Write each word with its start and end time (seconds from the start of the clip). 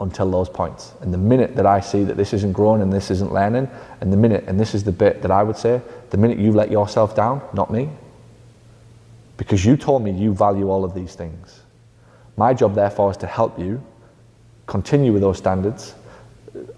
until 0.00 0.30
those 0.30 0.48
points. 0.48 0.92
And 1.00 1.12
the 1.12 1.18
minute 1.18 1.56
that 1.56 1.66
I 1.66 1.80
see 1.80 2.04
that 2.04 2.16
this 2.16 2.32
isn't 2.32 2.52
growing 2.52 2.82
and 2.82 2.92
this 2.92 3.10
isn't 3.10 3.32
learning, 3.32 3.68
and 4.00 4.12
the 4.12 4.16
minute, 4.16 4.44
and 4.46 4.58
this 4.58 4.74
is 4.74 4.84
the 4.84 4.92
bit 4.92 5.22
that 5.22 5.30
I 5.30 5.42
would 5.42 5.56
say, 5.56 5.80
the 6.10 6.16
minute 6.16 6.38
you 6.38 6.52
let 6.52 6.70
yourself 6.70 7.14
down, 7.16 7.42
not 7.52 7.70
me, 7.70 7.88
because 9.36 9.64
you 9.64 9.76
told 9.76 10.02
me 10.02 10.10
you 10.10 10.34
value 10.34 10.70
all 10.70 10.84
of 10.84 10.94
these 10.94 11.14
things. 11.14 11.60
My 12.36 12.54
job, 12.54 12.74
therefore, 12.74 13.10
is 13.10 13.16
to 13.18 13.26
help 13.26 13.58
you 13.58 13.82
continue 14.66 15.12
with 15.12 15.22
those 15.22 15.38
standards, 15.38 15.94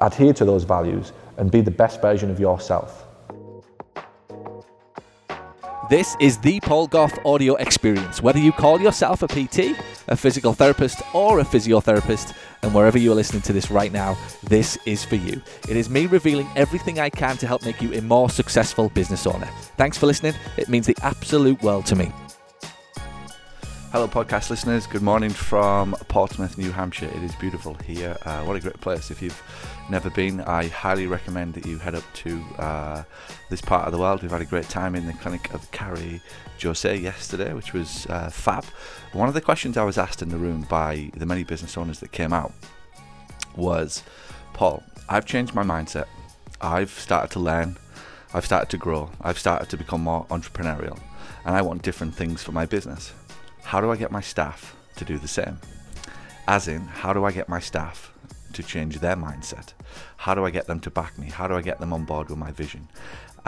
adhere 0.01 0.33
to 0.35 0.45
those 0.45 0.65
values, 0.65 1.13
and 1.37 1.51
be 1.51 1.61
the 1.61 1.71
best 1.71 2.01
version 2.01 2.31
of 2.31 2.39
yourself. 2.39 3.05
This 5.89 6.17
is 6.21 6.37
the 6.37 6.61
Paul 6.61 6.87
Gough 6.87 7.19
audio 7.25 7.55
experience. 7.55 8.23
Whether 8.23 8.41
you 8.41 8.53
call 8.53 8.79
yourself 8.79 9.23
a 9.23 9.27
PT, 9.27 9.75
a 10.09 10.17
physical 10.17 10.53
therapist, 10.53 11.01
or 11.15 11.41
a 11.41 11.45
physiotherapist, 11.45 12.35
and 12.63 12.75
wherever 12.75 12.99
you 12.99 13.13
are 13.13 13.15
listening 13.15 13.43
to 13.43 13.53
this 13.53 13.71
right 13.71 13.93
now, 13.93 14.17
this 14.45 14.79
is 14.87 15.05
for 15.05 15.17
you. 15.17 15.41
It 15.69 15.77
is 15.77 15.89
me 15.89 16.07
revealing 16.07 16.49
everything 16.57 16.99
I 16.99 17.11
can 17.11 17.37
to 17.39 17.47
help 17.47 17.65
make 17.65 17.81
you 17.81 17.93
a 17.95 18.03
more 18.03 18.31
successful 18.31 18.89
business 18.91 19.27
owner. 19.27 19.49
Thanks 19.77 19.97
for 19.97 20.07
listening. 20.07 20.35
It 20.57 20.69
means 20.69 20.87
the 20.87 20.97
absolute 21.03 21.63
world 21.63 21.87
to 21.87 21.97
me. 21.97 22.13
Hello, 23.91 24.07
podcast 24.07 24.51
listeners. 24.51 24.87
Good 24.87 25.01
morning 25.01 25.31
from 25.31 25.97
Portsmouth, 26.09 26.59
New 26.59 26.71
Hampshire. 26.71 27.07
It 27.07 27.23
is 27.23 27.35
beautiful 27.37 27.73
here. 27.73 28.19
Uh, 28.27 28.43
what 28.43 28.55
a 28.55 28.61
great 28.61 28.79
place. 28.83 29.11
If 29.11 29.23
you've 29.23 29.43
never 29.89 30.11
been, 30.11 30.43
I 30.43 30.67
highly 30.67 31.07
recommend 31.07 31.55
that 31.55 31.65
you 31.65 31.79
head 31.79 31.95
up 31.95 32.05
to 32.17 32.45
uh, 32.59 33.05
this 33.49 33.63
part 33.63 33.87
of 33.87 33.93
the 33.93 33.99
world. 33.99 34.21
We've 34.21 34.31
had 34.31 34.43
a 34.43 34.45
great 34.45 34.69
time 34.69 34.95
in 34.95 35.07
the 35.07 35.15
clinic 35.15 35.55
of 35.55 35.71
Carrie 35.71 36.21
Jose 36.63 36.99
yesterday, 36.99 37.55
which 37.55 37.73
was 37.73 38.07
uh, 38.11 38.29
fab. 38.29 38.67
One 39.15 39.27
of 39.27 39.33
the 39.33 39.41
questions 39.41 39.79
I 39.79 39.85
was 39.85 39.97
asked 39.97 40.21
in 40.21 40.29
the 40.29 40.37
room 40.37 40.67
by 40.69 41.11
the 41.17 41.25
many 41.25 41.43
business 41.43 41.79
owners 41.79 42.01
that 42.01 42.13
came 42.13 42.35
out 42.35 42.53
was 43.57 44.03
Paul, 44.53 44.83
I've 45.09 45.25
changed 45.25 45.55
my 45.55 45.63
mindset. 45.63 46.09
I've 46.61 46.91
started 46.91 47.31
to 47.31 47.41
learn. 47.41 47.79
I've 48.35 48.45
started 48.45 48.69
to 48.69 48.77
grow. 48.77 49.13
I've 49.23 49.39
started 49.39 49.71
to 49.71 49.79
become 49.79 50.03
more 50.03 50.27
entrepreneurial. 50.27 51.01
And 51.47 51.57
I 51.57 51.63
want 51.63 51.81
different 51.81 52.15
things 52.15 52.43
for 52.43 52.53
my 52.53 52.67
business 52.67 53.15
how 53.69 53.83
do 53.83 53.91
I 53.91 53.97
get 53.97 54.11
my 54.11 54.23
staff 54.23 54.75
to 54.97 55.05
do 55.05 55.19
the 55.19 55.29
same? 55.29 55.59
As 56.47 56.69
in, 56.69 56.81
how 56.81 57.13
do 57.13 57.27
I 57.27 57.33
get 57.33 57.51
my 57.51 57.61
staff 57.61 58.15
to 58.55 58.63
change 58.63 58.99
their 59.01 59.15
mindset? 59.15 59.75
How 60.17 60.35
do 60.35 60.47
I 60.47 60.51
get 60.51 60.67
them 60.67 60.81
to 60.81 60.91
back 60.91 61.19
me? 61.19 61.29
How 61.29 61.47
do 61.47 61.55
I 61.55 61.61
get 61.61 61.79
them 61.79 61.93
on 61.93 62.07
board 62.07 62.31
with 62.31 62.39
my 62.39 62.51
vision? 62.51 62.89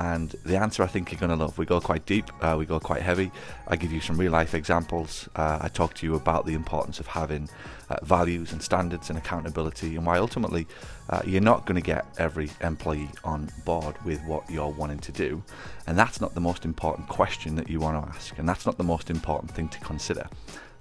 And 0.00 0.30
the 0.46 0.56
answer 0.56 0.82
I 0.82 0.86
think 0.86 1.12
you're 1.12 1.20
going 1.20 1.28
to 1.28 1.36
love. 1.36 1.58
We 1.58 1.66
go 1.66 1.78
quite 1.78 2.06
deep, 2.06 2.24
uh, 2.42 2.56
we 2.58 2.64
go 2.64 2.80
quite 2.80 3.02
heavy. 3.02 3.30
I 3.68 3.76
give 3.76 3.92
you 3.92 4.00
some 4.00 4.16
real 4.16 4.32
life 4.32 4.54
examples. 4.54 5.28
Uh, 5.36 5.58
I 5.60 5.68
talk 5.68 5.92
to 5.96 6.06
you 6.06 6.14
about 6.14 6.46
the 6.46 6.54
importance 6.54 7.00
of 7.00 7.06
having 7.06 7.50
uh, 7.90 7.96
values 8.02 8.52
and 8.52 8.62
standards 8.62 9.10
and 9.10 9.18
accountability, 9.18 9.96
and 9.96 10.06
why 10.06 10.16
ultimately 10.16 10.66
uh, 11.10 11.20
you're 11.26 11.42
not 11.42 11.66
going 11.66 11.74
to 11.74 11.86
get 11.86 12.06
every 12.16 12.48
employee 12.62 13.10
on 13.24 13.50
board 13.66 14.02
with 14.06 14.24
what 14.24 14.48
you're 14.48 14.70
wanting 14.70 15.00
to 15.00 15.12
do. 15.12 15.42
And 15.86 15.98
that's 15.98 16.18
not 16.18 16.32
the 16.32 16.40
most 16.40 16.64
important 16.64 17.06
question 17.08 17.56
that 17.56 17.68
you 17.68 17.78
want 17.78 18.02
to 18.02 18.08
ask, 18.08 18.38
and 18.38 18.48
that's 18.48 18.64
not 18.64 18.78
the 18.78 18.84
most 18.84 19.10
important 19.10 19.50
thing 19.50 19.68
to 19.68 19.78
consider. 19.80 20.26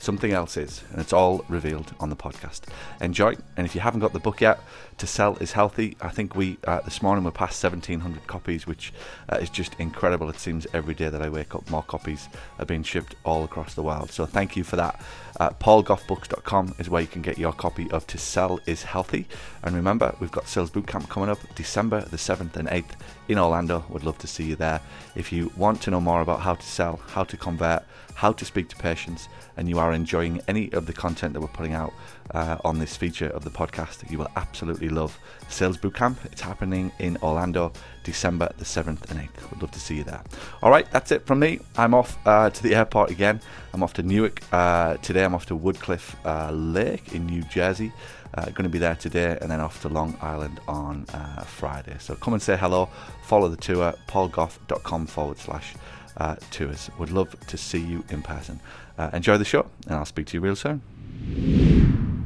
Something 0.02 0.31
else 0.31 0.55
is, 0.55 0.81
and 0.94 1.02
it's 1.02 1.11
all 1.11 1.44
revealed 1.50 1.94
on 2.00 2.09
the 2.09 2.16
podcast. 2.16 2.61
Enjoy, 3.02 3.36
and 3.58 3.67
if 3.67 3.75
you 3.75 3.81
haven't 3.81 4.00
got 4.00 4.14
the 4.14 4.19
book 4.19 4.39
yet, 4.39 4.61
To 5.00 5.06
Sell 5.06 5.36
is 5.41 5.52
Healthy. 5.52 5.97
I 6.00 6.08
think 6.08 6.38
we, 6.38 6.58
uh, 6.64 6.80
this 6.80 7.02
morning, 7.02 7.25
we're 7.25 7.31
past 7.31 7.61
1,700 7.61 8.25
copies, 8.25 8.66
which 8.66 8.94
uh, 9.28 9.36
is 9.36 9.50
just 9.50 9.75
incredible. 9.78 10.30
It 10.30 10.39
seems 10.39 10.66
every 10.73 10.94
day 10.94 11.09
that 11.09 11.22
I 11.22 11.28
wake 11.28 11.53
up, 11.53 11.69
more 11.69 11.83
copies 11.83 12.30
are 12.59 12.66
being 12.66 12.81
shipped 12.81 13.16
all 13.25 13.44
across 13.44 13.73
the 13.73 13.83
world. 13.83 14.09
So 14.09 14.25
thank 14.25 14.56
you 14.56 14.64
for 14.64 14.78
that. 14.78 15.02
Uh, 15.38 15.50
paulgoughbooks.com 15.50 16.75
is 16.80 16.89
where 16.89 17.02
you 17.02 17.08
can 17.08 17.22
get 17.22 17.38
your 17.38 17.52
copy 17.52 17.91
of 17.91 18.08
To 18.08 18.17
Sell 18.17 18.61
is 18.66 18.84
Healthy. 18.84 19.28
And 19.63 19.75
remember, 19.75 20.16
we've 20.22 20.31
got 20.31 20.47
Sales 20.47 20.72
Bootcamp 20.72 21.09
coming 21.09 21.30
up 21.30 21.39
December 21.56 22.02
the 22.06 22.16
7th 22.16 22.56
and 22.56 22.69
8th 22.69 22.91
in 23.28 23.38
Orlando. 23.38 23.84
Would 23.89 24.06
love 24.06 24.17
to 24.19 24.28
see 24.28 24.45
you 24.45 24.56
there. 24.56 24.80
If 25.16 25.34
you 25.34 25.52
want 25.58 25.81
to 25.81 25.91
know 25.91 26.00
more 26.00 26.22
about 26.22 26.40
how 26.40 26.56
to 26.56 26.66
sell, 26.66 27.02
how 27.07 27.25
to 27.25 27.35
convert, 27.35 27.84
how 28.16 28.34
to 28.34 28.44
speak 28.44 28.68
to 28.69 28.75
patients, 28.75 29.29
and 29.59 29.68
you 29.68 29.78
are 29.78 29.92
enjoying 29.92 30.42
any 30.47 30.72
of 30.72 30.86
the 30.86 30.94
content 30.94 31.34
that 31.34 31.42
we're 31.42 31.47
putting 31.47 31.74
out 31.74 31.94
uh, 32.31 32.58
on 32.64 32.80
this 32.80 32.96
feature 32.96 33.28
of 33.28 33.44
the 33.44 33.50
podcast, 33.50 34.09
you 34.09 34.18
will 34.18 34.31
absolutely 34.38 34.88
love 34.88 35.20
Sales 35.50 35.78
Bootcamp. 35.78 36.16
It's 36.31 36.40
happening 36.40 36.94
in 37.00 37.18
Orlando, 37.18 37.74
December 38.06 38.50
the 38.58 38.64
7th 38.64 39.12
and 39.12 39.20
8th. 39.20 39.50
Would 39.50 39.62
love 39.62 39.72
to 39.72 39.80
see 39.80 39.97
you 39.97 40.06
there. 40.06 40.24
All 40.64 40.72
right, 40.72 40.90
that's 40.92 41.12
it 41.12 41.25
from 41.25 41.40
me. 41.40 41.59
I'm 41.75 41.94
off 41.94 42.18
uh, 42.25 42.50
to 42.50 42.64
the 42.64 42.74
airport 42.74 43.12
again. 43.12 43.42
I'm 43.74 43.84
off 43.84 43.94
to 43.96 44.02
Newark 44.03 44.42
uh, 44.53 44.96
today. 44.97 45.25
I'm 45.25 45.36
off 45.36 45.47
to 45.47 45.58
Woodcliff 45.58 46.16
uh, 46.26 46.52
Lake 46.52 47.14
in 47.14 47.26
New 47.26 47.41
Jersey. 47.44 47.91
Uh, 48.36 48.46
going 48.46 48.64
to 48.64 48.70
be 48.70 48.80
there 48.80 48.96
today 48.96 49.38
and 49.41 49.52
then 49.52 49.59
off 49.59 49.81
to 49.81 49.90
Long 49.90 50.18
Island 50.22 50.62
on 50.70 51.06
uh, 51.14 51.41
Friday. 51.44 51.97
So 52.00 52.16
come 52.16 52.34
and 52.34 52.41
say 52.41 52.56
hello, 52.56 52.88
follow 53.24 53.50
the 53.50 53.58
tour, 53.58 53.94
paulgough.com 54.08 55.08
forward 55.08 55.38
slash 55.38 55.74
uh, 56.18 56.36
tours. 56.52 56.90
Would 57.00 57.12
love 57.12 57.36
to 57.47 57.58
see 57.58 57.80
you 57.80 58.03
in 58.09 58.22
person. 58.22 58.59
Uh, 58.99 59.09
enjoy 59.13 59.37
the 59.37 59.45
show, 59.45 59.65
and 59.87 59.95
I'll 59.95 60.03
speak 60.03 60.25
to 60.27 60.33
you 60.33 60.41
real 60.41 60.57
soon. 60.57 60.81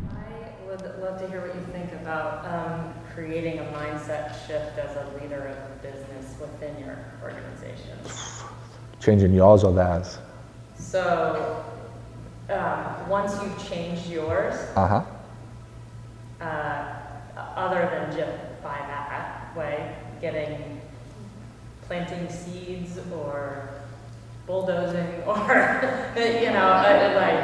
I 0.10 0.66
would 0.68 0.82
love 1.00 1.22
to 1.22 1.28
hear 1.30 1.42
what 1.42 1.54
you 1.54 1.62
think 1.72 1.94
about 2.02 2.44
um, 2.48 2.92
creating 3.14 3.60
a 3.60 3.64
mindset 3.66 4.32
shift 4.48 4.80
as 4.80 4.96
a 4.96 5.22
leader 5.22 5.46
of 5.46 5.56
a 5.56 5.76
business 5.84 6.34
within 6.42 6.76
your 6.80 6.98
organization. 7.22 7.96
Changing 9.00 9.36
yours 9.36 9.64
or 9.64 9.72
theirs? 9.72 10.18
So, 10.76 11.64
um, 12.50 13.08
once 13.08 13.40
you've 13.44 13.70
changed 13.70 14.10
yours, 14.10 14.56
Uh 14.76 14.88
huh. 14.88 15.04
uh, 16.42 17.40
other 17.56 17.82
than 17.82 18.18
just 18.18 18.64
by 18.64 18.80
that 18.80 19.56
way, 19.56 19.96
getting 20.20 20.82
planting 21.84 22.28
seeds 22.30 22.98
or 23.16 23.70
bulldozing 24.46 25.24
or 25.28 25.38
you 26.18 26.52
know 26.52 26.68
uh, 26.68 27.14
like 27.16 27.44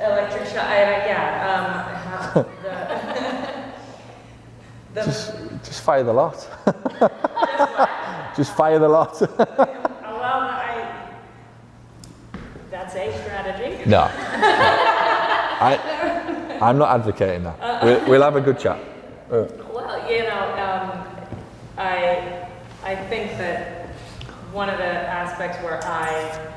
electric 0.00 0.46
shock. 0.46 0.64
I, 0.66 1.06
yeah, 1.06 2.34
um, 2.34 2.42
the, 2.62 2.70
the, 5.00 5.04
Just, 5.06 5.32
just 5.64 5.82
fire 5.82 6.02
the 6.02 6.12
lot. 6.12 6.34
just 8.36 8.54
fire 8.56 8.78
the 8.78 8.88
lot. 8.88 9.18
well, 9.20 9.30
I, 10.22 11.08
that's 12.70 12.94
a 12.94 13.12
strategy. 13.22 13.88
no. 13.88 14.10
I, 15.58 16.58
I'm 16.60 16.76
not 16.78 16.90
advocating 17.00 17.44
that. 17.44 17.82
We, 17.82 18.10
we'll 18.10 18.22
have 18.22 18.36
a 18.36 18.40
good 18.42 18.58
chat. 18.58 18.78
Uh, 19.30 19.46
Well, 19.72 20.10
you 20.10 20.22
know, 20.24 20.44
um, 20.60 21.02
I, 21.78 22.46
I 22.84 22.94
think 23.08 23.32
that 23.38 23.75
one 24.56 24.70
of 24.70 24.78
the 24.78 24.84
aspects 24.84 25.62
where 25.62 25.84
I 25.84 26.48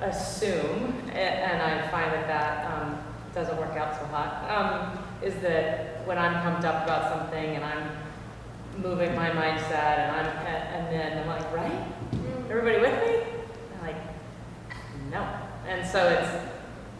assume, 0.00 0.92
and 1.12 1.62
I 1.62 1.86
find 1.92 2.12
that 2.12 2.26
that 2.26 2.66
um, 2.72 2.98
doesn't 3.36 3.56
work 3.56 3.76
out 3.76 3.94
so 3.94 4.04
hot, 4.06 4.50
um, 4.50 4.98
is 5.22 5.32
that 5.42 6.04
when 6.08 6.18
I'm 6.18 6.42
pumped 6.42 6.64
up 6.64 6.82
about 6.82 7.08
something 7.08 7.54
and 7.54 7.64
I'm 7.64 7.88
moving 8.82 9.14
my 9.14 9.30
mindset 9.30 9.70
and 9.72 10.10
I'm, 10.10 10.26
and 10.26 10.92
then 10.92 11.18
I'm 11.18 11.28
like, 11.28 11.54
right? 11.54 11.86
Everybody 12.50 12.80
with 12.80 13.06
me? 13.06 13.22
I'm 13.78 13.86
like, 13.86 13.96
no. 15.12 15.24
And 15.68 15.86
so 15.86 16.04
it's, 16.08 16.28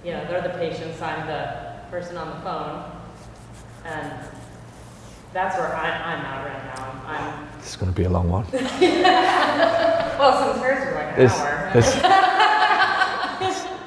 you 0.05 0.13
know, 0.13 0.25
they're 0.29 0.43
the 0.43 0.51
patients, 0.51 1.03
I'm 1.03 1.27
the 1.27 1.81
person 1.91 2.17
on 2.17 2.31
the 2.31 2.41
phone. 2.43 2.93
And 3.85 4.13
that's 5.33 5.59
where 5.59 5.75
I, 5.75 5.91
I'm 5.91 6.21
at 6.21 6.47
right 6.47 6.65
now. 6.77 7.03
I'm, 7.05 7.59
this 7.59 7.71
is 7.71 7.77
going 7.77 7.93
to 7.93 7.97
be 7.97 8.05
a 8.05 8.11
long 8.11 8.29
one. 8.29 8.47
well, 10.19 10.53
since 10.55 10.65
hers 10.65 10.89
is 10.89 10.95
like 10.95 11.07
an 11.07 11.19
This, 11.19 11.33
hour. 11.33 11.71
this, 11.73 11.95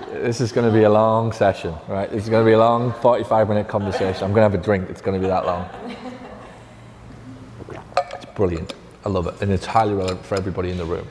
this 0.23 0.41
is 0.41 0.51
going 0.51 0.67
to 0.67 0.73
be 0.78 0.84
a 0.84 0.90
long 0.90 1.31
session, 1.31 1.73
right? 1.88 2.09
This 2.09 2.23
is 2.23 2.29
going 2.29 2.44
to 2.44 2.50
be 2.50 2.53
a 2.53 2.59
long 2.59 2.94
45 2.94 3.47
minute 3.50 3.67
conversation. 3.67 4.23
I'm 4.23 4.31
going 4.34 4.50
to 4.50 4.50
have 4.51 4.53
a 4.53 4.63
drink. 4.63 4.90
It's 4.90 5.01
going 5.01 5.19
to 5.19 5.25
be 5.25 5.29
that 5.29 5.45
long. 5.45 5.70
It's 8.14 8.26
brilliant. 8.35 8.73
I 9.05 9.09
love 9.09 9.28
it. 9.28 9.41
And 9.41 9.52
it's 9.52 9.66
highly 9.66 9.93
relevant 9.93 10.26
for 10.26 10.35
everybody 10.35 10.70
in 10.72 10.78
the 10.78 10.85
room. 10.85 11.08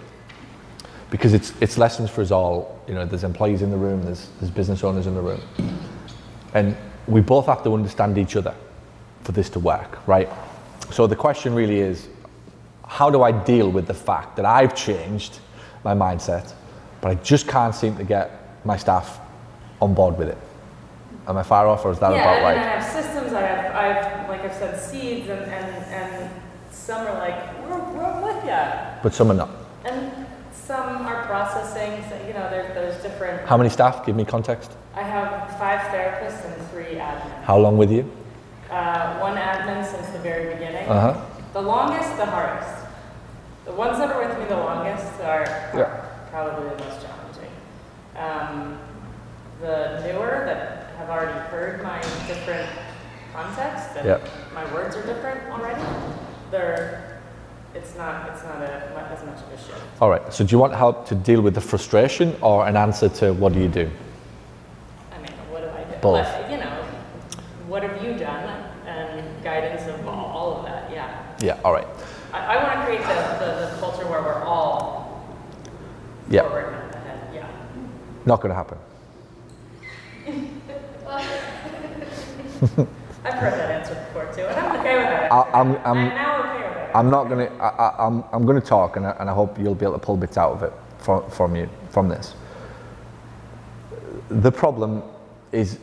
Because 1.10 1.32
it's, 1.32 1.54
it's 1.60 1.78
lessons 1.78 2.10
for 2.10 2.20
us 2.20 2.30
all. 2.30 2.82
You 2.86 2.94
know, 2.94 3.06
there's 3.06 3.24
employees 3.24 3.62
in 3.62 3.70
the 3.70 3.76
room, 3.78 4.02
there's, 4.02 4.28
there's 4.40 4.50
business 4.50 4.84
owners 4.84 5.06
in 5.06 5.14
the 5.14 5.22
room. 5.22 5.40
And 6.54 6.76
we 7.06 7.22
both 7.22 7.46
have 7.46 7.62
to 7.64 7.72
understand 7.72 8.18
each 8.18 8.36
other 8.36 8.54
for 9.22 9.32
this 9.32 9.48
to 9.50 9.58
work, 9.58 10.06
right? 10.06 10.28
So 10.90 11.06
the 11.06 11.16
question 11.16 11.54
really 11.54 11.80
is 11.80 12.08
how 12.88 13.10
do 13.10 13.22
I 13.22 13.30
deal 13.30 13.70
with 13.70 13.86
the 13.86 13.94
fact 13.94 14.36
that 14.36 14.46
I've 14.46 14.74
changed 14.74 15.38
my 15.84 15.94
mindset, 15.94 16.52
but 17.00 17.10
I 17.10 17.14
just 17.16 17.46
can't 17.46 17.74
seem 17.74 17.96
to 17.96 18.04
get 18.04 18.64
my 18.64 18.76
staff 18.76 19.20
on 19.80 19.94
board 19.94 20.18
with 20.18 20.28
it? 20.28 20.38
Am 21.28 21.36
I 21.36 21.42
far 21.42 21.68
off 21.68 21.84
or 21.84 21.92
is 21.92 21.98
that 22.00 22.12
yeah, 22.12 22.22
about 22.22 22.42
right? 22.42 22.56
I 22.56 22.62
have 22.62 22.84
systems. 22.84 23.34
I 23.34 23.42
have, 23.42 23.74
I've, 23.74 24.28
like 24.30 24.40
I've 24.40 24.54
said, 24.54 24.80
seeds, 24.80 25.28
and, 25.28 25.42
and, 25.42 25.84
and 25.86 26.30
some 26.72 27.06
are 27.06 27.18
like, 27.18 27.38
we're, 27.68 27.78
we're 27.92 28.24
with 28.24 28.44
you. 28.44 28.58
But 29.02 29.12
some 29.12 29.30
are 29.30 29.34
not. 29.34 29.50
And 29.84 30.26
some 30.50 31.06
are 31.06 31.26
processing, 31.26 32.02
so, 32.08 32.16
you 32.26 32.32
know, 32.32 32.48
there, 32.48 32.72
there's 32.74 33.00
different. 33.02 33.46
How 33.46 33.58
many 33.58 33.68
staff? 33.68 34.06
Give 34.06 34.16
me 34.16 34.24
context. 34.24 34.72
I 34.94 35.02
have 35.02 35.50
five 35.58 35.80
therapists 35.92 36.44
and 36.46 36.70
three 36.70 36.96
admins. 36.96 37.44
How 37.44 37.58
long 37.58 37.76
with 37.76 37.92
you? 37.92 38.10
Uh, 38.70 39.18
one 39.18 39.36
admin 39.36 39.84
since 39.84 40.08
the 40.08 40.18
very 40.20 40.54
beginning. 40.54 40.88
Uh 40.88 41.12
huh. 41.12 41.24
The 41.52 41.62
longest, 41.62 42.16
the 42.16 42.26
hardest. 42.26 42.67
The 43.68 43.74
ones 43.74 43.98
that 43.98 44.10
are 44.10 44.26
with 44.26 44.38
me 44.38 44.46
the 44.46 44.56
longest 44.56 45.20
are 45.20 45.44
Yeah. 45.76 46.00
probably 46.30 46.70
the 46.70 46.84
most 46.84 47.04
challenging. 47.04 47.52
Um, 48.16 48.78
the 49.60 50.00
newer 50.06 50.44
that 50.46 50.94
have 50.96 51.10
already 51.10 51.38
heard 51.50 51.82
my 51.82 52.00
different 52.26 52.66
context 53.34 53.94
and 53.98 54.22
my 54.54 54.64
words 54.72 54.96
are 54.96 55.02
different 55.02 55.50
already, 55.50 55.82
they're 56.50 57.20
it's 57.74 57.94
not 57.94 58.30
it's 58.30 58.42
not 58.42 58.56
a, 58.62 59.12
as 59.12 59.22
much 59.26 59.36
of 59.36 59.52
a 59.52 59.58
shift. 59.58 59.82
All 60.00 60.08
right. 60.08 60.32
So 60.32 60.44
do 60.46 60.50
you 60.50 60.58
want 60.58 60.74
help 60.74 61.06
to 61.08 61.14
deal 61.14 61.42
with 61.42 61.54
the 61.54 61.60
frustration 61.60 62.34
or 62.40 62.66
an 62.66 62.74
answer 62.74 63.10
to 63.20 63.34
what 63.34 63.52
do 63.52 63.60
you 63.60 63.68
do? 63.68 63.90
I 65.12 65.18
mean, 65.18 65.32
what 65.50 65.60
do 65.60 65.68
I 65.68 65.84
do? 65.84 66.00
Both. 66.00 66.26
What, 66.26 66.50
you 66.50 66.56
know, 66.56 66.84
what 67.68 67.82
have 67.82 68.02
you 68.02 68.18
done? 68.18 68.64
And 68.86 69.44
guidance 69.44 69.86
of 69.86 70.08
all, 70.08 70.24
all 70.24 70.56
of 70.56 70.64
that. 70.64 70.90
Yeah. 70.90 71.36
Yeah. 71.40 71.60
All 71.62 71.74
right. 71.74 71.86
I, 72.32 72.56
I 72.56 72.62
want 72.62 72.78
to 72.78 72.84
create 72.84 73.00
the, 73.00 73.44
the, 73.44 73.70
the 73.74 73.80
culture 73.80 74.06
where 74.06 74.20
we're 74.22 74.42
all 74.44 75.24
Yeah. 76.30 76.42
forward 76.42 76.66
and 76.66 76.94
ahead. 76.94 77.34
Yeah. 77.34 77.48
Not 78.26 78.40
going 78.40 78.50
to 78.50 78.54
happen. 78.54 78.78
I've 83.24 83.34
heard 83.34 83.52
that 83.52 83.70
answer 83.70 83.94
before 83.94 84.32
too, 84.34 84.42
and 84.42 84.58
I'm 84.58 84.80
okay 84.80 84.96
with 84.96 85.06
that. 85.06 85.32
I, 85.32 85.38
answer. 85.38 85.56
I'm, 85.56 85.76
I'm, 85.84 86.06
okay 86.06 86.68
with 86.68 86.76
it. 86.76 86.90
I'm 86.94 87.10
not 87.10 87.28
going 87.28 87.46
to. 87.46 87.52
I, 87.54 87.68
I, 87.68 88.06
I'm, 88.06 88.24
I'm 88.32 88.44
going 88.44 88.60
to 88.60 88.66
talk, 88.66 88.96
and 88.96 89.06
I, 89.06 89.10
and 89.20 89.30
I 89.30 89.32
hope 89.32 89.58
you'll 89.58 89.74
be 89.74 89.84
able 89.84 89.94
to 89.94 89.98
pull 89.98 90.16
bits 90.16 90.36
out 90.36 90.52
of 90.52 90.62
it 90.62 90.72
from, 90.98 91.28
from 91.30 91.56
you 91.56 91.68
from 91.90 92.08
this. 92.08 92.34
The 94.28 94.52
problem 94.52 95.02
is 95.52 95.78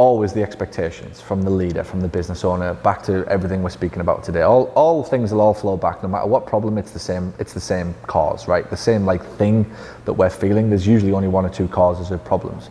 always 0.00 0.32
the 0.32 0.42
expectations 0.42 1.20
from 1.20 1.42
the 1.42 1.50
leader, 1.50 1.84
from 1.84 2.00
the 2.00 2.08
business 2.08 2.42
owner, 2.42 2.72
back 2.72 3.02
to 3.02 3.22
everything 3.26 3.62
we're 3.62 3.68
speaking 3.68 4.00
about 4.00 4.24
today. 4.24 4.40
All, 4.40 4.72
all 4.74 5.04
things 5.04 5.30
will 5.30 5.42
all 5.42 5.52
flow 5.52 5.76
back, 5.76 6.02
no 6.02 6.08
matter 6.08 6.26
what 6.26 6.46
problem. 6.46 6.78
It's 6.78 6.92
the 6.92 6.98
same. 6.98 7.34
It's 7.38 7.52
the 7.52 7.60
same 7.60 7.94
cause, 8.06 8.48
right? 8.48 8.68
The 8.70 8.78
same 8.78 9.04
like 9.04 9.22
thing 9.36 9.70
that 10.06 10.14
we're 10.14 10.30
feeling. 10.30 10.70
There's 10.70 10.86
usually 10.86 11.12
only 11.12 11.28
one 11.28 11.44
or 11.44 11.50
two 11.50 11.68
causes 11.68 12.10
of 12.10 12.24
problems. 12.24 12.70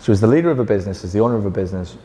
So, 0.00 0.12
as 0.12 0.20
the 0.20 0.26
leader 0.26 0.50
of 0.50 0.58
a 0.58 0.66
business, 0.66 1.02
as 1.02 1.14
the 1.14 1.20
owner 1.20 1.36
of 1.36 1.46
a 1.46 1.50
business, 1.50 1.96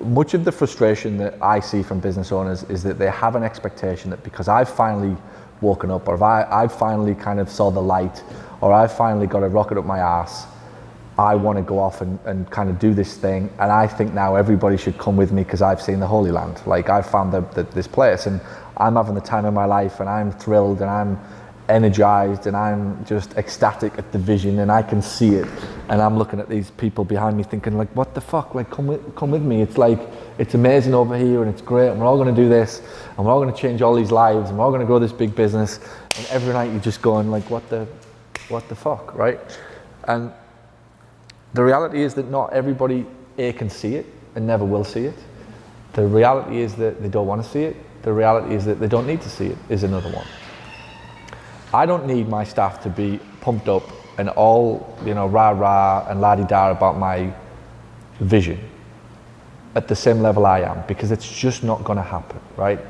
much 0.00 0.32
of 0.32 0.44
the 0.44 0.52
frustration 0.52 1.16
that 1.18 1.34
I 1.42 1.58
see 1.58 1.82
from 1.82 1.98
business 1.98 2.30
owners 2.30 2.62
is 2.70 2.84
that 2.84 3.00
they 3.00 3.10
have 3.10 3.34
an 3.34 3.42
expectation 3.42 4.10
that 4.10 4.22
because 4.22 4.46
I've 4.46 4.68
finally 4.68 5.16
woken 5.60 5.90
up, 5.90 6.06
or 6.06 6.22
I, 6.22 6.46
I've 6.62 6.72
finally 6.72 7.16
kind 7.16 7.40
of 7.40 7.50
saw 7.50 7.72
the 7.72 7.82
light, 7.82 8.22
or 8.60 8.72
I've 8.72 8.92
finally 8.92 9.26
got 9.26 9.42
a 9.42 9.48
rocket 9.48 9.76
up 9.76 9.84
my 9.84 9.98
ass, 9.98 10.46
I 11.18 11.34
want 11.34 11.58
to 11.58 11.62
go 11.62 11.80
off 11.80 12.00
and, 12.00 12.16
and 12.26 12.48
kind 12.48 12.70
of 12.70 12.78
do 12.78 12.94
this 12.94 13.16
thing. 13.16 13.50
And 13.58 13.72
I 13.72 13.88
think 13.88 14.14
now 14.14 14.36
everybody 14.36 14.76
should 14.76 14.98
come 14.98 15.16
with 15.16 15.32
me 15.32 15.42
because 15.42 15.62
I've 15.62 15.82
seen 15.82 15.98
the 15.98 16.06
Holy 16.06 16.30
Land. 16.30 16.62
Like 16.64 16.88
I've 16.88 17.10
found 17.10 17.32
the, 17.32 17.40
the, 17.40 17.64
this 17.64 17.88
place 17.88 18.26
and 18.26 18.40
I'm 18.76 18.94
having 18.94 19.16
the 19.16 19.20
time 19.20 19.44
of 19.44 19.52
my 19.52 19.64
life 19.64 19.98
and 19.98 20.08
I'm 20.08 20.30
thrilled 20.30 20.80
and 20.80 20.88
I'm 20.88 21.18
energized 21.68 22.46
and 22.46 22.56
I'm 22.56 23.04
just 23.04 23.36
ecstatic 23.36 23.98
at 23.98 24.12
the 24.12 24.18
vision 24.18 24.60
and 24.60 24.70
I 24.70 24.80
can 24.80 25.02
see 25.02 25.34
it. 25.34 25.48
And 25.88 26.00
I'm 26.00 26.16
looking 26.16 26.38
at 26.38 26.48
these 26.48 26.70
people 26.70 27.04
behind 27.04 27.36
me 27.36 27.42
thinking 27.42 27.76
like, 27.76 27.94
what 27.96 28.14
the 28.14 28.20
fuck? 28.20 28.54
Like 28.54 28.70
come 28.70 28.86
with, 28.86 29.16
come 29.16 29.32
with 29.32 29.42
me. 29.42 29.60
It's 29.60 29.76
like, 29.76 29.98
it's 30.38 30.54
amazing 30.54 30.94
over 30.94 31.16
here 31.18 31.42
and 31.42 31.50
it's 31.50 31.62
great 31.62 31.88
and 31.88 31.98
we're 31.98 32.06
all 32.06 32.16
going 32.16 32.32
to 32.32 32.40
do 32.40 32.48
this 32.48 32.80
and 33.16 33.26
we're 33.26 33.32
all 33.32 33.42
going 33.42 33.52
to 33.52 33.60
change 33.60 33.82
all 33.82 33.96
these 33.96 34.12
lives 34.12 34.50
and 34.50 34.58
we're 34.58 34.64
all 34.64 34.70
going 34.70 34.82
to 34.82 34.86
grow 34.86 35.00
this 35.00 35.12
big 35.12 35.34
business. 35.34 35.80
And 36.16 36.26
every 36.30 36.52
night 36.52 36.70
you're 36.70 36.80
just 36.80 37.02
going 37.02 37.28
like, 37.28 37.50
what 37.50 37.68
the, 37.70 37.88
what 38.48 38.68
the 38.68 38.76
fuck, 38.76 39.16
right? 39.16 39.40
And 40.04 40.32
the 41.54 41.64
reality 41.64 42.02
is 42.02 42.14
that 42.14 42.30
not 42.30 42.52
everybody 42.52 43.06
A 43.38 43.52
can 43.52 43.70
see 43.70 43.94
it 43.96 44.06
and 44.34 44.46
never 44.46 44.64
will 44.64 44.84
see 44.84 45.04
it. 45.04 45.14
The 45.94 46.06
reality 46.06 46.58
is 46.60 46.74
that 46.76 47.02
they 47.02 47.08
don't 47.08 47.26
want 47.26 47.42
to 47.42 47.48
see 47.48 47.62
it. 47.62 47.76
The 48.02 48.12
reality 48.12 48.54
is 48.54 48.64
that 48.66 48.78
they 48.80 48.88
don't 48.88 49.06
need 49.06 49.20
to 49.22 49.28
see 49.28 49.46
it 49.46 49.58
is 49.68 49.82
another 49.82 50.10
one. 50.10 50.26
I 51.72 51.86
don't 51.86 52.06
need 52.06 52.28
my 52.28 52.44
staff 52.44 52.82
to 52.82 52.88
be 52.88 53.20
pumped 53.40 53.68
up 53.68 53.82
and 54.18 54.28
all, 54.30 54.96
you 55.04 55.14
know, 55.14 55.26
rah 55.26 55.50
rah 55.50 56.06
and 56.08 56.20
la 56.20 56.34
di 56.34 56.44
da 56.44 56.70
about 56.70 56.98
my 56.98 57.32
vision 58.20 58.58
at 59.74 59.88
the 59.88 59.94
same 59.96 60.20
level 60.20 60.46
I 60.46 60.60
am 60.60 60.82
because 60.86 61.12
it's 61.12 61.30
just 61.30 61.62
not 61.62 61.84
going 61.84 61.98
to 61.98 62.02
happen, 62.02 62.40
right? 62.56 62.80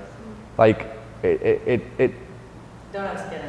Like, 0.57 0.87
it, 1.23 1.43
it, 1.43 1.63
it, 1.67 1.83
it 1.99 2.13
Don't 2.93 3.05
ask 3.05 3.27
skin 3.27 3.41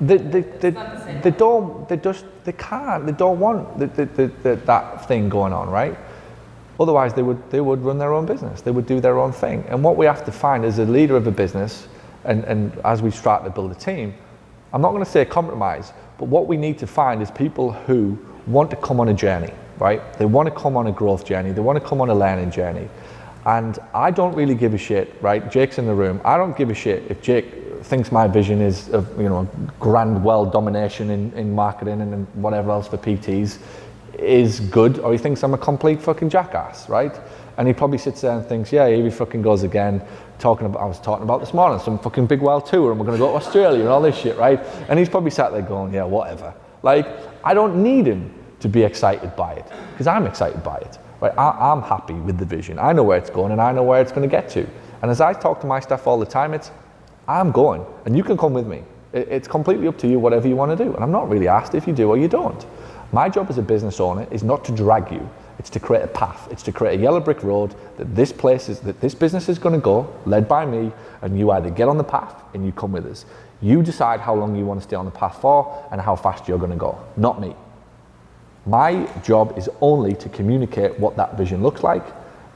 the 0.00 0.18
they, 0.18 0.40
they, 0.40 0.70
the 0.70 1.20
they 1.22 1.30
don't 1.30 1.88
they 1.88 1.96
just 1.96 2.24
they 2.44 2.52
can't 2.52 3.06
they 3.06 3.12
don't 3.12 3.38
want 3.38 3.78
the, 3.78 3.86
the, 3.86 4.04
the, 4.06 4.26
the, 4.42 4.56
that 4.56 5.06
thing 5.06 5.28
going 5.28 5.52
on 5.52 5.70
right? 5.70 5.96
Otherwise 6.80 7.14
they 7.14 7.22
would 7.22 7.50
they 7.50 7.60
would 7.60 7.80
run 7.82 7.98
their 7.98 8.12
own 8.12 8.26
business. 8.26 8.60
They 8.60 8.70
would 8.70 8.86
do 8.86 9.00
their 9.00 9.18
own 9.18 9.32
thing. 9.32 9.64
And 9.68 9.82
what 9.82 9.96
we 9.96 10.06
have 10.06 10.24
to 10.24 10.32
find 10.32 10.64
as 10.64 10.78
a 10.78 10.84
leader 10.84 11.16
of 11.16 11.26
a 11.26 11.30
business 11.30 11.88
and, 12.24 12.44
and 12.44 12.72
as 12.84 13.02
we 13.02 13.10
start 13.10 13.44
to 13.44 13.50
build 13.50 13.70
a 13.70 13.74
team 13.74 14.14
i'm 14.72 14.80
not 14.80 14.92
going 14.92 15.04
to 15.04 15.10
say 15.10 15.26
compromise 15.26 15.92
but 16.16 16.24
what 16.24 16.46
we 16.46 16.56
need 16.56 16.78
to 16.78 16.86
find 16.86 17.20
is 17.20 17.30
people 17.30 17.70
who 17.70 18.18
want 18.46 18.70
to 18.70 18.76
come 18.76 18.98
on 18.98 19.08
a 19.08 19.14
journey 19.14 19.52
right? 19.78 20.00
They 20.18 20.24
want 20.24 20.48
to 20.48 20.54
come 20.54 20.76
on 20.76 20.86
a 20.86 20.92
growth 20.92 21.24
journey. 21.24 21.52
They 21.52 21.60
want 21.60 21.82
to 21.82 21.86
come 21.86 22.00
on 22.00 22.10
a 22.10 22.14
learning 22.14 22.50
journey. 22.50 22.88
And 23.46 23.78
I 23.92 24.10
don't 24.10 24.34
really 24.34 24.54
give 24.54 24.74
a 24.74 24.78
shit, 24.78 25.14
right? 25.20 25.50
Jake's 25.50 25.78
in 25.78 25.86
the 25.86 25.94
room. 25.94 26.20
I 26.24 26.36
don't 26.36 26.56
give 26.56 26.70
a 26.70 26.74
shit 26.74 27.10
if 27.10 27.20
Jake 27.20 27.63
thinks 27.82 28.12
my 28.12 28.26
vision 28.26 28.60
is 28.60 28.88
of, 28.90 29.08
you 29.20 29.28
know, 29.28 29.48
grand 29.80 30.24
world 30.24 30.52
domination 30.52 31.10
in, 31.10 31.32
in 31.32 31.54
marketing 31.54 32.00
and 32.00 32.12
in 32.12 32.24
whatever 32.34 32.70
else 32.70 32.88
for 32.88 32.96
PTs 32.96 33.58
is 34.18 34.60
good, 34.60 34.98
or 35.00 35.12
he 35.12 35.18
thinks 35.18 35.42
I'm 35.42 35.54
a 35.54 35.58
complete 35.58 36.00
fucking 36.00 36.30
jackass, 36.30 36.88
right? 36.88 37.18
And 37.56 37.68
he 37.68 37.74
probably 37.74 37.98
sits 37.98 38.20
there 38.20 38.36
and 38.36 38.46
thinks, 38.46 38.72
yeah, 38.72 38.88
here 38.88 39.04
he 39.04 39.10
fucking 39.10 39.42
goes 39.42 39.62
again, 39.62 40.02
talking 40.38 40.66
about, 40.66 40.80
I 40.80 40.86
was 40.86 41.00
talking 41.00 41.24
about 41.24 41.40
this 41.40 41.54
morning, 41.54 41.78
some 41.78 41.98
fucking 41.98 42.26
big 42.26 42.40
world 42.40 42.66
tour, 42.66 42.90
and 42.90 43.00
we're 43.00 43.06
gonna 43.06 43.18
go 43.18 43.30
to 43.30 43.36
Australia 43.36 43.80
and 43.80 43.88
all 43.88 44.00
this 44.02 44.16
shit, 44.16 44.36
right? 44.36 44.60
And 44.88 44.98
he's 44.98 45.08
probably 45.08 45.30
sat 45.30 45.52
there 45.52 45.62
going, 45.62 45.92
yeah, 45.94 46.04
whatever. 46.04 46.54
Like, 46.82 47.06
I 47.44 47.54
don't 47.54 47.82
need 47.82 48.06
him 48.06 48.32
to 48.60 48.68
be 48.68 48.82
excited 48.82 49.34
by 49.36 49.54
it, 49.54 49.66
because 49.92 50.06
I'm 50.06 50.26
excited 50.26 50.62
by 50.62 50.76
it. 50.76 50.98
Right? 51.20 51.32
I, 51.38 51.72
I'm 51.72 51.82
happy 51.82 52.14
with 52.14 52.38
the 52.38 52.44
vision. 52.44 52.78
I 52.78 52.92
know 52.92 53.02
where 53.02 53.18
it's 53.18 53.30
going 53.30 53.52
and 53.52 53.60
I 53.60 53.72
know 53.72 53.82
where 53.82 54.00
it's 54.00 54.12
going 54.12 54.28
to 54.28 54.30
get 54.30 54.48
to. 54.50 54.66
And 55.00 55.10
as 55.10 55.20
I 55.20 55.32
talk 55.32 55.60
to 55.62 55.66
my 55.66 55.80
staff 55.80 56.06
all 56.06 56.18
the 56.18 56.26
time, 56.26 56.54
it's 56.54 56.70
I'm 57.28 57.52
going 57.52 57.84
and 58.04 58.16
you 58.16 58.22
can 58.22 58.36
come 58.36 58.52
with 58.52 58.66
me. 58.66 58.82
It's 59.12 59.46
completely 59.46 59.86
up 59.86 59.96
to 59.98 60.08
you, 60.08 60.18
whatever 60.18 60.48
you 60.48 60.56
want 60.56 60.76
to 60.76 60.84
do. 60.84 60.92
And 60.92 61.04
I'm 61.04 61.12
not 61.12 61.28
really 61.28 61.48
asked 61.48 61.74
if 61.74 61.86
you 61.86 61.92
do 61.92 62.08
or 62.08 62.18
you 62.18 62.28
don't. 62.28 62.66
My 63.12 63.28
job 63.28 63.46
as 63.48 63.58
a 63.58 63.62
business 63.62 64.00
owner 64.00 64.26
is 64.30 64.42
not 64.42 64.64
to 64.64 64.72
drag 64.72 65.12
you. 65.12 65.28
It's 65.58 65.70
to 65.70 65.80
create 65.80 66.02
a 66.02 66.08
path. 66.08 66.48
It's 66.50 66.64
to 66.64 66.72
create 66.72 66.98
a 66.98 67.02
yellow 67.02 67.20
brick 67.20 67.44
road 67.44 67.76
that 67.96 68.14
this 68.16 68.32
place 68.32 68.68
is, 68.68 68.80
that 68.80 69.00
this 69.00 69.14
business 69.14 69.48
is 69.48 69.58
going 69.58 69.74
to 69.74 69.80
go, 69.80 70.12
led 70.26 70.48
by 70.48 70.66
me, 70.66 70.90
and 71.22 71.38
you 71.38 71.52
either 71.52 71.70
get 71.70 71.88
on 71.88 71.96
the 71.96 72.04
path 72.04 72.42
and 72.54 72.66
you 72.66 72.72
come 72.72 72.90
with 72.90 73.06
us. 73.06 73.24
You 73.62 73.82
decide 73.82 74.18
how 74.18 74.34
long 74.34 74.56
you 74.56 74.66
want 74.66 74.80
to 74.80 74.84
stay 74.84 74.96
on 74.96 75.04
the 75.04 75.12
path 75.12 75.40
for 75.40 75.88
and 75.92 76.00
how 76.00 76.16
fast 76.16 76.48
you're 76.48 76.58
going 76.58 76.72
to 76.72 76.76
go, 76.76 76.98
not 77.16 77.40
me. 77.40 77.54
My 78.66 79.06
job 79.22 79.56
is 79.56 79.68
only 79.80 80.14
to 80.14 80.28
communicate 80.28 80.98
what 80.98 81.16
that 81.16 81.36
vision 81.38 81.62
looks 81.62 81.82
like 81.82 82.04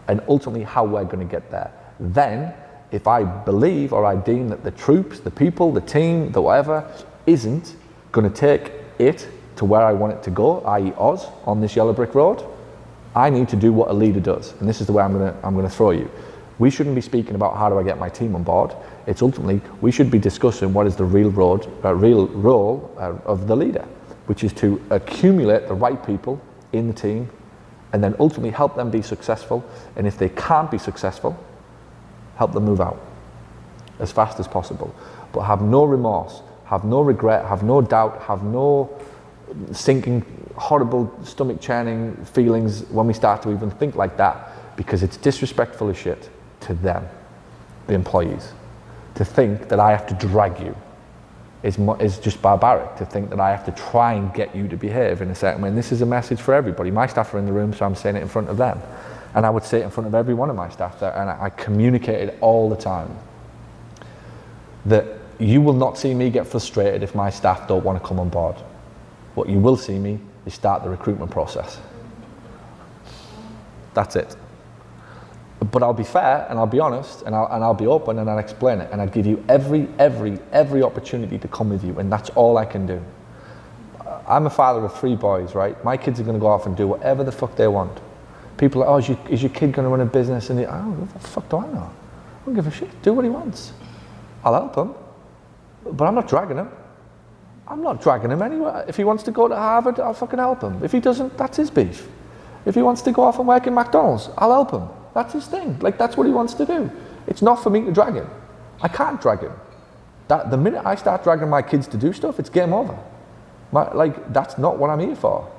and 0.09 0.21
ultimately 0.27 0.65
how 0.65 0.85
we're 0.85 1.05
going 1.05 1.27
to 1.27 1.31
get 1.31 1.51
there. 1.51 1.71
Then, 2.01 2.53
if 2.91 3.07
I 3.07 3.23
believe 3.25 3.93
or 3.93 4.05
I 4.05 4.17
deem 4.17 4.49
that 4.49 4.65
the 4.65 4.71
troops, 4.71 5.21
the 5.21 5.31
people, 5.31 5.73
the 5.73 5.81
team, 5.81 6.33
the 6.33 6.41
whatever, 6.41 6.91
isn't 7.27 7.77
going 8.13 8.31
to 8.31 8.35
take 8.35 8.73
it 8.99 9.29
to 9.57 9.65
where 9.65 9.83
I 9.83 9.93
want 9.93 10.13
it 10.15 10.23
to 10.25 10.31
go, 10.31 10.61
i.e., 10.61 10.93
Oz, 10.97 11.27
on 11.45 11.61
this 11.61 11.77
yellow 11.77 11.93
brick 11.93 12.15
road, 12.15 12.45
I 13.15 13.31
need 13.31 13.49
to 13.51 13.57
do 13.57 13.73
what 13.73 13.91
a 13.91 13.93
leader 13.93 14.21
does. 14.21 14.55
And 14.61 14.69
this 14.69 14.81
is 14.81 14.87
the 14.87 14.93
way 14.93 15.03
I'm 15.03 15.13
going 15.13 15.33
to, 15.33 15.47
I'm 15.47 15.55
going 15.55 15.69
to 15.69 15.75
throw 15.75 15.91
you. 15.91 16.11
We 16.59 16.71
shouldn't 16.71 16.95
be 16.95 17.01
speaking 17.01 17.35
about 17.35 17.57
how 17.57 17.69
do 17.69 17.79
I 17.79 17.83
get 17.83 17.99
my 17.99 18.09
team 18.09 18.35
on 18.35 18.43
board. 18.43 18.75
It's 19.07 19.23
ultimately, 19.23 19.61
we 19.81 19.93
should 19.93 20.11
be 20.11 20.19
discussing 20.19 20.73
what 20.73 20.87
is 20.87 20.97
the 20.97 21.05
real, 21.05 21.31
road, 21.31 21.71
uh, 21.85 21.95
real 21.95 22.27
role 22.29 22.95
uh, 22.99 23.15
of 23.25 23.47
the 23.47 23.57
leader 23.57 23.87
which 24.29 24.45
is 24.45 24.53
to 24.53 24.81
accumulate 24.91 25.67
the 25.69 25.75
right 25.75 26.05
people 26.07 26.39
in 26.73 26.87
the 26.87 26.93
team 26.93 27.29
and 27.95 28.05
then 28.05 28.15
ultimately 28.21 28.51
help 28.51 28.77
them 28.77 28.91
be 28.91 29.01
successful. 29.01 29.65
And 29.97 30.07
if 30.07 30.19
they 30.19 30.29
can't 30.29 30.71
be 30.71 30.77
successful, 30.77 31.35
help 32.39 32.53
them 32.53 32.65
move 32.65 32.81
out 32.81 32.99
as 33.99 34.13
fast 34.13 34.41
as 34.41 34.49
possible. 34.49 34.95
But 35.33 35.43
have 35.43 35.61
no 35.61 35.85
remorse, 35.85 36.41
have 36.65 36.85
no 36.85 37.03
regret, 37.03 37.45
have 37.47 37.63
no 37.63 37.83
doubt, 37.83 38.23
have 38.23 38.43
no 38.43 38.89
sinking, 39.73 40.25
horrible 40.57 41.13
stomach 41.25 41.61
churning 41.61 42.17
feelings 42.25 42.83
when 42.91 43.07
we 43.07 43.15
start 43.15 43.43
to 43.43 43.53
even 43.53 43.71
think 43.71 43.97
like 43.97 44.17
that 44.17 44.77
because 44.77 45.03
it's 45.03 45.17
disrespectful 45.17 45.89
as 45.89 45.97
shit 45.97 46.31
to 46.61 46.75
them, 46.75 47.07
the 47.87 47.95
employees, 47.95 48.53
to 49.15 49.25
think 49.25 49.69
that 49.69 49.81
I 49.81 49.91
have 49.91 50.07
to 50.07 50.27
drag 50.27 50.61
you 50.61 50.77
is, 51.63 51.79
is 51.99 52.19
just 52.19 52.41
barbaric 52.41 52.97
to 52.97 53.05
think 53.05 53.31
that 53.31 53.41
I 53.41 53.51
have 53.51 53.65
to 53.65 53.73
try 53.73 54.13
and 54.13 54.33
get 54.33 54.55
you 54.55 54.69
to 54.69 54.77
behave 54.77 55.23
in 55.23 55.31
a 55.31 55.35
certain 55.35 55.61
way. 55.61 55.69
And 55.69 55.77
this 55.77 55.91
is 55.91 56.03
a 56.03 56.07
message 56.07 56.41
for 56.41 56.55
everybody. 56.55 56.91
My 56.91 57.09
staff 57.09 57.35
are 57.35 57.39
in 57.39 57.47
the 57.47 57.53
room, 57.53 57.73
so 57.73 57.85
I'm 57.85 57.97
saying 57.97 58.17
it 58.17 58.23
in 58.23 58.29
front 58.29 58.49
of 58.49 58.57
them. 58.57 58.81
And 59.35 59.45
I 59.45 59.51
would 59.51 59.65
say 59.65 59.81
it 59.81 59.85
in 59.85 59.91
front 59.91 60.07
of 60.07 60.15
every 60.15 60.35
one 60.35 60.51
of 60.51 60.57
my 60.57 60.69
staff 60.69 61.01
there, 61.01 61.17
and 61.17 61.31
I, 61.31 61.45
I 61.45 61.51
communicate 61.51 62.35
all 62.41 62.69
the 62.69 62.77
time. 62.77 63.17
That 64.87 65.07
you 65.39 65.61
will 65.61 65.75
not 65.75 65.99
see 65.99 66.15
me 66.15 66.31
get 66.31 66.47
frustrated 66.47 67.03
if 67.03 67.15
my 67.15 67.31
staff 67.31 67.69
don't 67.69 67.85
want 67.85 68.01
to 68.03 68.07
come 68.07 68.19
on 68.19 68.29
board. 68.29 68.57
What 69.35 69.49
you 69.49 69.59
will 69.59 69.77
see 69.77 69.99
me 69.99 70.19
is 70.47 70.55
start 70.55 70.83
the 70.83 70.91
recruitment 70.91 71.31
process. 71.31 71.79
That's 73.95 74.17
it. 74.17 74.35
But 75.71 75.83
I'll 75.83 75.93
be 75.93 76.05
fair 76.05 76.47
and 76.49 76.59
I'll 76.59 76.67
be 76.67 76.81
honest 76.81 77.23
and 77.23 77.35
I'll, 77.35 77.49
and 77.53 77.63
I'll 77.63 77.75
be 77.75 77.87
open 77.87 78.19
and 78.19 78.31
I'll 78.31 78.39
explain 78.39 78.81
it 78.81 78.91
and 78.93 79.01
I'll 79.01 79.09
give 79.09 79.27
you 79.27 79.45
every, 79.49 79.89
every, 79.99 80.39
every 80.53 80.83
opportunity 80.83 81.39
to 81.39 81.49
come 81.49 81.71
with 81.71 81.85
you 81.85 81.99
and 81.99 82.11
that's 82.11 82.31
all 82.31 82.59
I 82.59 82.65
can 82.65 82.87
do. 82.87 83.03
I'm 84.27 84.47
a 84.47 84.51
father 84.51 84.85
of 84.85 84.99
three 84.99 85.17
boys, 85.17 85.55
right? 85.55 85.83
My 85.85 85.97
kids 85.97 86.21
are 86.21 86.23
going 86.23 86.37
to 86.37 86.41
go 86.41 86.47
off 86.47 86.67
and 86.67 86.77
do 86.77 86.87
whatever 86.87 87.25
the 87.25 87.33
fuck 87.33 87.57
they 87.57 87.67
want. 87.67 87.99
People 88.59 88.83
are, 88.83 88.89
oh, 88.89 88.97
is 88.99 89.09
your, 89.09 89.19
is 89.31 89.43
your 89.43 89.51
kid 89.51 89.73
going 89.73 89.85
to 89.85 89.91
run 89.91 90.01
a 90.01 90.07
business? 90.07 90.51
And 90.51 90.59
they, 90.59 90.67
oh, 90.67 90.91
what 90.91 91.13
the 91.13 91.29
fuck 91.29 91.49
do 91.49 91.59
I 91.59 91.67
know? 91.69 91.91
I 91.91 92.45
don't 92.45 92.55
give 92.55 92.67
a 92.67 92.71
shit. 92.71 93.03
Do 93.03 93.15
what 93.15 93.25
he 93.25 93.31
wants. 93.31 93.73
I'll 94.45 94.55
help 94.55 94.77
him, 94.77 94.95
but 95.97 96.05
I'm 96.05 96.15
not 96.15 96.29
dragging 96.29 96.57
him. 96.57 96.69
I'm 97.67 97.83
not 97.83 98.01
dragging 98.03 98.31
him 98.31 98.43
anywhere. 98.43 98.85
If 98.89 98.97
he 98.97 99.05
wants 99.05 99.23
to 99.25 99.31
go 99.31 99.47
to 99.47 99.55
Harvard, 99.55 100.01
I'll 100.01 100.15
fucking 100.15 100.39
help 100.39 100.63
him. 100.63 100.83
If 100.83 100.93
he 100.93 101.01
doesn't, 101.01 101.37
that's 101.37 101.57
his 101.57 101.71
beef. 101.71 102.09
If 102.65 102.75
he 102.75 102.83
wants 102.83 103.03
to 103.03 103.13
go 103.13 103.23
off 103.23 103.39
and 103.39 103.47
work 103.47 103.67
in 103.67 103.75
McDonald's, 103.75 104.31
I'll 104.39 104.53
help 104.53 104.71
him. 104.71 104.89
That's 105.15 105.33
his 105.33 105.47
thing. 105.47 105.79
Like 105.81 105.99
that's 105.99 106.17
what 106.17 106.27
he 106.27 106.33
wants 106.33 106.55
to 106.55 106.67
do. 106.67 106.91
It's 107.27 107.43
not 107.43 107.63
for 107.63 107.71
me 107.71 107.83
to 107.83 107.93
drag 107.93 108.15
him. 108.15 108.29
I 108.81 108.89
can't 108.89 109.21
drag 109.21 109.41
him. 109.41 109.53
That 110.29 110.51
the 110.51 110.57
minute 110.57 110.83
I 110.85 110.95
start 110.95 111.25
dragging 111.25 111.49
my 111.49 111.63
kids 111.63 111.87
to 111.89 111.97
do 111.97 112.13
stuff, 112.13 112.39
it's 112.39 112.51
game 112.51 112.73
over. 112.73 112.99
My, 113.73 113.93
like 113.93 114.33
that's 114.33 114.59
not 114.59 114.79
what 114.79 114.91
I'm 114.91 115.01
here 115.01 115.17
for. 115.17 115.51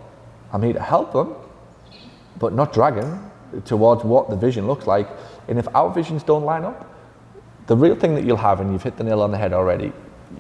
I'm 0.52 0.64
here 0.64 0.74
to 0.74 0.82
help 0.82 1.14
them, 1.14 1.36
but 2.40 2.54
not 2.54 2.74
dragging 2.74 3.20
towards 3.66 4.04
what 4.04 4.30
the 4.30 4.36
vision 4.36 4.68
looks 4.68 4.88
like. 4.88 5.08
And 5.48 5.60
if 5.60 5.68
our 5.76 5.92
visions 5.94 6.24
don't 6.24 6.44
line 6.44 6.64
up, 6.64 6.86
the 7.68 7.76
real 7.76 7.96
thing 7.96 8.16
that 8.16 8.24
you'll 8.24 8.38
have, 8.38 8.62
and 8.62 8.72
you've 8.72 8.84
hit 8.84 8.98
the 8.98 9.04
nail 9.04 9.22
on 9.22 9.32
the 9.32 9.38
head 9.38 9.54
already, 9.54 9.92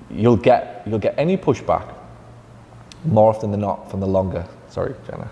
you'll 0.09 0.37
get 0.37 0.83
you'll 0.85 0.99
get 0.99 1.15
any 1.17 1.37
pushback 1.37 1.93
more 3.05 3.29
often 3.29 3.51
than 3.51 3.61
not 3.61 3.89
from 3.89 3.99
the 3.99 4.07
longer 4.07 4.45
sorry 4.69 4.93
Jenna 5.09 5.29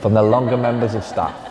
from 0.00 0.14
the 0.14 0.22
longer 0.22 0.56
members 0.56 0.94
of 0.94 1.04
staff. 1.04 1.50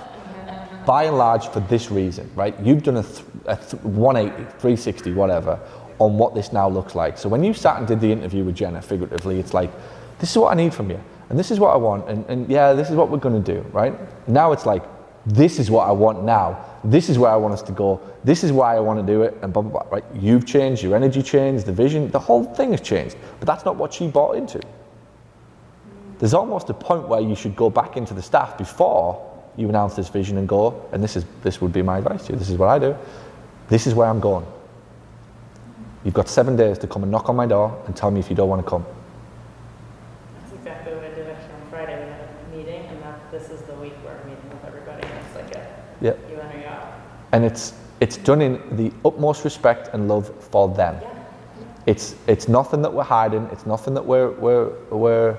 By 0.85 1.03
and 1.03 1.17
large 1.17 1.47
for 1.47 1.59
this 1.61 1.91
reason 1.91 2.29
right? 2.35 2.57
You've 2.61 2.83
done 2.83 2.97
a, 2.97 3.03
th- 3.03 3.25
a 3.45 3.55
th- 3.55 3.83
180 3.83 4.43
360 4.59 5.13
whatever 5.13 5.59
on 5.99 6.17
what 6.17 6.33
this 6.33 6.51
now 6.51 6.67
looks 6.67 6.95
like. 6.95 7.17
So 7.17 7.29
when 7.29 7.43
you 7.43 7.53
sat 7.53 7.77
and 7.77 7.87
did 7.87 8.01
the 8.01 8.11
interview 8.11 8.43
with 8.43 8.55
Jenna 8.55 8.81
figuratively 8.81 9.39
it's 9.39 9.53
like 9.53 9.71
this 10.19 10.31
is 10.31 10.37
what 10.37 10.51
I 10.51 10.55
need 10.55 10.73
from 10.73 10.89
you 10.89 10.99
and 11.31 11.39
this 11.39 11.49
is 11.49 11.59
what 11.59 11.73
I 11.73 11.77
want 11.77 12.07
and, 12.07 12.23
and 12.27 12.47
yeah 12.49 12.73
this 12.73 12.89
is 12.89 12.95
what 12.95 13.09
we're 13.09 13.17
going 13.17 13.41
to 13.41 13.53
do 13.53 13.61
right 13.71 13.95
now 14.27 14.51
it's 14.51 14.67
like 14.67 14.83
this 15.25 15.57
is 15.57 15.71
what 15.71 15.87
I 15.87 15.91
want 15.91 16.23
now 16.23 16.71
this 16.83 17.09
is 17.09 17.19
where 17.19 17.31
I 17.31 17.35
want 17.35 17.53
us 17.53 17.61
to 17.63 17.71
go, 17.71 18.01
this 18.23 18.43
is 18.43 18.51
why 18.51 18.75
I 18.75 18.79
want 18.79 18.99
to 18.99 19.05
do 19.05 19.21
it, 19.21 19.37
and 19.41 19.53
blah, 19.53 19.61
blah, 19.61 19.71
blah, 19.71 19.91
right? 19.91 20.03
You've 20.15 20.45
changed, 20.45 20.81
your 20.81 20.95
energy 20.95 21.21
changed, 21.21 21.65
the 21.65 21.71
vision, 21.71 22.09
the 22.09 22.19
whole 22.19 22.43
thing 22.43 22.71
has 22.71 22.81
changed. 22.81 23.15
But 23.39 23.45
that's 23.45 23.65
not 23.65 23.75
what 23.75 23.93
she 23.93 24.07
bought 24.07 24.35
into. 24.35 24.59
There's 26.17 26.33
almost 26.33 26.69
a 26.69 26.73
point 26.73 27.07
where 27.07 27.21
you 27.21 27.35
should 27.35 27.55
go 27.55 27.69
back 27.69 27.97
into 27.97 28.13
the 28.13 28.21
staff 28.21 28.57
before 28.57 29.27
you 29.57 29.69
announce 29.69 29.95
this 29.95 30.09
vision 30.09 30.37
and 30.37 30.47
go, 30.47 30.87
and 30.91 31.03
this 31.03 31.15
is 31.15 31.25
this 31.43 31.61
would 31.61 31.73
be 31.73 31.81
my 31.81 31.99
advice 31.99 32.25
to 32.27 32.33
you, 32.33 32.39
this 32.39 32.49
is 32.49 32.57
what 32.57 32.69
I 32.69 32.79
do, 32.79 32.95
this 33.69 33.85
is 33.85 33.93
where 33.93 34.07
I'm 34.07 34.19
going. 34.19 34.45
You've 36.03 36.15
got 36.15 36.29
seven 36.29 36.55
days 36.55 36.79
to 36.79 36.87
come 36.87 37.03
and 37.03 37.11
knock 37.11 37.29
on 37.29 37.35
my 37.35 37.45
door 37.45 37.79
and 37.85 37.95
tell 37.95 38.09
me 38.09 38.19
if 38.19 38.29
you 38.29 38.35
don't 38.35 38.49
want 38.49 38.63
to 38.63 38.69
come. 38.69 38.85
That's 40.41 40.53
exactly 40.53 40.95
what 40.95 41.03
I 41.03 41.09
did 41.09 41.27
actually 41.27 41.53
on 41.53 41.69
Friday. 41.69 42.03
We 42.03 42.09
had 42.09 42.21
a 42.21 42.57
meeting, 42.57 42.85
and 42.87 43.03
that 43.03 43.31
this 43.31 43.51
is 43.51 43.61
the 43.63 43.75
week 43.75 43.93
where 44.03 44.15
we're 44.15 44.29
meeting 44.29 44.49
with 44.49 44.65
everybody. 44.65 45.07
And 45.07 45.25
it's 45.25 45.35
like 45.35 45.55
a 45.55 45.81
Yeah. 46.01 46.13
you 46.29 46.39
in 46.39 46.47
or 46.47 46.59
you 46.59 46.65
and 47.31 47.45
it's 47.45 47.73
it's 47.99 48.17
done 48.17 48.41
in 48.41 48.59
the 48.75 48.91
utmost 49.05 49.43
respect 49.43 49.89
and 49.93 50.07
love 50.07 50.31
for 50.43 50.73
them. 50.73 50.99
It's 51.85 52.15
it's 52.27 52.47
nothing 52.47 52.81
that 52.81 52.93
we're 52.93 53.03
hiding. 53.03 53.47
It's 53.51 53.65
nothing 53.65 53.93
that 53.93 54.05
we're 54.05 54.31
we're 54.31 54.69
we're. 54.89 55.37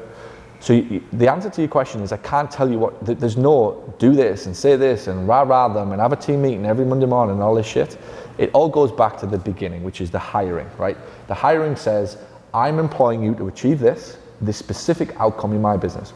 So 0.61 0.75
you, 0.75 1.02
the 1.12 1.28
answer 1.28 1.50
to 1.50 1.61
your 1.61 1.69
question 1.69 2.02
is 2.02 2.12
I 2.12 2.19
can't 2.19 2.50
tell 2.50 2.71
you 2.71 2.78
what. 2.78 3.04
There's 3.04 3.37
no 3.37 3.92
do 3.99 4.12
this 4.12 4.47
and 4.47 4.57
say 4.57 4.76
this 4.76 5.09
and 5.09 5.26
rah 5.26 5.42
rah 5.42 5.69
them 5.69 5.90
and 5.90 6.00
have 6.00 6.12
a 6.12 6.16
team 6.16 6.42
meeting 6.42 6.64
every 6.64 6.85
Monday 6.85 7.07
morning 7.07 7.35
and 7.35 7.42
all 7.42 7.54
this 7.54 7.66
shit. 7.66 7.99
It 8.38 8.50
all 8.54 8.69
goes 8.69 8.92
back 8.92 9.19
to 9.19 9.26
the 9.26 9.38
beginning, 9.38 9.83
which 9.83 10.00
is 10.00 10.11
the 10.11 10.19
hiring, 10.19 10.71
right? 10.78 10.97
The 11.26 11.35
hiring 11.35 11.75
says 11.75 12.16
I'm 12.54 12.78
employing 12.78 13.23
you 13.23 13.35
to 13.37 13.49
achieve 13.49 13.81
this, 13.81 14.19
this 14.40 14.57
specific 14.57 15.19
outcome 15.19 15.52
in 15.52 15.61
my 15.61 15.76
business. 15.76 16.12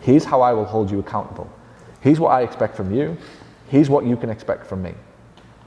Here's 0.00 0.24
how 0.24 0.40
I 0.40 0.52
will 0.52 0.64
hold 0.64 0.90
you 0.90 0.98
accountable. 0.98 1.50
Here's 2.00 2.20
what 2.20 2.30
I 2.30 2.42
expect 2.42 2.76
from 2.76 2.92
you. 2.92 3.16
Here's 3.74 3.90
what 3.90 4.06
you 4.06 4.16
can 4.16 4.30
expect 4.30 4.68
from 4.68 4.82
me. 4.82 4.94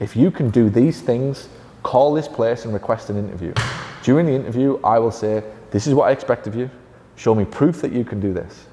If 0.00 0.16
you 0.16 0.30
can 0.30 0.48
do 0.48 0.70
these 0.70 1.02
things, 1.02 1.50
call 1.82 2.14
this 2.14 2.26
place 2.26 2.64
and 2.64 2.72
request 2.72 3.10
an 3.10 3.18
interview. 3.18 3.52
During 4.02 4.24
the 4.24 4.32
interview, 4.32 4.80
I 4.82 4.98
will 4.98 5.10
say, 5.10 5.44
This 5.72 5.86
is 5.86 5.92
what 5.92 6.08
I 6.08 6.12
expect 6.12 6.46
of 6.46 6.54
you. 6.54 6.70
Show 7.16 7.34
me 7.34 7.44
proof 7.44 7.82
that 7.82 7.92
you 7.92 8.06
can 8.06 8.18
do 8.18 8.32
this. 8.32 8.64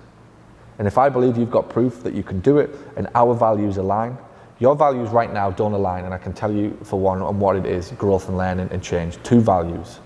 And 0.80 0.88
if 0.88 0.98
I 0.98 1.10
believe 1.10 1.38
you've 1.38 1.51
got 1.51 1.70
proof 1.70 2.01
that 2.04 2.13
you 2.13 2.24
can 2.24 2.39
do 2.39 2.60
it 2.60 2.70
and 2.96 3.10
our 3.13 3.34
values 3.34 3.75
align, 3.75 4.18
your 4.60 4.74
values 4.74 5.10
right 5.10 5.34
now 5.34 5.51
don't 5.51 5.74
align. 5.74 6.06
And 6.06 6.13
I 6.13 6.18
can 6.18 6.32
tell 6.32 6.54
you, 6.54 6.72
for 6.86 6.98
one, 6.98 7.22
on 7.22 7.38
what 7.38 7.58
it 7.58 7.65
is 7.65 7.92
growth 7.92 8.30
and 8.30 8.38
learning 8.38 8.70
and 8.72 8.82
change. 8.82 9.22
Two 9.24 9.42
values 9.42 10.00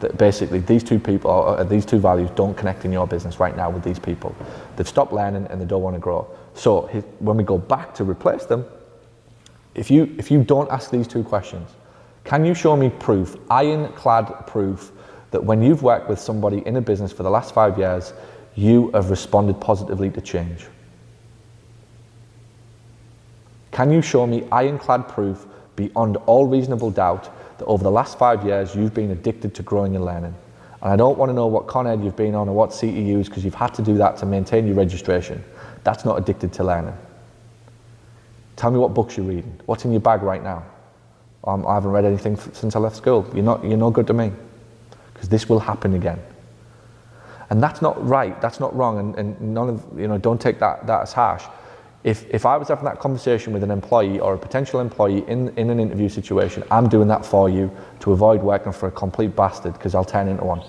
that 0.00 0.18
basically 0.18 0.58
these 0.58 0.84
two 0.84 0.98
people, 0.98 1.30
or 1.30 1.64
these 1.64 1.86
two 1.86 1.98
values 1.98 2.28
don't 2.34 2.54
connect 2.54 2.84
in 2.84 2.92
your 2.92 3.06
business 3.06 3.40
right 3.40 3.56
now 3.56 3.70
with 3.70 3.82
these 3.82 3.98
people. 3.98 4.36
They've 4.76 4.86
stopped 4.86 5.14
learning 5.14 5.46
and 5.46 5.58
they 5.58 5.64
don't 5.64 5.80
want 5.80 5.96
to 5.96 6.00
grow. 6.00 6.28
So 6.54 6.82
he- 6.92 7.02
when 7.18 7.36
we 7.36 7.44
go 7.44 7.58
back 7.58 7.94
to 7.94 8.04
replace 8.04 8.46
them, 8.46 8.64
if 9.74 9.90
you 9.90 10.14
if 10.18 10.30
you 10.30 10.42
don't 10.42 10.70
ask 10.70 10.90
these 10.90 11.08
two 11.08 11.24
questions, 11.24 11.68
can 12.24 12.44
you 12.44 12.54
show 12.54 12.76
me 12.76 12.90
proof, 12.90 13.36
ironclad 13.50 14.46
proof, 14.46 14.92
that 15.30 15.44
when 15.44 15.62
you've 15.62 15.82
worked 15.82 16.08
with 16.08 16.18
somebody 16.18 16.58
in 16.64 16.76
a 16.76 16.80
business 16.80 17.12
for 17.12 17.24
the 17.24 17.30
last 17.30 17.52
five 17.52 17.76
years, 17.76 18.12
you 18.54 18.90
have 18.92 19.10
responded 19.10 19.60
positively 19.60 20.10
to 20.10 20.20
change? 20.20 20.66
Can 23.72 23.90
you 23.90 24.00
show 24.00 24.26
me 24.26 24.46
ironclad 24.52 25.08
proof 25.08 25.46
beyond 25.74 26.16
all 26.26 26.46
reasonable 26.46 26.92
doubt 26.92 27.28
that 27.58 27.64
over 27.64 27.82
the 27.82 27.90
last 27.90 28.16
five 28.16 28.44
years 28.44 28.76
you've 28.76 28.94
been 28.94 29.10
addicted 29.10 29.54
to 29.56 29.62
growing 29.64 29.96
and 29.96 30.04
learning? 30.04 30.34
And 30.80 30.92
I 30.92 30.96
don't 30.96 31.18
want 31.18 31.30
to 31.30 31.32
know 31.34 31.48
what 31.48 31.66
con 31.66 31.86
ed 31.88 32.04
you've 32.04 32.14
been 32.14 32.36
on 32.36 32.48
or 32.48 32.54
what 32.54 32.70
CEUs 32.70 33.24
because 33.24 33.44
you've 33.44 33.54
had 33.54 33.74
to 33.74 33.82
do 33.82 33.96
that 33.96 34.16
to 34.18 34.26
maintain 34.26 34.66
your 34.66 34.76
registration. 34.76 35.42
That's 35.84 36.04
not 36.04 36.18
addicted 36.18 36.52
to 36.54 36.64
learning. 36.64 36.96
Tell 38.56 38.70
me 38.70 38.78
what 38.78 38.94
books 38.94 39.16
you're 39.16 39.26
reading. 39.26 39.60
What's 39.66 39.84
in 39.84 39.92
your 39.92 40.00
bag 40.00 40.22
right 40.22 40.42
now? 40.42 40.64
Um, 41.44 41.66
I 41.66 41.74
haven't 41.74 41.90
read 41.90 42.04
anything 42.04 42.34
f- 42.34 42.54
since 42.54 42.74
I 42.74 42.78
left 42.78 42.96
school. 42.96 43.30
You're 43.34 43.44
not, 43.44 43.64
you're 43.64 43.76
no 43.76 43.90
good 43.90 44.06
to 44.06 44.14
me. 44.14 44.32
Because 45.12 45.28
this 45.28 45.48
will 45.48 45.60
happen 45.60 45.94
again. 45.94 46.18
And 47.50 47.62
that's 47.62 47.82
not 47.82 48.04
right, 48.06 48.40
that's 48.40 48.58
not 48.58 48.74
wrong, 48.74 48.98
and, 48.98 49.14
and 49.16 49.40
none 49.54 49.68
of, 49.68 50.00
you 50.00 50.08
know, 50.08 50.16
don't 50.16 50.40
take 50.40 50.58
that, 50.60 50.86
that 50.86 51.02
as 51.02 51.12
harsh. 51.12 51.44
If, 52.02 52.28
if 52.30 52.46
I 52.46 52.56
was 52.56 52.68
having 52.68 52.84
that 52.84 52.98
conversation 52.98 53.52
with 53.52 53.62
an 53.62 53.70
employee 53.70 54.18
or 54.18 54.34
a 54.34 54.38
potential 54.38 54.80
employee 54.80 55.24
in, 55.28 55.48
in 55.58 55.70
an 55.70 55.78
interview 55.78 56.08
situation, 56.08 56.64
I'm 56.70 56.88
doing 56.88 57.08
that 57.08 57.24
for 57.24 57.48
you 57.48 57.70
to 58.00 58.12
avoid 58.12 58.42
working 58.42 58.72
for 58.72 58.88
a 58.88 58.90
complete 58.90 59.36
bastard 59.36 59.74
because 59.74 59.94
I'll 59.94 60.04
turn 60.04 60.28
into 60.28 60.44
one. 60.44 60.62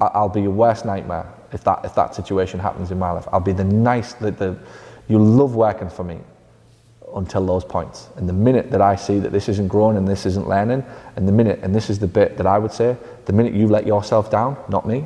I- 0.00 0.10
I'll 0.14 0.28
be 0.28 0.42
your 0.42 0.50
worst 0.50 0.84
nightmare 0.84 1.32
if 1.52 1.64
that, 1.64 1.84
if 1.84 1.94
that 1.94 2.14
situation 2.14 2.60
happens 2.60 2.90
in 2.90 2.98
my 2.98 3.10
life. 3.10 3.26
I'll 3.32 3.40
be 3.40 3.52
the 3.52 3.64
nice, 3.64 4.12
the, 4.14 4.30
the, 4.30 4.58
you 5.08 5.18
love 5.18 5.54
working 5.54 5.88
for 5.88 6.04
me 6.04 6.18
until 7.14 7.44
those 7.46 7.64
points. 7.64 8.08
And 8.16 8.28
the 8.28 8.34
minute 8.34 8.70
that 8.70 8.82
I 8.82 8.96
see 8.96 9.18
that 9.18 9.32
this 9.32 9.48
isn't 9.48 9.68
growing 9.68 9.96
and 9.96 10.06
this 10.06 10.26
isn't 10.26 10.48
learning, 10.48 10.84
and 11.16 11.26
the 11.26 11.32
minute, 11.32 11.60
and 11.62 11.74
this 11.74 11.88
is 11.88 11.98
the 11.98 12.06
bit 12.06 12.36
that 12.36 12.46
I 12.46 12.58
would 12.58 12.72
say, 12.72 12.96
the 13.24 13.32
minute 13.32 13.54
you 13.54 13.66
let 13.66 13.86
yourself 13.86 14.30
down, 14.30 14.56
not 14.68 14.86
me, 14.86 15.04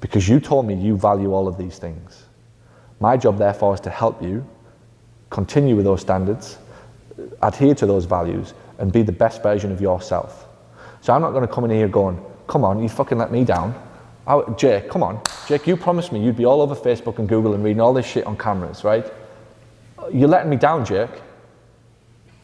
because 0.00 0.28
you 0.28 0.40
told 0.40 0.66
me 0.66 0.74
you 0.74 0.96
value 0.96 1.32
all 1.32 1.48
of 1.48 1.58
these 1.58 1.78
things. 1.78 2.24
My 3.00 3.16
job, 3.16 3.38
therefore, 3.38 3.74
is 3.74 3.80
to 3.80 3.90
help 3.90 4.22
you 4.22 4.46
continue 5.30 5.76
with 5.76 5.84
those 5.84 6.00
standards, 6.00 6.58
adhere 7.42 7.74
to 7.74 7.86
those 7.86 8.04
values, 8.04 8.54
and 8.78 8.92
be 8.92 9.02
the 9.02 9.12
best 9.12 9.42
version 9.42 9.72
of 9.72 9.80
yourself. 9.80 10.46
So 11.00 11.12
I'm 11.12 11.20
not 11.20 11.30
going 11.30 11.46
to 11.46 11.52
come 11.52 11.64
in 11.64 11.70
here 11.70 11.88
going, 11.88 12.24
come 12.46 12.64
on, 12.64 12.82
you 12.82 12.88
fucking 12.88 13.18
let 13.18 13.30
me 13.30 13.44
down. 13.44 13.74
I, 14.26 14.42
Jake, 14.56 14.90
come 14.90 15.02
on. 15.02 15.20
Jake, 15.46 15.66
you 15.66 15.76
promised 15.76 16.12
me 16.12 16.22
you'd 16.22 16.36
be 16.36 16.44
all 16.44 16.60
over 16.60 16.74
Facebook 16.74 17.18
and 17.18 17.28
Google 17.28 17.54
and 17.54 17.62
reading 17.62 17.80
all 17.80 17.92
this 17.92 18.06
shit 18.06 18.26
on 18.26 18.36
cameras, 18.36 18.82
right? 18.82 19.04
You're 20.12 20.28
letting 20.28 20.50
me 20.50 20.56
down, 20.56 20.84
Jake. 20.84 21.10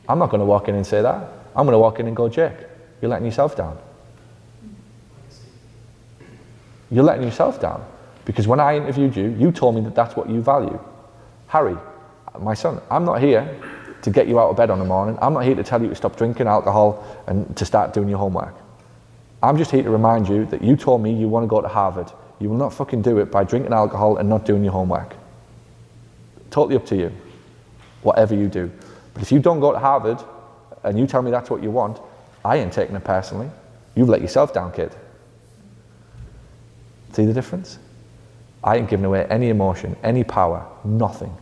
I'm 0.09 0.19
not 0.19 0.31
going 0.31 0.41
to 0.41 0.47
walk 0.47 0.69
in 0.69 0.75
and 0.75 0.87
say 0.87 1.03
that. 1.03 1.29
I'm 1.57 1.67
going 1.67 1.73
to 1.75 1.79
walk 1.79 1.99
in 2.01 2.07
and 2.07 2.17
go, 2.17 2.29
Jake, 2.29 2.57
you're 3.01 3.11
letting 3.11 3.27
yourself 3.27 3.57
down. 3.57 3.79
You're 6.91 7.05
letting 7.05 7.25
yourself 7.25 7.61
down. 7.61 7.85
Because 8.25 8.47
when 8.47 8.61
I 8.61 8.77
interviewed 8.77 9.17
you, 9.17 9.35
you 9.39 9.51
told 9.51 9.75
me 9.75 9.81
that 9.83 9.95
that's 9.95 10.15
what 10.15 10.29
you 10.29 10.41
value. 10.41 10.79
Harry, 11.49 11.77
my 12.39 12.55
son, 12.55 12.81
I'm 12.91 13.05
not 13.05 13.21
here 13.21 13.59
to 14.03 14.11
get 14.11 14.29
you 14.29 14.39
out 14.39 14.51
of 14.51 14.57
bed 14.57 14.71
on 14.71 14.79
the 14.79 14.85
morning. 14.85 15.19
I'm 15.21 15.35
not 15.35 15.45
here 15.45 15.55
to 15.55 15.63
tell 15.65 15.83
you 15.83 15.89
to 15.89 15.95
stop 15.95 16.17
drinking 16.17 16.47
alcohol 16.47 17.05
and 17.27 17.57
to 17.57 17.65
start 17.65 17.93
doing 17.93 18.09
your 18.09 18.19
homework. 18.19 18.55
I'm 19.43 19.59
just 19.59 19.71
here 19.71 19.83
to 19.83 19.91
remind 19.91 20.29
you 20.29 20.47
that 20.47 20.63
you 20.63 20.77
told 20.77 21.03
me 21.03 21.13
you 21.13 21.29
want 21.29 21.45
to 21.45 21.49
go 21.49 21.61
to 21.61 21.69
Harvard. 21.69 22.13
You 22.39 22.49
will 22.49 22.57
not 22.57 22.73
fucking 22.73 23.03
do 23.03 23.19
it 23.19 23.31
by 23.31 23.45
drinking 23.45 23.73
alcohol 23.73 24.19
and 24.19 24.29
not 24.29 24.45
doing 24.45 24.63
your 24.63 24.73
homework. 24.73 25.15
Totally 26.51 26.77
up 26.77 26.87
to 26.87 26.97
you, 26.97 27.13
whatever 28.03 28.35
you 28.35 28.49
do. 28.49 28.71
But 29.15 29.23
if 29.23 29.33
you 29.33 29.41
don't 29.41 29.61
go 29.61 29.73
to 29.73 29.79
Harvard 29.79 30.19
and 30.85 30.99
you 30.99 31.07
tell 31.07 31.23
me 31.23 31.31
that's 31.31 31.51
what 31.51 31.63
you 31.63 31.71
want, 31.71 31.99
I 32.45 32.57
ain't 32.57 32.73
taking 32.73 32.97
it 32.97 33.05
personally. 33.05 33.51
You've 33.95 34.09
let 34.09 34.21
yourself 34.21 34.53
down, 34.55 34.73
kid. 34.73 34.95
See 37.13 37.27
the 37.27 37.33
difference? 37.33 37.79
I 38.65 38.77
ain't 38.77 38.89
giving 38.89 39.05
away 39.05 39.27
any 39.29 39.49
emotion, 39.49 39.97
any 40.03 40.25
power, 40.25 40.67
nothing. 40.85 41.37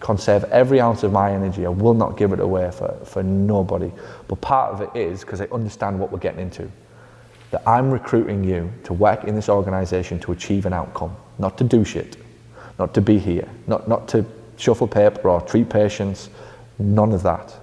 conserve 0.00 0.44
every 0.44 0.80
ounce 0.80 1.02
of 1.02 1.12
my 1.12 1.32
energy. 1.32 1.66
I 1.66 1.68
will 1.68 1.94
not 1.94 2.16
give 2.16 2.32
it 2.32 2.40
away 2.40 2.70
for, 2.70 2.98
for 3.04 3.22
nobody. 3.22 3.92
But 4.28 4.40
part 4.40 4.72
of 4.72 4.80
it 4.80 4.98
is 4.98 5.20
because 5.20 5.40
I 5.40 5.44
understand 5.52 5.98
what 5.98 6.10
we're 6.10 6.18
getting 6.18 6.40
into. 6.40 6.70
That 7.50 7.66
I'm 7.66 7.90
recruiting 7.90 8.44
you 8.44 8.72
to 8.84 8.92
work 8.92 9.24
in 9.24 9.34
this 9.34 9.48
organization 9.48 10.20
to 10.20 10.32
achieve 10.32 10.66
an 10.66 10.72
outcome, 10.72 11.16
not 11.38 11.58
to 11.58 11.64
do 11.64 11.84
shit, 11.84 12.16
not 12.78 12.94
to 12.94 13.00
be 13.00 13.18
here, 13.18 13.48
not, 13.66 13.88
not 13.88 14.08
to 14.08 14.24
shuffle 14.56 14.86
paper 14.86 15.28
or 15.28 15.40
treat 15.40 15.68
patients, 15.68 16.30
none 16.78 17.12
of 17.12 17.22
that. 17.22 17.58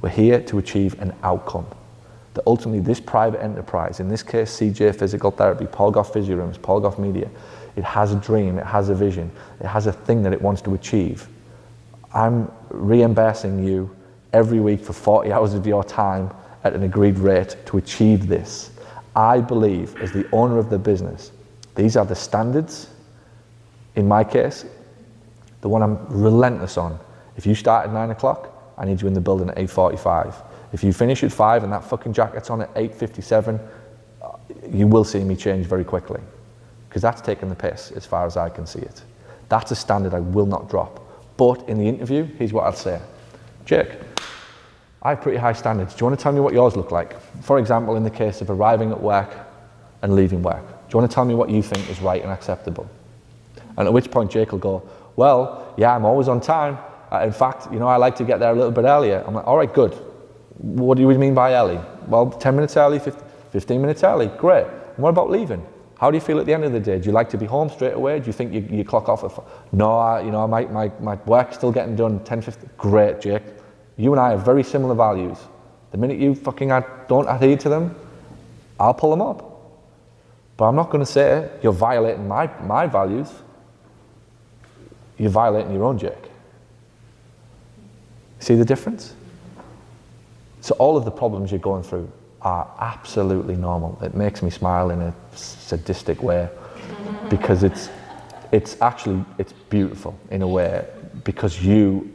We're 0.00 0.08
here 0.10 0.40
to 0.42 0.58
achieve 0.58 1.00
an 1.00 1.14
outcome. 1.22 1.66
That 2.34 2.44
ultimately 2.46 2.80
this 2.80 3.00
private 3.00 3.42
enterprise, 3.42 4.00
in 4.00 4.08
this 4.08 4.22
case 4.22 4.58
CJ 4.58 4.96
Physical 4.96 5.30
Therapy, 5.30 5.66
Paul 5.66 5.90
Gough 5.90 6.12
Physio 6.12 6.36
Rooms, 6.36 6.56
Paul 6.56 6.80
Gough 6.80 6.98
Media, 6.98 7.28
it 7.76 7.84
has 7.84 8.12
a 8.12 8.16
dream, 8.16 8.58
it 8.58 8.66
has 8.66 8.88
a 8.88 8.94
vision, 8.94 9.30
it 9.60 9.66
has 9.66 9.86
a 9.86 9.92
thing 9.92 10.22
that 10.22 10.32
it 10.32 10.40
wants 10.40 10.62
to 10.62 10.74
achieve. 10.74 11.28
I'm 12.14 12.50
reimbursing 12.70 13.64
you 13.64 13.94
every 14.32 14.60
week 14.60 14.80
for 14.80 14.92
40 14.92 15.32
hours 15.34 15.54
of 15.54 15.66
your 15.66 15.84
time 15.84 16.30
at 16.64 16.74
an 16.74 16.82
agreed 16.82 17.18
rate 17.18 17.56
to 17.66 17.78
achieve 17.78 18.26
this. 18.26 18.70
I 19.18 19.40
believe, 19.40 19.96
as 20.00 20.12
the 20.12 20.28
owner 20.30 20.58
of 20.58 20.70
the 20.70 20.78
business, 20.78 21.32
these 21.74 21.96
are 21.96 22.06
the 22.06 22.14
standards. 22.14 22.88
In 23.96 24.06
my 24.06 24.22
case, 24.22 24.64
the 25.60 25.68
one 25.68 25.82
I'm 25.82 26.06
relentless 26.08 26.78
on. 26.78 26.96
If 27.36 27.44
you 27.44 27.56
start 27.56 27.88
at 27.88 27.92
nine 27.92 28.10
o'clock, 28.12 28.54
I 28.78 28.84
need 28.84 29.02
you 29.02 29.08
in 29.08 29.14
the 29.14 29.20
building 29.20 29.50
at 29.50 29.56
8.45. 29.56 30.34
If 30.72 30.84
you 30.84 30.92
finish 30.92 31.24
at 31.24 31.32
five 31.32 31.64
and 31.64 31.72
that 31.72 31.82
fucking 31.82 32.12
jacket's 32.12 32.48
on 32.48 32.62
at 32.62 32.72
8.57, 32.74 33.60
you 34.70 34.86
will 34.86 35.02
see 35.02 35.24
me 35.24 35.34
change 35.34 35.66
very 35.66 35.84
quickly. 35.84 36.20
Because 36.88 37.02
that's 37.02 37.20
taking 37.20 37.48
the 37.48 37.56
piss 37.56 37.90
as 37.90 38.06
far 38.06 38.24
as 38.24 38.36
I 38.36 38.48
can 38.48 38.66
see 38.66 38.78
it. 38.78 39.02
That's 39.48 39.72
a 39.72 39.76
standard 39.76 40.14
I 40.14 40.20
will 40.20 40.46
not 40.46 40.70
drop. 40.70 41.04
But 41.36 41.68
in 41.68 41.78
the 41.78 41.88
interview, 41.88 42.22
here's 42.22 42.52
what 42.52 42.66
I'll 42.66 42.72
say. 42.72 43.00
Jake, 43.64 44.07
I 45.02 45.10
have 45.10 45.20
pretty 45.20 45.38
high 45.38 45.52
standards. 45.52 45.94
Do 45.94 46.00
you 46.00 46.06
want 46.06 46.18
to 46.18 46.22
tell 46.22 46.32
me 46.32 46.40
what 46.40 46.52
yours 46.52 46.76
look 46.76 46.90
like? 46.90 47.20
For 47.42 47.58
example, 47.58 47.96
in 47.96 48.02
the 48.02 48.10
case 48.10 48.40
of 48.40 48.50
arriving 48.50 48.90
at 48.90 49.00
work 49.00 49.32
and 50.02 50.14
leaving 50.14 50.42
work. 50.42 50.66
Do 50.66 50.94
you 50.94 50.98
want 50.98 51.10
to 51.10 51.14
tell 51.14 51.24
me 51.24 51.34
what 51.34 51.50
you 51.50 51.62
think 51.62 51.88
is 51.88 52.00
right 52.00 52.22
and 52.22 52.32
acceptable? 52.32 52.88
And 53.76 53.86
at 53.86 53.92
which 53.92 54.10
point 54.10 54.30
Jake 54.30 54.52
will 54.52 54.58
go, 54.58 54.88
well, 55.16 55.72
yeah, 55.76 55.94
I'm 55.94 56.04
always 56.04 56.26
on 56.28 56.40
time. 56.40 56.78
Uh, 57.12 57.20
in 57.20 57.32
fact, 57.32 57.72
you 57.72 57.78
know, 57.78 57.86
I 57.86 57.96
like 57.96 58.16
to 58.16 58.24
get 58.24 58.40
there 58.40 58.50
a 58.50 58.54
little 58.54 58.72
bit 58.72 58.84
earlier. 58.84 59.22
I'm 59.26 59.34
like, 59.34 59.46
all 59.46 59.56
right, 59.56 59.72
good. 59.72 59.94
What 60.58 60.96
do 60.96 61.02
you 61.02 61.18
mean 61.18 61.34
by 61.34 61.54
early? 61.54 61.78
Well, 62.08 62.30
10 62.30 62.54
minutes 62.54 62.76
early, 62.76 62.98
15 62.98 63.80
minutes 63.80 64.02
early. 64.02 64.26
Great. 64.26 64.66
And 64.66 64.98
what 64.98 65.10
about 65.10 65.30
leaving? 65.30 65.64
How 65.98 66.10
do 66.10 66.16
you 66.16 66.20
feel 66.20 66.38
at 66.38 66.46
the 66.46 66.54
end 66.54 66.64
of 66.64 66.72
the 66.72 66.80
day? 66.80 66.98
Do 66.98 67.06
you 67.06 67.12
like 67.12 67.28
to 67.30 67.38
be 67.38 67.46
home 67.46 67.68
straight 67.68 67.94
away? 67.94 68.18
Do 68.20 68.26
you 68.26 68.32
think 68.32 68.52
you, 68.52 68.60
you 68.70 68.84
clock 68.84 69.08
off 69.08 69.24
at 69.24 69.30
f- 69.30 69.44
No, 69.72 69.96
I, 69.96 70.22
you 70.22 70.30
know, 70.30 70.46
my, 70.46 70.64
my, 70.66 70.90
my 71.00 71.14
work's 71.26 71.56
still 71.56 71.72
getting 71.72 71.96
done 71.96 72.22
10, 72.24 72.42
15. 72.42 72.70
Great, 72.76 73.20
Jake. 73.20 73.42
You 73.98 74.12
and 74.12 74.20
I 74.20 74.30
have 74.30 74.44
very 74.44 74.62
similar 74.62 74.94
values. 74.94 75.36
The 75.90 75.98
minute 75.98 76.18
you 76.18 76.34
fucking 76.34 76.68
don't 77.08 77.28
adhere 77.28 77.56
to 77.58 77.68
them, 77.68 77.94
I'll 78.78 78.94
pull 78.94 79.10
them 79.10 79.20
up. 79.20 79.44
But 80.56 80.66
I'm 80.66 80.76
not 80.76 80.90
going 80.90 81.04
to 81.04 81.10
say 81.10 81.50
you're 81.62 81.72
violating 81.72 82.26
my, 82.26 82.48
my 82.62 82.86
values. 82.86 83.28
You're 85.18 85.30
violating 85.30 85.72
your 85.72 85.84
own, 85.84 85.98
Jake. 85.98 86.30
See 88.38 88.54
the 88.54 88.64
difference? 88.64 89.14
So 90.60 90.74
all 90.78 90.96
of 90.96 91.04
the 91.04 91.10
problems 91.10 91.50
you're 91.50 91.60
going 91.60 91.82
through 91.82 92.10
are 92.42 92.70
absolutely 92.80 93.56
normal. 93.56 93.98
It 94.02 94.14
makes 94.14 94.42
me 94.42 94.50
smile 94.50 94.90
in 94.90 95.00
a 95.00 95.14
sadistic 95.34 96.22
way 96.22 96.48
because 97.28 97.64
it's 97.64 97.90
it's 98.52 98.80
actually 98.80 99.24
it's 99.38 99.52
beautiful 99.52 100.18
in 100.30 100.42
a 100.42 100.48
way 100.48 100.86
because 101.24 101.62
you 101.62 102.10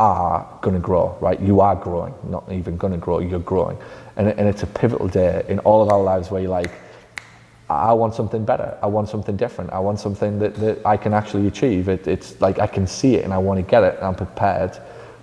are 0.00 0.58
going 0.62 0.74
to 0.74 0.80
grow, 0.80 1.14
right? 1.20 1.38
You 1.38 1.60
are 1.60 1.76
growing, 1.76 2.14
not 2.24 2.50
even 2.50 2.78
going 2.78 2.94
to 2.94 2.98
grow, 2.98 3.18
you're 3.18 3.38
growing. 3.38 3.76
And, 4.16 4.28
and 4.28 4.48
it's 4.48 4.62
a 4.62 4.66
pivotal 4.66 5.08
day 5.08 5.44
in 5.46 5.58
all 5.58 5.82
of 5.82 5.90
our 5.90 6.02
lives 6.02 6.30
where 6.30 6.40
you're 6.40 6.50
like, 6.50 6.70
I 7.68 7.92
want 7.92 8.14
something 8.14 8.42
better. 8.42 8.78
I 8.82 8.86
want 8.86 9.10
something 9.10 9.36
different. 9.36 9.72
I 9.72 9.78
want 9.78 10.00
something 10.00 10.38
that, 10.38 10.54
that 10.54 10.84
I 10.86 10.96
can 10.96 11.12
actually 11.12 11.46
achieve. 11.48 11.90
It, 11.90 12.08
it's 12.08 12.40
like 12.40 12.58
I 12.58 12.66
can 12.66 12.86
see 12.86 13.16
it 13.16 13.24
and 13.24 13.32
I 13.34 13.36
want 13.38 13.58
to 13.58 13.62
get 13.62 13.84
it 13.84 13.96
and 13.96 14.04
I'm 14.04 14.14
prepared 14.14 14.78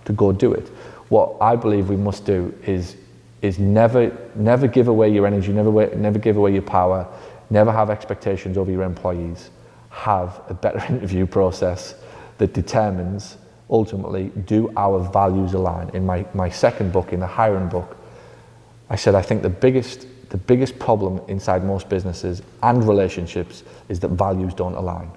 to 0.06 0.14
go 0.14 0.32
do 0.32 0.54
it. 0.54 0.68
What 1.10 1.38
I 1.42 1.56
believe 1.56 1.90
we 1.90 1.98
must 1.98 2.26
do 2.26 2.54
is 2.64 2.98
is 3.42 3.60
never 3.60 4.16
never 4.36 4.68
give 4.68 4.88
away 4.88 5.10
your 5.10 5.26
energy, 5.26 5.52
never 5.52 5.96
never 5.96 6.20
give 6.20 6.38
away 6.38 6.54
your 6.54 6.62
power, 6.62 7.08
never 7.50 7.72
have 7.72 7.90
expectations 7.90 8.58
over 8.58 8.72
your 8.72 8.84
employees. 8.84 9.50
Have 9.90 10.40
a 10.50 10.54
better 10.54 10.80
interview 10.94 11.26
process 11.26 11.96
that 12.38 12.54
determines 12.54 13.38
ultimately 13.70 14.32
do 14.46 14.72
our 14.78 15.00
values 15.00 15.54
align. 15.54 15.90
In 15.94 16.06
my, 16.06 16.26
my 16.34 16.50
second 16.50 16.92
book, 16.92 17.14
in 17.14 17.20
the 17.20 17.28
hiring 17.28 17.70
book, 17.70 17.98
I 18.90 18.96
said 18.96 19.16
I 19.16 19.22
think 19.22 19.42
the 19.42 19.50
biggest 19.50 20.08
the 20.30 20.38
biggest 20.38 20.78
problem 20.78 21.22
inside 21.30 21.64
most 21.64 21.88
businesses 21.88 22.42
and 22.62 22.86
relationships 22.86 23.64
is 23.88 24.02
that 24.02 24.10
values 24.10 24.54
don't 24.54 24.76
align. 24.76 25.10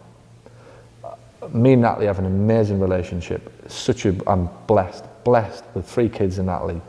Uh, 1.02 1.16
me 1.52 1.72
and 1.72 1.82
Natalie 1.82 2.06
have 2.06 2.20
an 2.20 2.26
amazing 2.26 2.78
relationship. 2.78 3.52
Such 3.68 4.06
a 4.06 4.14
I'm 4.30 4.48
blessed, 4.68 5.04
blessed 5.24 5.64
with 5.74 5.84
three 5.88 6.08
kids 6.08 6.38
and 6.38 6.46
Natalie 6.46 6.80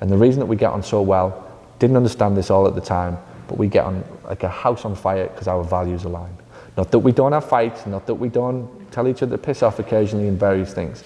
and 0.00 0.10
the 0.10 0.16
reason 0.16 0.40
that 0.40 0.46
we 0.46 0.56
get 0.56 0.72
on 0.72 0.82
so 0.82 1.00
well, 1.00 1.46
didn't 1.78 1.96
understand 1.96 2.36
this 2.36 2.50
all 2.50 2.66
at 2.66 2.74
the 2.74 2.80
time, 2.80 3.18
but 3.48 3.58
we 3.58 3.68
get 3.68 3.84
on 3.84 4.04
like 4.24 4.42
a 4.42 4.48
house 4.48 4.84
on 4.84 4.94
fire 4.94 5.26
because 5.26 5.48
our 5.48 5.62
values 5.64 6.04
align. 6.04 6.34
Not 6.76 6.90
that 6.90 6.98
we 6.98 7.12
don't 7.12 7.32
have 7.32 7.48
fights, 7.48 7.86
not 7.86 8.06
that 8.06 8.14
we 8.14 8.28
don't 8.28 8.68
tell 8.90 9.08
each 9.08 9.22
other 9.22 9.36
to 9.36 9.42
piss 9.42 9.62
off 9.62 9.78
occasionally 9.78 10.28
in 10.28 10.38
various 10.38 10.72
things, 10.72 11.04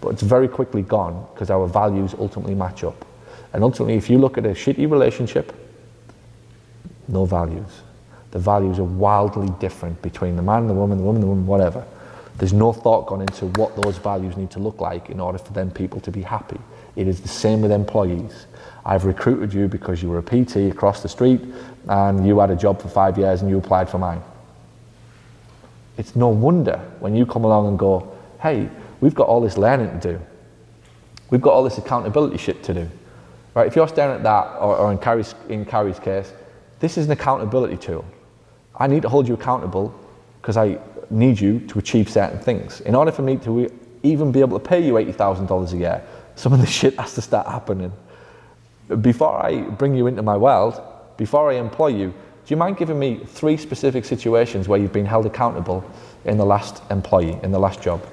but 0.00 0.10
it's 0.10 0.22
very 0.22 0.48
quickly 0.48 0.82
gone 0.82 1.26
because 1.32 1.50
our 1.50 1.66
values 1.66 2.14
ultimately 2.18 2.54
match 2.54 2.84
up. 2.84 3.04
And 3.52 3.62
ultimately, 3.62 3.94
if 3.94 4.10
you 4.10 4.18
look 4.18 4.36
at 4.38 4.44
a 4.44 4.50
shitty 4.50 4.90
relationship, 4.90 5.52
no 7.08 7.24
values. 7.24 7.82
The 8.32 8.38
values 8.38 8.78
are 8.78 8.84
wildly 8.84 9.48
different 9.60 10.02
between 10.02 10.36
the 10.36 10.42
man, 10.42 10.66
the 10.66 10.74
woman, 10.74 10.98
the 10.98 11.04
woman, 11.04 11.20
the 11.20 11.26
woman, 11.26 11.46
whatever. 11.46 11.86
There's 12.38 12.52
no 12.52 12.72
thought 12.72 13.06
gone 13.06 13.22
into 13.22 13.46
what 13.46 13.80
those 13.80 13.96
values 13.96 14.36
need 14.36 14.50
to 14.50 14.58
look 14.58 14.80
like 14.80 15.08
in 15.08 15.20
order 15.20 15.38
for 15.38 15.52
them 15.52 15.70
people 15.70 16.00
to 16.00 16.10
be 16.10 16.20
happy. 16.20 16.58
It 16.96 17.08
is 17.08 17.20
the 17.20 17.28
same 17.28 17.62
with 17.62 17.72
employees. 17.72 18.46
I've 18.84 19.04
recruited 19.04 19.54
you 19.54 19.68
because 19.68 20.02
you 20.02 20.10
were 20.10 20.18
a 20.18 20.22
PT 20.22 20.70
across 20.70 21.02
the 21.02 21.08
street 21.08 21.40
and 21.88 22.26
you 22.26 22.38
had 22.38 22.50
a 22.50 22.56
job 22.56 22.80
for 22.82 22.88
five 22.88 23.16
years 23.16 23.40
and 23.40 23.50
you 23.50 23.58
applied 23.58 23.88
for 23.88 23.98
mine. 23.98 24.20
It's 25.96 26.14
no 26.14 26.28
wonder 26.28 26.78
when 27.00 27.14
you 27.14 27.26
come 27.26 27.44
along 27.44 27.68
and 27.68 27.78
go, 27.78 28.16
hey, 28.40 28.68
we've 29.00 29.14
got 29.14 29.28
all 29.28 29.40
this 29.40 29.56
learning 29.56 30.00
to 30.00 30.12
do. 30.12 30.20
We've 31.30 31.40
got 31.40 31.52
all 31.52 31.64
this 31.64 31.78
accountability 31.78 32.38
shit 32.38 32.62
to 32.64 32.74
do. 32.74 32.90
Right? 33.54 33.66
If 33.66 33.74
you're 33.74 33.88
staring 33.88 34.16
at 34.16 34.22
that, 34.22 34.56
or, 34.60 34.76
or 34.76 34.92
in, 34.92 34.98
Carrie's, 34.98 35.34
in 35.48 35.64
Carrie's 35.64 35.98
case, 35.98 36.32
this 36.78 36.98
is 36.98 37.06
an 37.06 37.12
accountability 37.12 37.78
tool. 37.78 38.04
I 38.76 38.86
need 38.86 39.02
to 39.02 39.08
hold 39.08 39.26
you 39.26 39.34
accountable 39.34 39.94
because 40.40 40.56
I 40.56 40.78
need 41.08 41.40
you 41.40 41.60
to 41.60 41.78
achieve 41.78 42.10
certain 42.10 42.38
things. 42.38 42.80
In 42.82 42.94
order 42.94 43.10
for 43.10 43.22
me 43.22 43.36
to 43.38 43.72
even 44.02 44.30
be 44.30 44.40
able 44.40 44.58
to 44.58 44.64
pay 44.64 44.84
you 44.84 44.94
$80,000 44.94 45.72
a 45.72 45.76
year, 45.76 46.02
some 46.34 46.52
of 46.52 46.60
the 46.60 46.66
shit 46.66 46.98
has 47.00 47.14
to 47.14 47.22
start 47.22 47.46
happening. 47.46 47.92
Before 49.00 49.42
I 49.44 49.62
bring 49.62 49.94
you 49.94 50.06
into 50.06 50.22
my 50.22 50.36
world, 50.36 50.80
before 51.16 51.50
I 51.50 51.54
employ 51.54 51.88
you, 51.88 52.14
do 52.46 52.52
you 52.54 52.56
mind 52.56 52.76
giving 52.76 52.98
me 52.98 53.18
three 53.26 53.56
specific 53.56 54.04
situations 54.04 54.68
where 54.68 54.78
you've 54.78 54.92
been 54.92 55.06
held 55.06 55.26
accountable 55.26 55.84
in 56.24 56.38
the 56.38 56.46
last 56.46 56.80
employee, 56.90 57.38
in 57.42 57.50
the 57.50 57.58
last 57.58 57.82
job? 57.82 58.06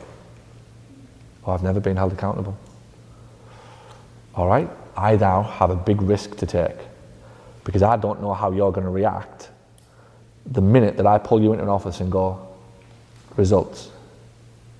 Oh, 1.46 1.52
I've 1.52 1.63
never 1.63 1.80
been 1.80 1.96
held 1.96 2.13
accountable. 2.13 2.58
All 4.34 4.48
right, 4.48 4.69
I 4.98 5.15
now 5.15 5.43
have 5.43 5.69
a 5.69 5.76
big 5.76 6.02
risk 6.02 6.36
to 6.38 6.46
take 6.46 6.78
because 7.63 7.84
I 7.84 7.96
don't 7.96 8.22
know 8.22 8.34
how 8.34 8.52
you're 8.52 8.72
going 8.72 8.86
to 8.86 8.91
react 8.91 9.50
the 10.46 10.62
minute 10.62 10.98
that 10.98 11.08
I 11.08 11.19
pull 11.19 11.41
you 11.41 11.54
into 11.54 11.63
an 11.63 11.69
office 11.69 12.02
and 12.02 12.12
go, 12.12 12.46
results, 13.38 13.89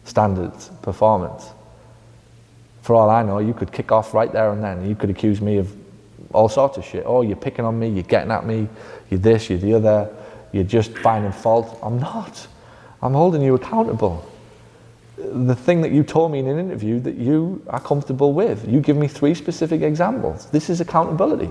standards, 0.04 0.70
performance 0.82 1.50
for 2.84 2.96
all 2.96 3.10
I 3.10 3.24
know, 3.24 3.40
you 3.40 3.54
could 3.54 3.72
kick 3.72 3.94
off 3.94 4.14
right 4.14 4.32
there 4.32 4.52
and 4.52 4.62
then. 4.62 4.88
You 4.88 4.94
could 4.94 5.10
accuse 5.10 5.42
me 5.42 5.58
of 5.58 5.74
all 6.34 6.50
sorts 6.50 6.78
of 6.78 6.86
shit. 6.86 7.04
Oh, 7.06 7.22
you're 7.22 7.36
picking 7.36 7.66
on 7.66 7.80
me, 7.80 7.88
you're 7.90 8.04
getting 8.04 8.32
at 8.32 8.46
me, 8.46 8.68
you're 9.10 9.20
this, 9.20 9.50
you're 9.50 9.60
the 9.60 9.74
other, 9.76 10.14
you're 10.52 10.64
just 10.64 10.98
finding 10.98 11.32
fault. 11.32 11.80
I'm 11.82 12.00
not. 12.00 12.48
I'm 13.02 13.14
holding 13.14 13.42
you 13.42 13.56
accountable. 13.56 14.30
The 15.18 15.56
thing 15.56 15.82
that 15.82 15.92
you 15.92 16.04
told 16.04 16.32
me 16.32 16.40
in 16.40 16.48
an 16.48 16.60
interview 16.60 17.00
that 17.02 17.16
you 17.16 17.64
are 17.68 17.80
comfortable 17.80 18.34
with, 18.34 18.68
you 18.68 18.82
give 18.82 18.98
me 18.98 19.08
three 19.08 19.36
specific 19.36 19.82
examples. 19.82 20.48
This 20.48 20.70
is 20.70 20.82
accountability. 20.82 21.50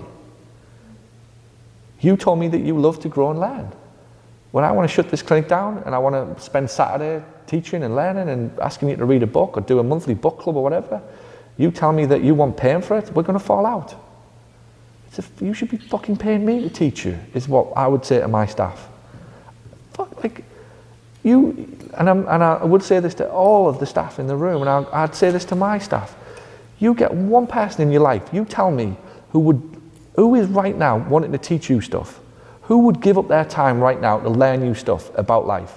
You 2.00 2.16
told 2.16 2.40
me 2.40 2.48
that 2.48 2.60
you 2.60 2.78
love 2.78 3.00
to 3.00 3.08
grow 3.08 3.30
and 3.30 3.40
learn. 3.40 3.70
When 4.50 4.64
I 4.64 4.72
want 4.72 4.88
to 4.88 4.94
shut 4.94 5.10
this 5.10 5.22
clinic 5.22 5.48
down 5.48 5.82
and 5.86 5.94
I 5.94 5.98
want 5.98 6.36
to 6.36 6.42
spend 6.42 6.68
Saturday 6.68 7.24
teaching 7.46 7.84
and 7.84 7.94
learning 7.96 8.28
and 8.28 8.58
asking 8.60 8.90
you 8.90 8.96
to 8.96 9.04
read 9.04 9.22
a 9.22 9.26
book 9.26 9.56
or 9.56 9.60
do 9.60 9.78
a 9.78 9.82
monthly 9.82 10.14
book 10.14 10.40
club 10.40 10.56
or 10.56 10.62
whatever, 10.62 11.00
you 11.56 11.70
tell 11.70 11.92
me 11.92 12.06
that 12.06 12.22
you 12.22 12.34
want 12.34 12.56
paying 12.56 12.82
for 12.82 12.98
it, 12.98 13.10
we're 13.14 13.22
going 13.22 13.38
to 13.38 13.44
fall 13.44 13.64
out. 13.64 13.94
A, 15.18 15.44
you 15.44 15.54
should 15.54 15.70
be 15.70 15.76
fucking 15.76 16.16
paying 16.16 16.44
me 16.44 16.62
to 16.62 16.70
teach 16.70 17.04
you, 17.04 17.18
is 17.34 17.48
what 17.48 17.72
I 17.76 17.86
would 17.86 18.04
say 18.04 18.20
to 18.20 18.28
my 18.28 18.46
staff. 18.46 18.88
Fuck, 19.92 20.22
like, 20.22 20.44
you, 21.22 21.78
and, 21.98 22.08
I'm, 22.08 22.26
and 22.28 22.42
I 22.42 22.64
would 22.64 22.82
say 22.82 22.98
this 23.00 23.14
to 23.14 23.30
all 23.30 23.68
of 23.68 23.78
the 23.78 23.86
staff 23.86 24.18
in 24.18 24.26
the 24.26 24.36
room, 24.36 24.62
and 24.62 24.70
I, 24.70 25.04
I'd 25.04 25.14
say 25.14 25.30
this 25.30 25.44
to 25.46 25.54
my 25.54 25.78
staff. 25.78 26.16
You 26.78 26.94
get 26.94 27.14
one 27.14 27.46
person 27.46 27.82
in 27.82 27.92
your 27.92 28.00
life, 28.00 28.28
you 28.32 28.44
tell 28.44 28.70
me 28.70 28.96
who 29.30 29.40
would, 29.40 29.80
who 30.16 30.34
is 30.34 30.48
right 30.48 30.76
now 30.76 30.96
wanting 30.96 31.32
to 31.32 31.38
teach 31.38 31.70
you 31.70 31.80
stuff. 31.80 32.20
Who 32.62 32.78
would 32.78 33.00
give 33.00 33.18
up 33.18 33.28
their 33.28 33.44
time 33.44 33.80
right 33.80 34.00
now 34.00 34.18
to 34.20 34.28
learn 34.28 34.64
you 34.64 34.74
stuff 34.74 35.16
about 35.16 35.46
life? 35.46 35.74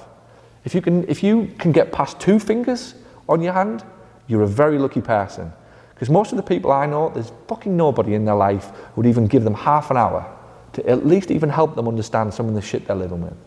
If 0.63 0.74
you 0.74 0.82
can, 0.82 1.08
if 1.08 1.24
you 1.24 1.54
can 1.60 1.71
get 1.71 1.91
past 1.91 2.19
two 2.19 2.39
fingers 2.39 2.95
on 3.28 3.41
your 3.41 3.54
hand, 3.54 3.84
you're 4.28 4.43
a 4.43 4.48
very 4.48 4.80
lucky 4.80 5.02
person. 5.02 5.52
Because 5.95 6.10
most 6.10 6.34
of 6.34 6.38
the 6.38 6.43
people 6.43 6.73
I 6.73 6.86
know, 6.86 7.10
there's 7.10 7.31
fucking 7.47 7.75
nobody 7.75 8.15
in 8.15 8.25
their 8.25 8.36
life 8.36 8.71
who 8.93 9.01
would 9.01 9.05
even 9.05 9.27
give 9.27 9.45
them 9.45 9.53
half 9.53 9.91
an 9.91 9.97
hour 9.97 10.29
to 10.73 10.86
at 10.89 11.08
least 11.08 11.31
even 11.31 11.49
help 11.49 11.75
them 11.75 11.88
understand 11.88 12.34
some 12.34 12.49
of 12.49 12.53
the 12.53 12.62
shit 12.62 12.86
they're 12.86 12.97
living 12.97 13.21
with. 13.21 13.38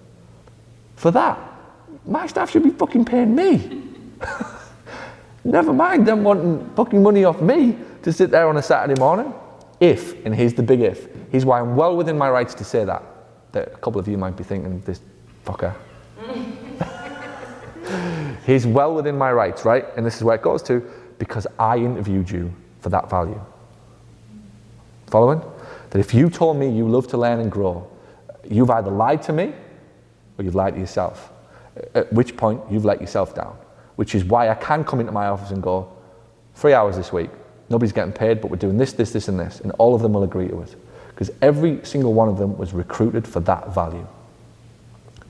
For 0.96 1.10
that, 1.10 1.38
my 2.06 2.26
staff 2.26 2.50
should 2.50 2.62
be 2.62 2.70
fucking 2.70 3.04
paying 3.04 3.34
me. 3.34 3.82
Never 5.44 5.74
mind 5.74 6.06
them 6.06 6.24
wanting 6.24 6.70
fucking 6.74 7.02
money 7.02 7.24
off 7.24 7.42
me 7.42 7.76
to 8.02 8.12
sit 8.12 8.30
there 8.30 8.48
on 8.48 8.56
a 8.56 8.62
Saturday 8.62 8.98
morning. 8.98 9.32
If, 9.78 10.24
and 10.24 10.34
here's 10.34 10.54
the 10.54 10.62
big 10.62 10.80
if, 10.80 11.06
here's 11.30 11.44
why 11.44 11.60
I'm 11.60 11.76
well 11.76 11.96
within 11.96 12.16
my 12.16 12.30
rights 12.30 12.54
to 12.54 12.64
say 12.64 12.84
that. 12.84 13.02
That 13.52 13.68
a 13.68 13.76
couple 13.76 14.00
of 14.00 14.08
you 14.08 14.16
might 14.16 14.36
be 14.36 14.44
thinking, 14.44 14.80
this 14.80 15.00
fucker. 15.44 15.74
he's 18.46 18.66
well 18.66 18.94
within 18.94 19.18
my 19.18 19.32
rights, 19.32 19.66
right? 19.66 19.84
And 19.96 20.04
this 20.04 20.16
is 20.16 20.24
where 20.24 20.36
it 20.36 20.42
goes 20.42 20.62
to 20.64 20.82
because 21.18 21.46
I 21.58 21.78
interviewed 21.78 22.30
you 22.30 22.52
for 22.80 22.88
that 22.90 23.10
value. 23.10 23.40
Following? 25.08 25.42
That 25.90 25.98
if 25.98 26.12
you 26.14 26.30
told 26.30 26.56
me 26.56 26.68
you 26.68 26.88
love 26.88 27.08
to 27.08 27.18
learn 27.18 27.40
and 27.40 27.50
grow, 27.50 27.88
you've 28.48 28.70
either 28.70 28.90
lied 28.90 29.22
to 29.22 29.32
me 29.32 29.52
or 30.36 30.44
you've 30.44 30.54
lied 30.54 30.74
to 30.74 30.80
yourself. 30.80 31.32
At 31.94 32.12
which 32.12 32.36
point 32.36 32.60
you've 32.70 32.84
let 32.84 33.00
yourself 33.00 33.34
down. 33.34 33.56
Which 33.96 34.14
is 34.14 34.24
why 34.24 34.48
I 34.48 34.54
can 34.54 34.84
come 34.84 35.00
into 35.00 35.12
my 35.12 35.26
office 35.26 35.50
and 35.50 35.62
go, 35.62 35.90
three 36.54 36.72
hours 36.72 36.96
this 36.96 37.12
week, 37.12 37.30
nobody's 37.68 37.92
getting 37.92 38.12
paid, 38.12 38.40
but 38.40 38.50
we're 38.50 38.56
doing 38.56 38.76
this, 38.76 38.92
this, 38.92 39.12
this, 39.12 39.28
and 39.28 39.38
this. 39.38 39.60
And 39.60 39.72
all 39.78 39.94
of 39.94 40.02
them 40.02 40.12
will 40.12 40.24
agree 40.24 40.48
to 40.48 40.60
it. 40.62 40.76
Because 41.08 41.30
every 41.42 41.84
single 41.84 42.14
one 42.14 42.28
of 42.28 42.38
them 42.38 42.56
was 42.56 42.72
recruited 42.72 43.26
for 43.26 43.40
that 43.40 43.74
value. 43.74 44.06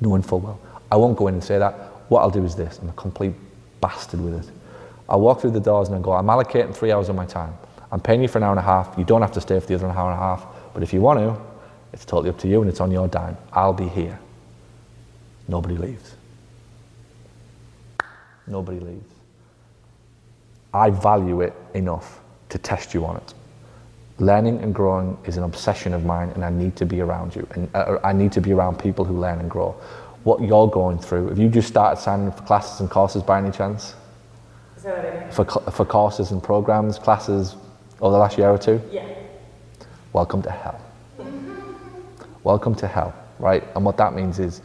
Knowing 0.00 0.22
full 0.22 0.40
well. 0.40 0.60
I 0.90 0.96
won't 0.96 1.16
go 1.16 1.28
in 1.28 1.34
and 1.34 1.44
say 1.44 1.58
that. 1.58 1.74
What 2.08 2.20
I'll 2.20 2.30
do 2.30 2.44
is 2.44 2.54
this 2.54 2.78
I'm 2.78 2.88
a 2.88 2.92
complete 2.92 3.34
bastard 3.80 4.20
with 4.20 4.34
it. 4.34 4.54
I'll 5.08 5.20
walk 5.20 5.40
through 5.40 5.52
the 5.52 5.60
doors 5.60 5.88
and 5.88 5.96
I 5.96 6.00
go, 6.00 6.12
I'm 6.12 6.26
allocating 6.26 6.74
three 6.74 6.92
hours 6.92 7.08
of 7.08 7.16
my 7.16 7.26
time. 7.26 7.54
I'm 7.90 8.00
paying 8.00 8.20
you 8.20 8.28
for 8.28 8.38
an 8.38 8.44
hour 8.44 8.50
and 8.50 8.58
a 8.58 8.62
half. 8.62 8.94
You 8.98 9.04
don't 9.04 9.22
have 9.22 9.32
to 9.32 9.40
stay 9.40 9.58
for 9.58 9.66
the 9.66 9.74
other 9.74 9.86
hour 9.88 10.10
and 10.10 10.20
a 10.20 10.22
half. 10.22 10.46
But 10.74 10.82
if 10.82 10.92
you 10.92 11.00
want 11.00 11.20
to, 11.20 11.36
it's 11.92 12.04
totally 12.04 12.28
up 12.28 12.38
to 12.40 12.48
you 12.48 12.60
and 12.60 12.68
it's 12.70 12.80
on 12.80 12.90
your 12.90 13.08
dime. 13.08 13.36
I'll 13.52 13.72
be 13.72 13.88
here. 13.88 14.18
Nobody 15.48 15.76
leaves. 15.76 16.14
Nobody 18.46 18.80
leaves. 18.80 19.10
I 20.74 20.90
value 20.90 21.40
it 21.40 21.54
enough 21.74 22.20
to 22.50 22.58
test 22.58 22.92
you 22.92 23.06
on 23.06 23.16
it. 23.16 23.34
Learning 24.18 24.60
and 24.62 24.74
growing 24.74 25.16
is 25.24 25.36
an 25.36 25.44
obsession 25.44 25.94
of 25.94 26.04
mine, 26.04 26.30
and 26.30 26.44
I 26.44 26.50
need 26.50 26.74
to 26.76 26.84
be 26.84 27.00
around 27.00 27.36
you. 27.36 27.46
And 27.52 27.70
uh, 27.74 27.98
I 28.02 28.12
need 28.12 28.32
to 28.32 28.40
be 28.40 28.52
around 28.52 28.78
people 28.78 29.04
who 29.04 29.18
learn 29.18 29.38
and 29.38 29.48
grow. 29.48 29.72
What 30.24 30.40
you're 30.40 30.68
going 30.68 30.98
through, 30.98 31.28
have 31.28 31.38
you 31.38 31.48
just 31.48 31.68
started 31.68 32.00
signing 32.00 32.28
up 32.28 32.36
for 32.36 32.44
classes 32.44 32.80
and 32.80 32.90
courses 32.90 33.22
by 33.22 33.38
any 33.38 33.50
chance? 33.50 33.94
Say 34.78 34.90
that 34.90 35.04
again. 35.04 35.30
For, 35.32 35.44
for 35.44 35.84
courses 35.84 36.30
and 36.30 36.40
programs, 36.40 37.00
classes 37.00 37.56
over 38.00 38.12
the 38.12 38.18
last 38.18 38.38
year 38.38 38.48
or 38.48 38.58
two? 38.58 38.80
Yeah. 38.92 39.08
welcome 40.12 40.40
to 40.42 40.50
hell. 40.52 40.80
welcome 42.44 42.76
to 42.76 42.86
hell, 42.86 43.12
right? 43.40 43.64
And 43.74 43.84
what 43.84 43.96
that 43.96 44.14
means 44.14 44.38
is 44.38 44.62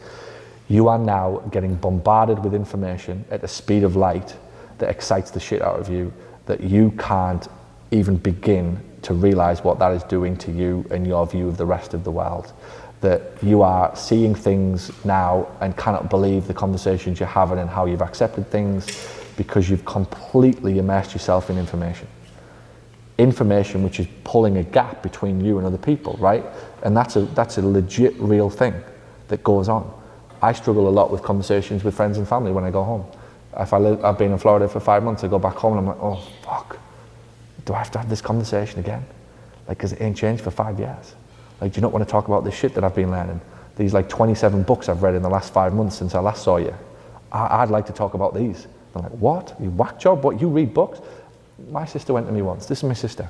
you 0.68 0.86
are 0.86 1.00
now 1.00 1.42
getting 1.50 1.74
bombarded 1.74 2.44
with 2.44 2.54
information 2.54 3.24
at 3.32 3.40
the 3.40 3.48
speed 3.48 3.82
of 3.82 3.96
light 3.96 4.36
that 4.78 4.88
excites 4.88 5.32
the 5.32 5.40
shit 5.40 5.60
out 5.62 5.80
of 5.80 5.88
you 5.88 6.12
that 6.46 6.60
you 6.60 6.92
can't 6.92 7.48
even 7.90 8.16
begin 8.16 8.80
to 9.02 9.14
realize 9.14 9.64
what 9.64 9.80
that 9.80 9.92
is 9.92 10.04
doing 10.04 10.36
to 10.36 10.52
you 10.52 10.86
and 10.92 11.08
your 11.08 11.26
view 11.26 11.48
of 11.48 11.56
the 11.56 11.66
rest 11.66 11.92
of 11.92 12.04
the 12.04 12.12
world. 12.12 12.52
That 13.00 13.32
you 13.42 13.62
are 13.62 13.94
seeing 13.96 14.34
things 14.34 14.92
now 15.04 15.48
and 15.60 15.76
cannot 15.76 16.08
believe 16.08 16.46
the 16.46 16.54
conversations 16.54 17.18
you're 17.18 17.28
having 17.28 17.58
and 17.58 17.68
how 17.68 17.86
you've 17.86 18.00
accepted 18.00 18.48
things 18.48 18.86
because 19.36 19.68
you've 19.68 19.84
completely 19.84 20.78
immersed 20.78 21.12
yourself 21.12 21.50
in 21.50 21.58
information 21.58 22.08
information 23.18 23.82
which 23.82 24.00
is 24.00 24.06
pulling 24.24 24.56
a 24.56 24.62
gap 24.62 25.02
between 25.02 25.44
you 25.44 25.58
and 25.58 25.66
other 25.66 25.78
people, 25.78 26.16
right? 26.18 26.44
And 26.82 26.96
that's 26.96 27.16
a, 27.16 27.22
that's 27.26 27.58
a 27.58 27.62
legit 27.62 28.14
real 28.18 28.50
thing 28.50 28.74
that 29.28 29.42
goes 29.44 29.68
on. 29.68 29.92
I 30.42 30.52
struggle 30.52 30.88
a 30.88 30.90
lot 30.90 31.10
with 31.10 31.22
conversations 31.22 31.84
with 31.84 31.94
friends 31.94 32.18
and 32.18 32.26
family 32.26 32.52
when 32.52 32.64
I 32.64 32.70
go 32.70 32.82
home. 32.82 33.06
If 33.56 33.72
I 33.72 33.78
live, 33.78 34.04
I've 34.04 34.18
been 34.18 34.32
in 34.32 34.38
Florida 34.38 34.68
for 34.68 34.80
five 34.80 35.04
months, 35.04 35.22
I 35.22 35.28
go 35.28 35.38
back 35.38 35.54
home 35.54 35.78
and 35.78 35.80
I'm 35.80 35.94
like, 35.94 36.02
oh, 36.02 36.16
fuck. 36.42 36.78
Do 37.64 37.72
I 37.72 37.78
have 37.78 37.90
to 37.92 37.98
have 37.98 38.10
this 38.10 38.20
conversation 38.20 38.80
again? 38.80 39.04
Like, 39.68 39.78
because 39.78 39.92
it 39.92 40.02
ain't 40.02 40.16
changed 40.16 40.42
for 40.42 40.50
five 40.50 40.78
years. 40.78 41.14
Like, 41.60 41.72
do 41.72 41.78
you 41.78 41.82
not 41.82 41.92
want 41.92 42.04
to 42.04 42.10
talk 42.10 42.26
about 42.26 42.44
this 42.44 42.54
shit 42.54 42.74
that 42.74 42.82
I've 42.82 42.96
been 42.96 43.12
learning? 43.12 43.40
These 43.76 43.94
like 43.94 44.08
27 44.08 44.64
books 44.64 44.88
I've 44.88 45.02
read 45.02 45.14
in 45.14 45.22
the 45.22 45.30
last 45.30 45.52
five 45.52 45.72
months 45.72 45.96
since 45.96 46.14
I 46.14 46.20
last 46.20 46.42
saw 46.42 46.56
you. 46.56 46.74
I, 47.32 47.62
I'd 47.62 47.70
like 47.70 47.86
to 47.86 47.92
talk 47.92 48.14
about 48.14 48.34
these. 48.34 48.66
I'm 48.94 49.02
like, 49.02 49.12
what? 49.12 49.54
You 49.60 49.70
whack 49.70 49.98
job? 49.98 50.24
What? 50.24 50.40
You 50.40 50.48
read 50.48 50.72
books? 50.72 51.00
My 51.70 51.84
sister 51.84 52.12
went 52.12 52.26
to 52.26 52.32
me 52.32 52.42
once. 52.42 52.66
This 52.66 52.78
is 52.78 52.84
my 52.84 52.94
sister. 52.94 53.28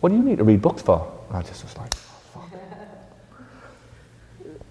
What 0.00 0.10
do 0.10 0.16
you 0.16 0.22
need 0.22 0.38
to 0.38 0.44
read 0.44 0.62
books 0.62 0.82
for? 0.82 1.12
And 1.28 1.36
I 1.36 1.42
just 1.42 1.64
was 1.64 1.76
like, 1.76 1.92
oh, 2.36 2.48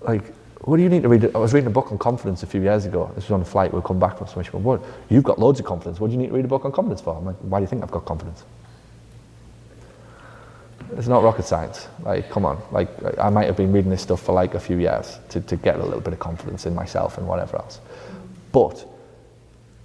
like, 0.01 0.33
what 0.61 0.77
do 0.77 0.83
you 0.83 0.89
need 0.89 1.03
to 1.03 1.09
read? 1.09 1.35
I 1.35 1.37
was 1.37 1.53
reading 1.53 1.67
a 1.67 1.71
book 1.71 1.91
on 1.91 1.97
confidence 1.97 2.43
a 2.43 2.47
few 2.47 2.61
years 2.61 2.85
ago. 2.85 3.11
This 3.15 3.25
was 3.25 3.31
on 3.31 3.41
a 3.41 3.45
flight. 3.45 3.71
We'll 3.71 3.81
come 3.81 3.99
back 3.99 4.17
from 4.17 4.27
somewhere. 4.27 4.45
She 4.45 4.51
went, 4.51 4.65
what? 4.65 4.83
You've 5.09 5.23
got 5.23 5.39
loads 5.39 5.59
of 5.59 5.65
confidence. 5.65 5.99
What 5.99 6.07
do 6.07 6.13
you 6.13 6.19
need 6.19 6.27
to 6.27 6.33
read 6.33 6.45
a 6.45 6.47
book 6.47 6.65
on 6.65 6.71
confidence 6.71 7.01
for? 7.01 7.15
I'm 7.15 7.25
like, 7.25 7.35
why 7.37 7.59
do 7.59 7.63
you 7.63 7.67
think 7.67 7.83
I've 7.83 7.91
got 7.91 8.05
confidence? 8.05 8.43
It's 10.97 11.07
not 11.07 11.23
rocket 11.23 11.45
science. 11.45 11.87
Like, 12.03 12.29
come 12.29 12.45
on. 12.45 12.61
Like, 12.71 12.89
I 13.19 13.29
might 13.29 13.45
have 13.45 13.57
been 13.57 13.71
reading 13.73 13.91
this 13.91 14.01
stuff 14.01 14.21
for 14.21 14.33
like 14.33 14.53
a 14.53 14.59
few 14.59 14.77
years 14.77 15.19
to, 15.29 15.41
to 15.41 15.55
get 15.55 15.75
a 15.79 15.83
little 15.83 16.01
bit 16.01 16.13
of 16.13 16.19
confidence 16.19 16.65
in 16.65 16.73
myself 16.73 17.17
and 17.17 17.27
whatever 17.27 17.57
else. 17.57 17.79
But 18.51 18.85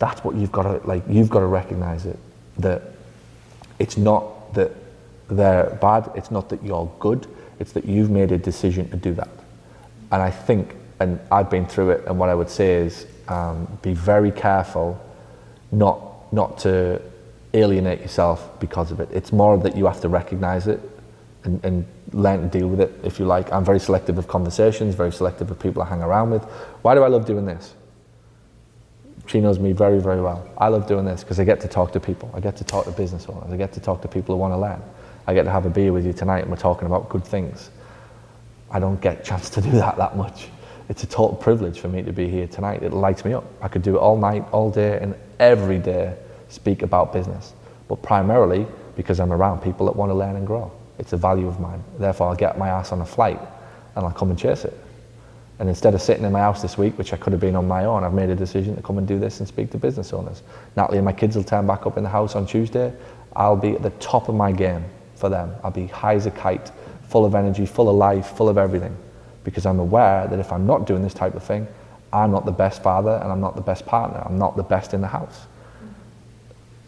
that's 0.00 0.24
what 0.24 0.34
you've 0.34 0.50
got 0.50 0.62
to, 0.62 0.84
like, 0.88 1.04
you've 1.08 1.30
got 1.30 1.40
to 1.40 1.46
recognize 1.46 2.06
it. 2.06 2.18
That 2.58 2.82
it's 3.78 3.96
not 3.96 4.54
that 4.54 4.72
they're 5.28 5.78
bad, 5.80 6.10
it's 6.16 6.30
not 6.30 6.48
that 6.48 6.64
you're 6.64 6.90
good, 6.98 7.28
it's 7.60 7.72
that 7.72 7.84
you've 7.84 8.10
made 8.10 8.32
a 8.32 8.38
decision 8.38 8.90
to 8.90 8.96
do 8.96 9.14
that. 9.14 9.28
And 10.10 10.20
I 10.22 10.30
think, 10.30 10.74
and 10.98 11.20
I've 11.30 11.50
been 11.50 11.66
through 11.66 11.90
it, 11.90 12.06
and 12.06 12.18
what 12.18 12.30
I 12.30 12.34
would 12.34 12.48
say 12.50 12.76
is 12.76 13.06
um, 13.28 13.78
be 13.82 13.92
very 13.92 14.32
careful 14.32 14.98
not, 15.70 16.32
not 16.32 16.58
to 16.60 17.00
alienate 17.52 18.00
yourself 18.00 18.58
because 18.58 18.90
of 18.90 19.00
it. 19.00 19.08
It's 19.12 19.32
more 19.32 19.58
that 19.58 19.76
you 19.76 19.84
have 19.86 20.00
to 20.00 20.08
recognize 20.08 20.66
it 20.66 20.80
and, 21.44 21.62
and 21.62 21.86
learn 22.12 22.40
to 22.40 22.58
deal 22.58 22.68
with 22.68 22.80
it, 22.80 22.92
if 23.04 23.18
you 23.18 23.26
like. 23.26 23.52
I'm 23.52 23.66
very 23.66 23.80
selective 23.80 24.16
of 24.16 24.28
conversations, 24.28 24.94
very 24.94 25.12
selective 25.12 25.50
of 25.50 25.58
people 25.58 25.82
I 25.82 25.86
hang 25.86 26.02
around 26.02 26.30
with. 26.30 26.42
Why 26.82 26.94
do 26.94 27.02
I 27.02 27.08
love 27.08 27.26
doing 27.26 27.44
this? 27.44 27.74
She 29.26 29.40
knows 29.40 29.58
me 29.58 29.72
very, 29.72 30.00
very 30.00 30.20
well. 30.20 30.48
I 30.58 30.68
love 30.68 30.86
doing 30.86 31.04
this 31.04 31.22
because 31.22 31.38
I 31.38 31.44
get 31.44 31.60
to 31.60 31.68
talk 31.68 31.92
to 31.92 32.00
people. 32.00 32.30
I 32.34 32.40
get 32.40 32.56
to 32.56 32.64
talk 32.64 32.84
to 32.86 32.90
business 32.90 33.26
owners. 33.28 33.52
I 33.52 33.56
get 33.56 33.72
to 33.74 33.80
talk 33.80 34.02
to 34.02 34.08
people 34.08 34.34
who 34.34 34.40
want 34.40 34.52
to 34.52 34.58
learn. 34.58 34.82
I 35.26 35.34
get 35.34 35.44
to 35.44 35.50
have 35.50 35.66
a 35.66 35.70
beer 35.70 35.92
with 35.92 36.04
you 36.06 36.12
tonight 36.12 36.40
and 36.40 36.50
we're 36.50 36.56
talking 36.56 36.86
about 36.86 37.08
good 37.08 37.24
things. 37.24 37.70
I 38.70 38.78
don't 38.78 39.00
get 39.00 39.20
a 39.20 39.22
chance 39.28 39.50
to 39.50 39.60
do 39.60 39.70
that 39.72 39.96
that 39.96 40.16
much. 40.16 40.48
It's 40.88 41.04
a 41.04 41.06
total 41.06 41.36
privilege 41.36 41.78
for 41.78 41.88
me 41.88 42.02
to 42.02 42.12
be 42.12 42.28
here 42.28 42.48
tonight. 42.48 42.82
It 42.82 42.92
lights 42.92 43.24
me 43.24 43.32
up. 43.32 43.44
I 43.62 43.68
could 43.68 43.82
do 43.82 43.94
it 43.96 43.98
all 43.98 44.16
night, 44.16 44.44
all 44.50 44.70
day, 44.70 44.98
and 45.00 45.14
every 45.38 45.78
day 45.78 46.16
speak 46.48 46.82
about 46.82 47.12
business. 47.12 47.52
But 47.86 48.02
primarily 48.02 48.66
because 48.96 49.20
I'm 49.20 49.32
around 49.32 49.62
people 49.62 49.86
that 49.86 49.96
want 49.96 50.10
to 50.10 50.14
learn 50.14 50.36
and 50.36 50.46
grow. 50.46 50.72
It's 50.98 51.12
a 51.12 51.16
value 51.16 51.46
of 51.46 51.60
mine. 51.60 51.82
Therefore, 51.98 52.28
I'll 52.28 52.36
get 52.36 52.58
my 52.58 52.68
ass 52.68 52.92
on 52.92 53.00
a 53.00 53.06
flight 53.06 53.40
and 53.94 54.04
I'll 54.04 54.12
come 54.12 54.30
and 54.30 54.38
chase 54.38 54.64
it. 54.64 54.76
And 55.60 55.68
instead 55.68 55.94
of 55.94 56.00
sitting 56.00 56.24
in 56.24 56.32
my 56.32 56.40
house 56.40 56.62
this 56.62 56.78
week, 56.78 56.96
which 56.96 57.12
I 57.12 57.18
could 57.18 57.34
have 57.34 57.40
been 57.40 57.54
on 57.54 57.68
my 57.68 57.84
own, 57.84 58.02
I've 58.02 58.14
made 58.14 58.30
a 58.30 58.34
decision 58.34 58.76
to 58.76 58.82
come 58.82 58.96
and 58.96 59.06
do 59.06 59.18
this 59.18 59.40
and 59.40 59.46
speak 59.46 59.70
to 59.72 59.78
business 59.78 60.14
owners. 60.14 60.42
Natalie 60.74 60.96
and 60.96 61.04
my 61.04 61.12
kids 61.12 61.36
will 61.36 61.44
turn 61.44 61.66
back 61.66 61.86
up 61.86 61.98
in 61.98 62.02
the 62.02 62.08
house 62.08 62.34
on 62.34 62.46
Tuesday. 62.46 62.90
I'll 63.36 63.56
be 63.56 63.72
at 63.72 63.82
the 63.82 63.90
top 63.90 64.30
of 64.30 64.34
my 64.34 64.52
game 64.52 64.82
for 65.16 65.28
them. 65.28 65.54
I'll 65.62 65.70
be 65.70 65.86
high 65.86 66.14
as 66.14 66.24
a 66.24 66.30
kite, 66.30 66.72
full 67.08 67.26
of 67.26 67.34
energy, 67.34 67.66
full 67.66 67.90
of 67.90 67.96
life, 67.96 68.28
full 68.38 68.48
of 68.48 68.56
everything. 68.56 68.96
Because 69.44 69.66
I'm 69.66 69.78
aware 69.80 70.26
that 70.28 70.38
if 70.38 70.50
I'm 70.50 70.66
not 70.66 70.86
doing 70.86 71.02
this 71.02 71.12
type 71.12 71.34
of 71.34 71.42
thing, 71.42 71.68
I'm 72.10 72.30
not 72.30 72.46
the 72.46 72.52
best 72.52 72.82
father 72.82 73.20
and 73.22 73.30
I'm 73.30 73.42
not 73.42 73.54
the 73.54 73.60
best 73.60 73.84
partner. 73.84 74.22
I'm 74.24 74.38
not 74.38 74.56
the 74.56 74.62
best 74.62 74.94
in 74.94 75.02
the 75.02 75.08
house. 75.08 75.46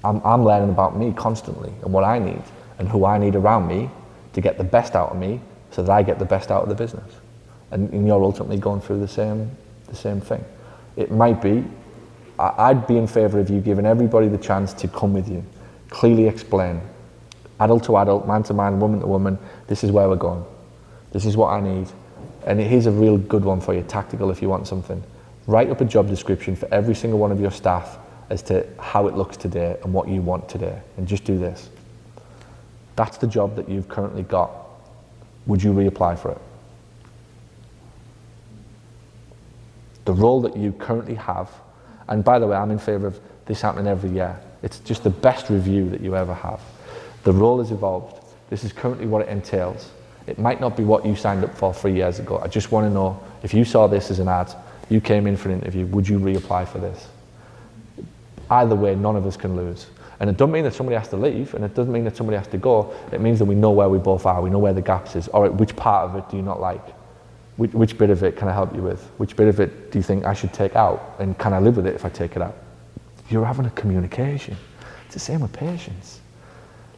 I'm, 0.02 0.22
I'm 0.24 0.44
learning 0.44 0.70
about 0.70 0.96
me 0.96 1.12
constantly 1.12 1.74
and 1.82 1.92
what 1.92 2.04
I 2.04 2.18
need 2.18 2.42
and 2.78 2.88
who 2.88 3.04
I 3.04 3.18
need 3.18 3.36
around 3.36 3.68
me 3.68 3.90
to 4.32 4.40
get 4.40 4.56
the 4.56 4.64
best 4.64 4.96
out 4.96 5.10
of 5.10 5.18
me 5.18 5.42
so 5.70 5.82
that 5.82 5.92
I 5.92 6.02
get 6.02 6.18
the 6.18 6.24
best 6.24 6.50
out 6.50 6.62
of 6.62 6.70
the 6.70 6.74
business 6.74 7.12
and, 7.72 7.92
and 7.92 8.06
you're 8.06 8.22
ultimately 8.22 8.58
going 8.58 8.80
through 8.80 9.00
the 9.00 9.08
same, 9.08 9.50
the 9.88 9.96
same 9.96 10.20
thing. 10.20 10.44
It 10.96 11.10
might 11.10 11.42
be, 11.42 11.64
I, 12.38 12.70
I'd 12.70 12.86
be 12.86 12.98
in 12.98 13.06
favour 13.06 13.40
of 13.40 13.50
you 13.50 13.60
giving 13.60 13.86
everybody 13.86 14.28
the 14.28 14.38
chance 14.38 14.72
to 14.74 14.88
come 14.88 15.12
with 15.12 15.28
you, 15.28 15.44
clearly 15.88 16.28
explain, 16.28 16.80
adult 17.58 17.84
to 17.84 17.96
adult, 17.96 18.28
man 18.28 18.42
to 18.44 18.54
man, 18.54 18.78
woman 18.78 19.00
to 19.00 19.06
woman, 19.06 19.38
this 19.66 19.82
is 19.82 19.90
where 19.90 20.08
we're 20.08 20.16
going. 20.16 20.44
This 21.12 21.24
is 21.24 21.36
what 21.36 21.48
I 21.48 21.60
need. 21.60 21.88
And 22.46 22.60
here's 22.60 22.86
a 22.86 22.90
real 22.90 23.18
good 23.18 23.44
one 23.44 23.60
for 23.60 23.74
you, 23.74 23.82
tactical 23.82 24.30
if 24.30 24.42
you 24.42 24.48
want 24.48 24.66
something. 24.66 25.02
Write 25.46 25.70
up 25.70 25.80
a 25.80 25.84
job 25.84 26.08
description 26.08 26.54
for 26.54 26.72
every 26.72 26.94
single 26.94 27.18
one 27.18 27.32
of 27.32 27.40
your 27.40 27.50
staff 27.50 27.98
as 28.30 28.42
to 28.42 28.66
how 28.78 29.06
it 29.08 29.14
looks 29.14 29.36
today 29.36 29.76
and 29.82 29.92
what 29.92 30.08
you 30.08 30.20
want 30.20 30.48
today. 30.48 30.80
And 30.96 31.06
just 31.06 31.24
do 31.24 31.38
this. 31.38 31.68
That's 32.96 33.16
the 33.16 33.26
job 33.26 33.56
that 33.56 33.68
you've 33.68 33.88
currently 33.88 34.22
got. 34.22 34.50
Would 35.46 35.62
you 35.62 35.72
reapply 35.72 36.18
for 36.18 36.32
it? 36.32 36.38
The 40.04 40.12
role 40.12 40.40
that 40.42 40.56
you 40.56 40.72
currently 40.72 41.14
have, 41.14 41.50
and 42.08 42.24
by 42.24 42.38
the 42.38 42.46
way, 42.46 42.56
I'm 42.56 42.70
in 42.70 42.78
favour 42.78 43.06
of 43.06 43.20
this 43.46 43.60
happening 43.60 43.86
every 43.86 44.10
year. 44.10 44.38
It's 44.62 44.78
just 44.80 45.04
the 45.04 45.10
best 45.10 45.50
review 45.50 45.88
that 45.90 46.00
you 46.00 46.16
ever 46.16 46.34
have. 46.34 46.60
The 47.24 47.32
role 47.32 47.58
has 47.58 47.70
evolved. 47.70 48.24
This 48.50 48.64
is 48.64 48.72
currently 48.72 49.06
what 49.06 49.22
it 49.22 49.28
entails. 49.28 49.90
It 50.26 50.38
might 50.38 50.60
not 50.60 50.76
be 50.76 50.84
what 50.84 51.04
you 51.04 51.16
signed 51.16 51.44
up 51.44 51.54
for 51.56 51.74
three 51.74 51.94
years 51.94 52.18
ago. 52.18 52.38
I 52.38 52.48
just 52.48 52.70
want 52.70 52.86
to 52.86 52.90
know 52.90 53.20
if 53.42 53.52
you 53.52 53.64
saw 53.64 53.86
this 53.86 54.10
as 54.10 54.18
an 54.18 54.28
ad, 54.28 54.52
you 54.88 55.00
came 55.00 55.26
in 55.26 55.36
for 55.36 55.48
an 55.48 55.60
interview, 55.60 55.86
would 55.86 56.08
you 56.08 56.18
reapply 56.18 56.68
for 56.68 56.78
this? 56.78 57.08
Either 58.50 58.74
way, 58.74 58.94
none 58.94 59.16
of 59.16 59.26
us 59.26 59.36
can 59.36 59.56
lose. 59.56 59.86
And 60.20 60.30
it 60.30 60.36
doesn't 60.36 60.52
mean 60.52 60.64
that 60.64 60.74
somebody 60.74 60.96
has 60.96 61.08
to 61.08 61.16
leave, 61.16 61.54
and 61.54 61.64
it 61.64 61.74
doesn't 61.74 61.92
mean 61.92 62.04
that 62.04 62.16
somebody 62.16 62.36
has 62.36 62.46
to 62.48 62.58
go. 62.58 62.94
It 63.10 63.20
means 63.20 63.38
that 63.40 63.46
we 63.46 63.56
know 63.56 63.72
where 63.72 63.88
we 63.88 63.98
both 63.98 64.26
are, 64.26 64.40
we 64.40 64.50
know 64.50 64.58
where 64.58 64.72
the 64.72 64.82
gaps 64.82 65.16
is. 65.16 65.26
All 65.28 65.42
right, 65.42 65.52
which 65.52 65.74
part 65.74 66.08
of 66.08 66.16
it 66.16 66.28
do 66.28 66.36
you 66.36 66.42
not 66.42 66.60
like? 66.60 66.84
Which, 67.56 67.72
which 67.72 67.98
bit 67.98 68.10
of 68.10 68.22
it 68.22 68.36
can 68.36 68.48
I 68.48 68.52
help 68.52 68.74
you 68.74 68.82
with? 68.82 69.02
Which 69.18 69.36
bit 69.36 69.48
of 69.48 69.60
it 69.60 69.92
do 69.92 69.98
you 69.98 70.02
think 70.02 70.24
I 70.24 70.32
should 70.32 70.52
take 70.52 70.74
out? 70.74 71.16
And 71.18 71.38
can 71.38 71.52
I 71.52 71.58
live 71.58 71.76
with 71.76 71.86
it 71.86 71.94
if 71.94 72.04
I 72.04 72.08
take 72.08 72.34
it 72.36 72.42
out? 72.42 72.56
You're 73.28 73.44
having 73.44 73.66
a 73.66 73.70
communication. 73.70 74.56
It's 75.04 75.14
the 75.14 75.20
same 75.20 75.40
with 75.40 75.52
patients. 75.52 76.20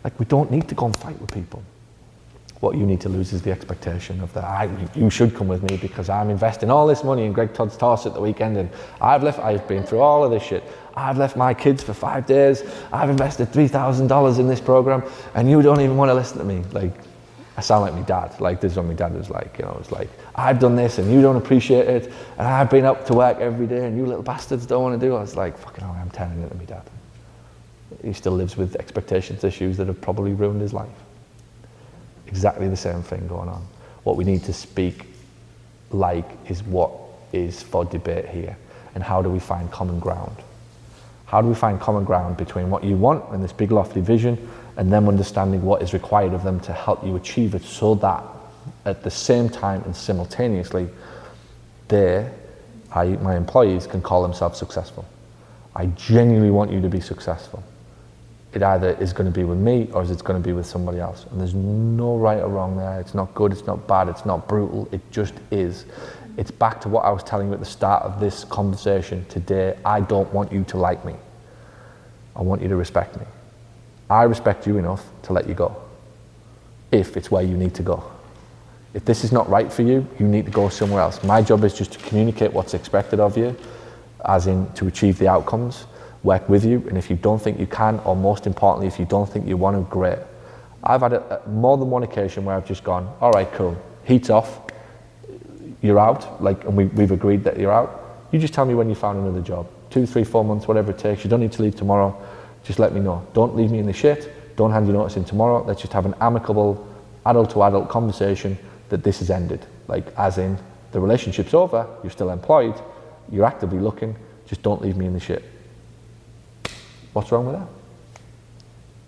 Like, 0.05 0.19
we 0.21 0.27
don't 0.27 0.51
need 0.51 0.69
to 0.69 0.75
go 0.75 0.87
and 0.87 0.97
fight 0.97 1.21
with 1.21 1.33
people. 1.33 1.63
What 2.61 2.77
you 2.77 2.87
need 2.87 3.01
to 3.03 3.09
lose 3.09 3.33
is 3.33 3.43
the 3.43 3.51
expectation 3.51 4.21
of 4.21 4.33
that. 4.35 4.45
I, 4.45 4.71
you 4.95 5.11
should 5.11 5.35
come 5.35 5.49
with 5.49 5.63
me 5.69 5.77
because 5.77 6.09
I'm 6.09 6.31
investing 6.31 6.71
all 6.71 6.87
this 6.87 7.05
money 7.05 7.25
in 7.25 7.33
Greg 7.33 7.53
Todd's 7.53 7.77
toss 7.77 8.07
at 8.07 8.15
the 8.15 8.21
weekend, 8.21 8.57
and 8.57 8.71
I've 9.01 9.23
left. 9.23 9.39
I've 9.41 9.67
been 9.69 9.83
through 9.83 10.01
all 10.01 10.25
of 10.25 10.31
this 10.31 10.43
shit. 10.43 10.63
I've 10.95 11.19
left 11.19 11.37
my 11.37 11.53
kids 11.53 11.83
for 11.83 11.93
five 11.93 12.27
days. 12.27 12.63
I've 12.93 13.11
invested 13.11 13.53
three 13.53 13.69
thousand 13.69 14.07
dollars 14.07 14.39
in 14.39 14.47
this 14.47 14.61
program, 14.61 15.03
and 15.35 15.51
you 15.51 15.61
don't 15.61 15.81
even 15.81 15.97
want 15.97 16.09
to 16.11 16.15
listen 16.15 16.39
to 16.39 16.45
me. 16.45 16.63
Like, 16.73 16.93
I 17.57 17.61
sound 17.61 17.83
like 17.83 17.95
my 17.95 18.03
dad. 18.03 18.41
Like 18.41 18.61
this 18.61 18.73
is 18.73 18.79
what 18.79 18.87
my 18.87 18.95
dad 18.95 19.15
was 19.15 19.31
like. 19.31 19.59
You 19.59 19.65
know, 19.65 19.77
it's 19.81 19.93
like 19.93 20.11
I've 20.35 20.59
done 20.59 20.77
this, 20.77 20.99
and 20.99 21.13
you 21.13 21.23
don't 21.23 21.37
appreciate 21.37 21.89
it, 21.89 22.13
and 22.39 22.47
I've 22.47 22.71
been 22.71 22.85
up 22.85 23.07
to 23.07 23.15
work 23.15 23.39
every 23.39 23.67
day, 23.67 23.87
and 23.87 23.97
you 23.97 24.07
little 24.07 24.23
bastards 24.23 24.67
don't 24.67 24.83
want 24.83 25.01
to 25.01 25.07
do 25.07 25.15
it. 25.15 25.19
I 25.19 25.21
was 25.21 25.37
like 25.37 25.57
fucking 25.59 25.85
hell, 25.85 25.97
I'm 25.99 26.11
telling 26.11 26.43
it 26.43 26.49
to 26.49 26.55
my 26.55 26.65
dad. 26.65 26.83
He 28.03 28.13
still 28.13 28.33
lives 28.33 28.57
with 28.57 28.77
expectations 28.77 29.45
issues 29.45 29.77
that 29.77 29.87
have 29.87 30.01
probably 30.01 30.33
ruined 30.33 30.61
his 30.61 30.73
life 30.73 30.89
exactly 32.35 32.69
the 32.69 32.77
same 32.77 33.01
thing 33.01 33.27
going 33.29 33.49
on. 33.49 33.65
What 34.03 34.17
we 34.17 34.25
need 34.25 34.43
to 34.45 34.53
speak 34.53 35.07
like 35.91 36.29
is 36.49 36.65
what 36.65 36.91
is 37.33 37.63
for 37.63 37.85
debate 37.85 38.29
here. 38.29 38.57
And 38.97 39.05
how 39.05 39.23
do 39.23 39.31
we 39.31 39.39
find 39.39 39.71
common 39.71 40.01
ground? 40.01 40.37
How 41.27 41.41
do 41.41 41.47
we 41.47 41.55
find 41.55 41.81
common 41.81 42.05
ground 42.05 42.37
between 42.37 42.71
what 42.71 42.83
you 42.83 42.97
want 42.97 43.31
and 43.33 43.43
this 43.43 43.53
big 43.53 43.71
lofty 43.71 44.01
vision 44.01 44.37
and 44.77 44.93
them 44.93 45.09
understanding 45.09 45.63
what 45.63 45.83
is 45.83 45.93
required 45.93 46.33
of 46.33 46.43
them 46.43 46.61
to 46.61 46.73
help 46.73 47.05
you 47.05 47.17
achieve 47.17 47.55
it 47.55 47.63
so 47.63 47.95
that 47.97 48.25
at 48.85 49.03
the 49.03 49.11
same 49.11 49.49
time 49.49 49.83
and 49.85 49.95
simultaneously 49.95 50.89
they, 51.89 52.29
I, 52.93 53.05
my 53.17 53.37
employees, 53.37 53.87
can 53.87 54.01
call 54.01 54.23
themselves 54.23 54.59
successful. 54.59 55.05
I 55.77 55.87
genuinely 55.87 56.51
want 56.51 56.73
you 56.73 56.81
to 56.81 56.89
be 56.89 57.01
successful 57.01 57.63
it 58.55 58.63
either 58.63 58.93
is 59.01 59.13
going 59.13 59.31
to 59.31 59.37
be 59.37 59.45
with 59.45 59.59
me 59.59 59.89
or 59.93 60.03
is 60.03 60.11
it 60.11 60.23
going 60.23 60.41
to 60.41 60.47
be 60.47 60.53
with 60.53 60.67
somebody 60.67 61.01
else. 61.01 61.27
And 61.31 61.41
there's 61.41 61.55
no 61.55 62.17
right 62.17 62.39
or 62.39 62.49
wrong 62.49 62.77
there. 62.77 63.01
It's 63.01 63.15
not 63.15 63.35
good, 63.35 63.53
it's 63.53 63.67
not 63.67 63.87
bad, 63.89 64.09
it's 64.09 64.25
not 64.25 64.49
brutal, 64.49 64.89
it 64.93 65.01
just 65.11 65.35
is. 65.51 65.87
It's 66.37 66.51
back 66.51 66.81
to 66.83 66.89
what 66.89 67.05
I 67.05 67.11
was 67.11 67.23
telling 67.25 67.49
you 67.49 67.55
at 67.55 67.61
the 67.61 67.67
start 67.67 68.05
of 68.05 68.21
this 68.21 68.45
conversation 68.45 69.25
today. 69.27 69.77
I 69.85 70.01
don't 70.01 70.33
want 70.33 70.53
you 70.53 70.65
to 70.65 70.77
like 70.77 71.05
me. 71.05 71.15
I 72.37 72.43
want 72.43 72.63
you 72.63 72.69
to 72.69 72.77
respect 72.77 73.19
me. 73.19 73.27
I 74.09 74.25
respect 74.25 74.67
you 74.67 74.79
enough 74.79 75.05
to 75.23 75.33
let 75.33 75.49
you 75.49 75.55
go 75.55 75.77
if 76.93 77.17
it's 77.17 77.31
where 77.31 77.43
you 77.43 77.57
need 77.57 77.75
to 77.75 77.83
go. 77.83 78.05
If 78.93 79.05
this 79.05 79.25
is 79.25 79.33
not 79.33 79.49
right 79.49 79.73
for 79.73 79.83
you, 79.83 80.07
you 80.21 80.29
need 80.29 80.45
to 80.45 80.53
go 80.53 80.69
somewhere 80.69 81.01
else. 81.01 81.23
My 81.25 81.43
job 81.43 81.65
is 81.65 81.75
just 81.75 81.93
to 81.93 81.99
communicate 81.99 82.53
what's 82.53 82.75
expected 82.75 83.19
of 83.19 83.37
you, 83.37 83.57
as 84.25 84.47
in 84.47 84.71
to 84.75 84.87
achieve 84.87 85.19
the 85.19 85.29
outcomes 85.29 85.87
work 86.25 86.49
with 86.49 86.65
you. 86.65 86.85
And 86.89 86.97
if 86.97 87.11
you 87.11 87.17
don't 87.17 87.41
think 87.41 87.61
you 87.61 87.67
can, 87.67 88.01
or 88.01 88.17
most 88.17 88.47
importantly, 88.47 88.87
if 88.89 88.99
you 88.99 89.05
don't 89.05 89.29
think 89.29 89.47
you 89.47 89.57
want 89.57 89.77
to, 89.77 89.91
great. 89.93 90.19
I've 90.83 91.03
had 91.03 91.13
a, 91.13 91.45
a, 91.45 91.49
more 91.49 91.77
than 91.77 91.91
one 91.91 92.03
occasion 92.03 92.45
where 92.45 92.57
I've 92.57 92.67
just 92.67 92.83
gone, 92.83 93.13
all 93.21 93.31
right, 93.33 93.51
cool, 93.53 93.77
heat's 94.05 94.31
off, 94.31 94.61
you're 95.83 95.99
out, 95.99 96.43
like, 96.43 96.65
and 96.65 96.77
we, 96.77 96.87
we've 96.87 97.11
agreed 97.11 97.45
that 97.45 97.59
you're 97.59 97.73
out. 97.73 98.27
You 98.33 98.39
just 98.39 98.55
tell 98.55 98.65
me 98.65 98.75
when 98.75 98.89
you 98.89 98.95
found 98.95 99.19
another 99.19 99.43
job. 99.43 99.69
Two, 99.91 100.07
three, 100.07 100.25
four 100.25 100.45
months, 100.45 100.67
whatever 100.67 100.91
it 100.91 100.99
takes. 100.99 101.25
You 101.25 101.31
don't 101.31 101.41
need 101.41 101.53
to 101.53 101.63
leave 101.63 101.77
tomorrow. 101.77 102.21
Just 102.65 102.79
let 102.79 102.93
me 102.93 103.01
know. 103.01 103.27
Don't 103.35 103.55
leave 103.55 103.71
me 103.71 103.79
in 103.79 103.87
the 103.87 103.93
shit. 103.93 104.57
Don't 104.57 104.71
hand 104.71 104.87
your 104.87 104.97
notice 104.97 105.17
in 105.17 105.25
tomorrow. 105.25 105.65
Let's 105.65 105.81
just 105.81 105.93
have 105.93 106.07
an 106.07 106.15
amicable, 106.21 106.87
adult 107.27 107.51
to 107.51 107.63
adult 107.63 107.89
conversation 107.89 108.59
that 108.89 109.03
this 109.03 109.19
has 109.19 109.31
ended. 109.31 109.65
Like, 109.89 110.07
as 110.17 110.39
in, 110.39 110.59
the 110.93 111.01
relationship's 111.01 111.55
over, 111.55 111.87
you're 112.03 112.11
still 112.11 112.31
employed, 112.31 112.75
you're 113.31 113.45
actively 113.45 113.79
looking, 113.79 114.17
just 114.47 114.63
don't 114.63 114.81
leave 114.81 114.97
me 114.97 115.07
in 115.07 115.13
the 115.13 115.21
shit. 115.21 115.45
What's 117.13 117.33
wrong 117.33 117.47
with 117.47 117.57
that? 117.57 117.69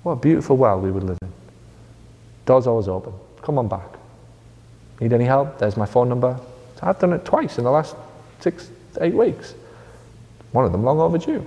What 0.03 0.13
a 0.13 0.17
beautiful 0.17 0.57
world 0.57 0.83
we 0.83 0.91
would 0.91 1.05
live 1.05 1.19
in. 1.23 1.33
Doors 2.45 2.67
always 2.67 2.89
open. 2.89 3.13
Come 3.43 3.59
on 3.59 3.69
back. 3.69 3.89
Need 5.01 5.13
any 5.13 5.25
help? 5.25 5.59
There's 5.59 5.77
my 5.77 5.87
phone 5.87 6.09
number. 6.09 6.39
I've 6.83 6.99
done 6.99 7.13
it 7.13 7.25
twice 7.25 7.59
in 7.59 7.65
the 7.65 7.71
last 7.71 7.97
six, 8.41 8.71
eight 9.01 9.15
weeks. 9.15 9.55
One 10.53 10.65
of 10.65 10.73
them 10.73 10.85
long 10.85 11.01
overdue. 11.01 11.45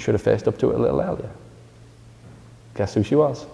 Should 0.00 0.14
have 0.14 0.22
faced 0.22 0.48
up 0.48 0.56
to 0.58 0.70
it 0.70 0.76
a 0.76 0.78
little 0.78 1.00
earlier. 1.00 1.28
Guess 2.74 2.94
who 2.94 3.02
she 3.02 3.16
was? 3.16 3.44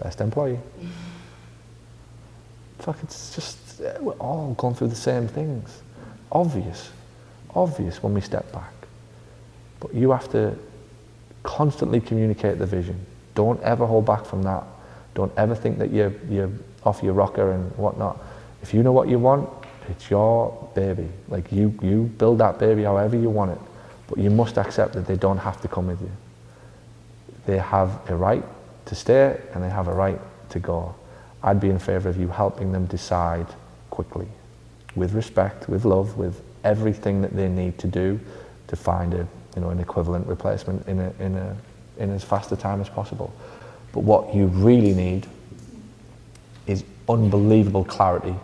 Best 0.00 0.20
employee. 0.20 0.60
Fuck, 2.78 2.98
it's 3.02 3.34
just, 3.34 3.80
eh, 3.80 3.98
we're 3.98 4.12
all 4.14 4.54
going 4.54 4.76
through 4.76 4.88
the 4.88 4.94
same 4.94 5.26
things. 5.26 5.82
Obvious. 6.30 6.90
Obvious 7.52 8.00
when 8.00 8.14
we 8.14 8.20
step 8.20 8.52
back. 8.52 8.72
But 9.80 9.92
you 9.92 10.12
have 10.12 10.30
to 10.30 10.56
constantly 11.42 12.00
communicate 12.00 12.60
the 12.60 12.66
vision. 12.66 13.04
Don't 13.34 13.60
ever 13.62 13.84
hold 13.84 14.06
back 14.06 14.24
from 14.24 14.44
that. 14.44 14.62
Don't 15.14 15.32
ever 15.36 15.56
think 15.56 15.78
that 15.78 15.90
you're, 15.90 16.12
you're 16.28 16.50
off 16.84 17.02
your 17.02 17.14
rocker 17.14 17.50
and 17.50 17.72
whatnot. 17.76 18.22
If 18.62 18.72
you 18.72 18.84
know 18.84 18.92
what 18.92 19.08
you 19.08 19.18
want, 19.18 19.48
it's 19.88 20.08
your 20.08 20.70
baby. 20.76 21.08
Like 21.28 21.50
you, 21.50 21.76
you 21.82 22.04
build 22.18 22.38
that 22.38 22.60
baby 22.60 22.84
however 22.84 23.16
you 23.16 23.30
want 23.30 23.50
it. 23.50 23.58
But 24.12 24.22
you 24.22 24.28
must 24.28 24.58
accept 24.58 24.92
that 24.92 25.06
they 25.06 25.16
don't 25.16 25.38
have 25.38 25.62
to 25.62 25.68
come 25.68 25.86
with 25.86 26.02
you. 26.02 26.10
They 27.46 27.56
have 27.56 28.10
a 28.10 28.14
right 28.14 28.44
to 28.84 28.94
stay 28.94 29.40
and 29.54 29.64
they 29.64 29.70
have 29.70 29.88
a 29.88 29.94
right 29.94 30.20
to 30.50 30.58
go. 30.58 30.94
I'd 31.42 31.60
be 31.60 31.70
in 31.70 31.78
favour 31.78 32.10
of 32.10 32.18
you 32.18 32.28
helping 32.28 32.72
them 32.72 32.84
decide 32.84 33.46
quickly, 33.88 34.28
with 34.94 35.14
respect, 35.14 35.66
with 35.66 35.86
love, 35.86 36.18
with 36.18 36.42
everything 36.62 37.22
that 37.22 37.34
they 37.34 37.48
need 37.48 37.78
to 37.78 37.86
do 37.86 38.20
to 38.68 38.76
find 38.76 39.14
a 39.14 39.26
you 39.56 39.62
know, 39.62 39.70
an 39.70 39.80
equivalent 39.80 40.26
replacement 40.26 40.86
in, 40.86 41.00
a, 41.00 41.12
in, 41.18 41.34
a, 41.36 41.56
in 41.96 42.10
as 42.10 42.22
fast 42.22 42.52
a 42.52 42.56
time 42.56 42.82
as 42.82 42.90
possible. 42.90 43.32
But 43.92 44.00
what 44.00 44.34
you 44.34 44.46
really 44.48 44.92
need 44.92 45.26
is 46.66 46.84
unbelievable 47.08 47.84
clarity 47.86 48.34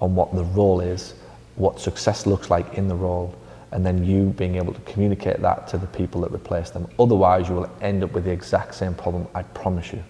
on 0.00 0.16
what 0.16 0.34
the 0.34 0.42
role 0.42 0.80
is, 0.80 1.14
what 1.54 1.78
success 1.78 2.26
looks 2.26 2.50
like 2.50 2.74
in 2.74 2.88
the 2.88 2.96
role, 2.96 3.32
and 3.74 3.84
then 3.84 4.04
you 4.04 4.26
being 4.38 4.54
able 4.54 4.72
to 4.72 4.80
communicate 4.82 5.42
that 5.42 5.66
to 5.66 5.76
the 5.76 5.86
people 5.88 6.20
that 6.20 6.30
replace 6.32 6.70
them. 6.70 6.86
Otherwise, 6.98 7.48
you 7.48 7.56
will 7.56 7.70
end 7.82 8.04
up 8.04 8.12
with 8.12 8.24
the 8.24 8.30
exact 8.30 8.72
same 8.76 8.94
problem, 8.94 9.26
I 9.34 9.42
promise 9.42 9.92
you. 9.92 10.02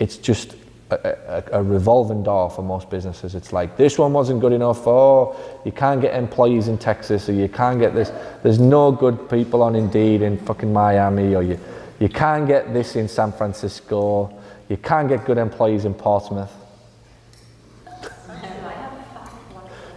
It's 0.00 0.16
just 0.16 0.56
a, 0.90 1.44
a, 1.52 1.60
a, 1.60 1.62
revolving 1.62 2.24
door 2.24 2.50
for 2.50 2.62
most 2.62 2.90
businesses. 2.90 3.36
It's 3.36 3.52
like 3.52 3.76
this 3.76 3.98
one 3.98 4.12
wasn't 4.12 4.40
good 4.40 4.52
enough. 4.52 4.84
Oh, 4.84 5.36
you 5.64 5.70
can't 5.70 6.00
get 6.00 6.14
employees 6.14 6.66
in 6.66 6.76
Texas, 6.76 7.28
or 7.28 7.34
you 7.34 7.48
can't 7.48 7.78
get 7.78 7.94
this. 7.94 8.10
There's 8.42 8.58
no 8.58 8.90
good 8.90 9.30
people 9.30 9.62
on 9.62 9.76
Indeed 9.76 10.22
in 10.22 10.36
fucking 10.38 10.72
Miami, 10.72 11.36
or 11.36 11.42
you 11.42 11.58
you 12.00 12.08
can't 12.08 12.48
get 12.48 12.72
this 12.72 12.96
in 12.96 13.06
San 13.06 13.30
Francisco. 13.30 14.36
You 14.68 14.76
can't 14.76 15.08
get 15.08 15.24
good 15.24 15.38
employees 15.38 15.84
in 15.84 15.94
Portsmouth. 15.94 16.52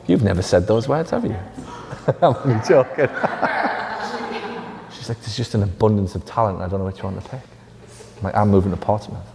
You've 0.07 0.23
never 0.23 0.41
said 0.41 0.67
those 0.67 0.87
words, 0.87 1.11
have 1.11 1.25
you? 1.25 1.37
I'm 2.07 2.35
only 2.35 2.59
joking. 2.67 3.07
She's 4.93 5.09
like, 5.09 5.19
there's 5.21 5.35
just 5.35 5.55
an 5.55 5.63
abundance 5.63 6.15
of 6.15 6.25
talent. 6.25 6.57
and 6.57 6.65
I 6.65 6.69
don't 6.69 6.79
know 6.79 6.85
which 6.85 7.01
one 7.03 7.15
to 7.15 7.21
pick. 7.21 7.41
I'm 8.17 8.23
like, 8.23 8.35
I'm 8.35 8.49
moving 8.49 8.71
to 8.71 8.77
Portsmouth. 8.77 9.25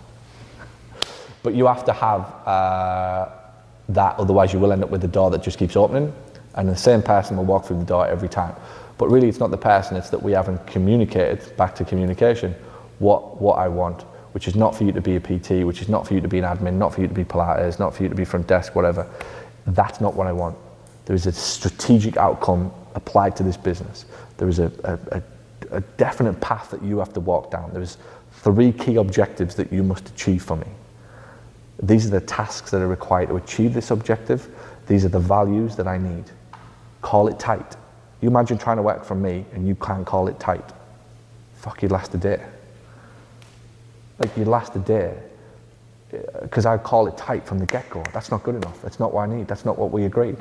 But 1.42 1.54
you 1.54 1.66
have 1.66 1.84
to 1.84 1.92
have 1.92 2.22
uh, 2.46 3.28
that, 3.90 4.18
otherwise 4.18 4.52
you 4.52 4.58
will 4.58 4.72
end 4.72 4.82
up 4.82 4.90
with 4.90 5.04
a 5.04 5.08
door 5.08 5.30
that 5.30 5.42
just 5.42 5.58
keeps 5.58 5.76
opening, 5.76 6.12
and 6.54 6.68
the 6.68 6.76
same 6.76 7.02
person 7.02 7.36
will 7.36 7.44
walk 7.44 7.66
through 7.66 7.78
the 7.78 7.84
door 7.84 8.06
every 8.06 8.28
time. 8.28 8.54
But 8.98 9.08
really, 9.10 9.28
it's 9.28 9.38
not 9.38 9.50
the 9.50 9.56
person; 9.56 9.96
it's 9.96 10.10
that 10.10 10.22
we 10.22 10.32
haven't 10.32 10.66
communicated 10.66 11.56
back 11.56 11.74
to 11.76 11.84
communication 11.84 12.54
what 12.98 13.40
what 13.40 13.58
I 13.58 13.68
want, 13.68 14.02
which 14.32 14.48
is 14.48 14.56
not 14.56 14.74
for 14.74 14.84
you 14.84 14.92
to 14.92 15.00
be 15.00 15.16
a 15.16 15.20
PT, 15.20 15.64
which 15.64 15.82
is 15.82 15.88
not 15.88 16.06
for 16.06 16.14
you 16.14 16.20
to 16.20 16.28
be 16.28 16.38
an 16.38 16.44
admin, 16.44 16.74
not 16.74 16.94
for 16.94 17.00
you 17.00 17.08
to 17.08 17.14
be 17.14 17.24
Pilates, 17.24 17.78
not 17.78 17.94
for 17.94 18.02
you 18.02 18.08
to 18.08 18.14
be 18.14 18.24
front 18.24 18.46
desk, 18.46 18.74
whatever. 18.74 19.06
That's 19.66 20.00
not 20.00 20.14
what 20.14 20.26
I 20.26 20.32
want. 20.32 20.56
There 21.06 21.16
is 21.16 21.26
a 21.26 21.32
strategic 21.32 22.16
outcome 22.16 22.70
applied 22.94 23.36
to 23.36 23.42
this 23.42 23.56
business. 23.56 24.04
There 24.36 24.48
is 24.48 24.58
a, 24.58 24.70
a, 24.84 25.18
a, 25.18 25.22
a 25.76 25.80
definite 25.96 26.40
path 26.40 26.70
that 26.70 26.82
you 26.82 26.98
have 26.98 27.12
to 27.14 27.20
walk 27.20 27.50
down. 27.50 27.72
There's 27.72 27.96
three 28.32 28.72
key 28.72 28.96
objectives 28.96 29.54
that 29.54 29.72
you 29.72 29.82
must 29.82 30.08
achieve 30.10 30.42
for 30.42 30.56
me. 30.56 30.66
These 31.82 32.06
are 32.06 32.10
the 32.10 32.20
tasks 32.20 32.70
that 32.70 32.82
are 32.82 32.88
required 32.88 33.28
to 33.28 33.36
achieve 33.36 33.72
this 33.72 33.90
objective. 33.90 34.48
These 34.86 35.04
are 35.04 35.08
the 35.08 35.20
values 35.20 35.76
that 35.76 35.86
I 35.86 35.98
need. 35.98 36.24
Call 37.02 37.28
it 37.28 37.38
tight. 37.38 37.76
You 38.20 38.28
imagine 38.28 38.58
trying 38.58 38.76
to 38.76 38.82
work 38.82 39.04
for 39.04 39.14
me 39.14 39.44
and 39.52 39.66
you 39.68 39.74
can't 39.76 40.06
call 40.06 40.26
it 40.28 40.40
tight. 40.40 40.64
Fuck, 41.56 41.82
you'd 41.82 41.92
last 41.92 42.14
a 42.14 42.18
day. 42.18 42.42
Like, 44.18 44.36
you'd 44.36 44.48
last 44.48 44.74
a 44.74 44.78
day 44.78 45.16
uh, 46.12 46.40
because 46.40 46.66
I 46.66 46.78
call 46.78 47.06
it 47.06 47.16
tight 47.16 47.46
from 47.46 47.58
the 47.58 47.66
get 47.66 47.88
go. 47.90 48.02
That's 48.12 48.30
not 48.30 48.42
good 48.42 48.54
enough. 48.54 48.80
That's 48.80 48.98
not 48.98 49.12
what 49.12 49.28
I 49.28 49.36
need. 49.36 49.46
That's 49.46 49.64
not 49.64 49.78
what 49.78 49.90
we 49.90 50.04
agreed. 50.04 50.38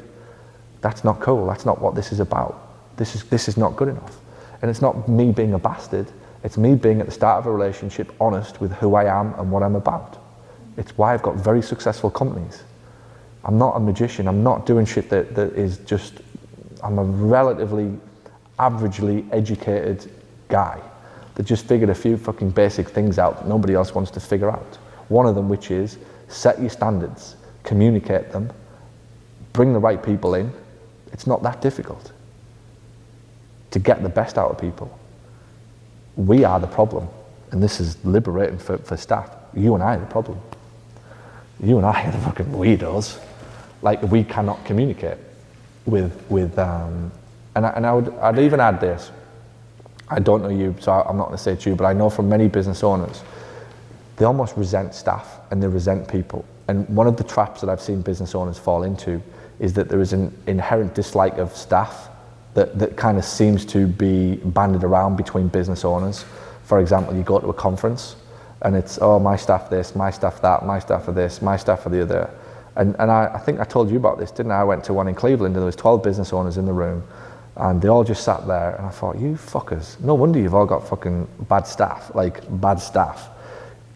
That's 0.85 1.03
not 1.03 1.19
cool. 1.19 1.47
That's 1.47 1.65
not 1.65 1.81
what 1.81 1.95
this 1.95 2.11
is 2.11 2.19
about. 2.19 2.95
This 2.97 3.15
is, 3.15 3.23
this 3.23 3.47
is 3.47 3.57
not 3.57 3.75
good 3.75 3.87
enough. 3.87 4.19
And 4.61 4.69
it's 4.69 4.83
not 4.83 5.09
me 5.09 5.31
being 5.31 5.55
a 5.55 5.57
bastard. 5.57 6.05
It's 6.43 6.59
me 6.59 6.75
being 6.75 6.99
at 6.99 7.07
the 7.07 7.11
start 7.11 7.39
of 7.39 7.47
a 7.47 7.51
relationship 7.51 8.13
honest 8.21 8.61
with 8.61 8.71
who 8.73 8.93
I 8.93 9.05
am 9.05 9.33
and 9.39 9.51
what 9.51 9.63
I'm 9.63 9.75
about. 9.75 10.23
It's 10.77 10.95
why 10.95 11.15
I've 11.15 11.23
got 11.23 11.37
very 11.37 11.63
successful 11.63 12.11
companies. 12.11 12.61
I'm 13.45 13.57
not 13.57 13.75
a 13.75 13.79
magician. 13.79 14.27
I'm 14.27 14.43
not 14.43 14.67
doing 14.67 14.85
shit 14.85 15.09
that, 15.09 15.33
that 15.33 15.53
is 15.53 15.79
just, 15.79 16.21
I'm 16.83 16.99
a 16.99 17.03
relatively 17.03 17.91
averagely 18.59 19.27
educated 19.31 20.11
guy 20.49 20.79
that 21.33 21.47
just 21.47 21.65
figured 21.65 21.89
a 21.89 21.95
few 21.95 22.15
fucking 22.15 22.51
basic 22.51 22.89
things 22.89 23.17
out 23.17 23.37
that 23.39 23.47
nobody 23.47 23.73
else 23.73 23.95
wants 23.95 24.11
to 24.11 24.19
figure 24.19 24.51
out. 24.51 24.75
One 25.07 25.25
of 25.25 25.33
them, 25.33 25.49
which 25.49 25.71
is 25.71 25.97
set 26.27 26.59
your 26.59 26.69
standards, 26.69 27.37
communicate 27.63 28.31
them, 28.31 28.53
bring 29.51 29.73
the 29.73 29.79
right 29.79 30.03
people 30.03 30.35
in. 30.35 30.53
It's 31.13 31.27
not 31.27 31.43
that 31.43 31.61
difficult 31.61 32.11
to 33.71 33.79
get 33.79 34.03
the 34.03 34.09
best 34.09 34.37
out 34.37 34.51
of 34.51 34.59
people. 34.59 34.97
We 36.15 36.43
are 36.43 36.59
the 36.59 36.67
problem, 36.67 37.07
and 37.51 37.61
this 37.61 37.79
is 37.79 38.03
liberating 38.05 38.57
for, 38.57 38.77
for 38.77 38.95
staff. 38.97 39.29
You 39.53 39.75
and 39.75 39.83
I 39.83 39.95
are 39.95 39.99
the 39.99 40.05
problem. 40.05 40.39
You 41.61 41.77
and 41.77 41.85
I 41.85 42.05
are 42.05 42.11
the 42.11 42.17
fucking 42.19 42.47
weirdos. 42.47 43.19
Like, 43.81 44.01
we 44.03 44.23
cannot 44.23 44.63
communicate 44.65 45.17
with, 45.85 46.23
with 46.29 46.57
um, 46.57 47.11
and, 47.55 47.65
I, 47.65 47.69
and 47.71 47.85
I 47.85 47.93
would, 47.93 48.13
I'd 48.15 48.39
even 48.39 48.59
add 48.59 48.79
this. 48.79 49.11
I 50.09 50.19
don't 50.19 50.43
know 50.43 50.49
you, 50.49 50.75
so 50.79 50.91
I'm 50.91 51.17
not 51.17 51.27
going 51.27 51.37
to 51.37 51.43
say 51.43 51.55
to 51.55 51.69
you, 51.69 51.75
but 51.75 51.85
I 51.85 51.93
know 51.93 52.09
from 52.09 52.29
many 52.29 52.47
business 52.47 52.83
owners, 52.83 53.23
they 54.17 54.25
almost 54.25 54.55
resent 54.55 54.93
staff 54.93 55.39
and 55.51 55.61
they 55.61 55.67
resent 55.67 56.07
people. 56.07 56.45
And 56.67 56.87
one 56.89 57.07
of 57.07 57.17
the 57.17 57.23
traps 57.23 57.61
that 57.61 57.69
I've 57.69 57.81
seen 57.81 58.01
business 58.01 58.35
owners 58.35 58.57
fall 58.57 58.83
into 58.83 59.21
is 59.59 59.73
that 59.73 59.89
there 59.89 60.01
is 60.01 60.13
an 60.13 60.35
inherent 60.47 60.95
dislike 60.95 61.37
of 61.37 61.55
staff 61.55 62.09
that, 62.53 62.77
that 62.79 62.97
kind 62.97 63.17
of 63.17 63.25
seems 63.25 63.65
to 63.65 63.87
be 63.87 64.35
banded 64.37 64.83
around 64.83 65.15
between 65.17 65.47
business 65.47 65.85
owners. 65.85 66.25
For 66.63 66.79
example, 66.79 67.15
you 67.15 67.23
go 67.23 67.39
to 67.39 67.47
a 67.47 67.53
conference 67.53 68.15
and 68.61 68.75
it's, 68.75 68.97
oh, 69.01 69.19
my 69.19 69.35
staff 69.35 69.69
this, 69.69 69.95
my 69.95 70.09
staff 70.09 70.41
that, 70.41 70.65
my 70.65 70.79
staff 70.79 71.07
are 71.07 71.11
this, 71.11 71.41
my 71.41 71.57
staff 71.57 71.85
are 71.85 71.89
the 71.89 72.01
other. 72.01 72.29
And, 72.75 72.95
and 72.99 73.11
I, 73.11 73.31
I 73.33 73.37
think 73.39 73.59
I 73.59 73.63
told 73.63 73.89
you 73.89 73.97
about 73.97 74.17
this, 74.17 74.31
didn't 74.31 74.51
I? 74.51 74.61
I 74.61 74.63
went 74.63 74.83
to 74.85 74.93
one 74.93 75.07
in 75.07 75.15
Cleveland 75.15 75.55
and 75.55 75.61
there 75.61 75.65
was 75.65 75.75
12 75.75 76.03
business 76.03 76.33
owners 76.33 76.57
in 76.57 76.65
the 76.65 76.73
room 76.73 77.03
and 77.57 77.81
they 77.81 77.87
all 77.87 78.03
just 78.03 78.23
sat 78.23 78.45
there 78.47 78.75
and 78.75 78.85
I 78.85 78.89
thought, 78.89 79.17
you 79.17 79.33
fuckers, 79.33 79.99
no 80.01 80.13
wonder 80.13 80.39
you've 80.39 80.55
all 80.55 80.65
got 80.65 80.87
fucking 80.87 81.27
bad 81.47 81.67
staff, 81.67 82.13
like 82.13 82.41
bad 82.61 82.79
staff, 82.79 83.29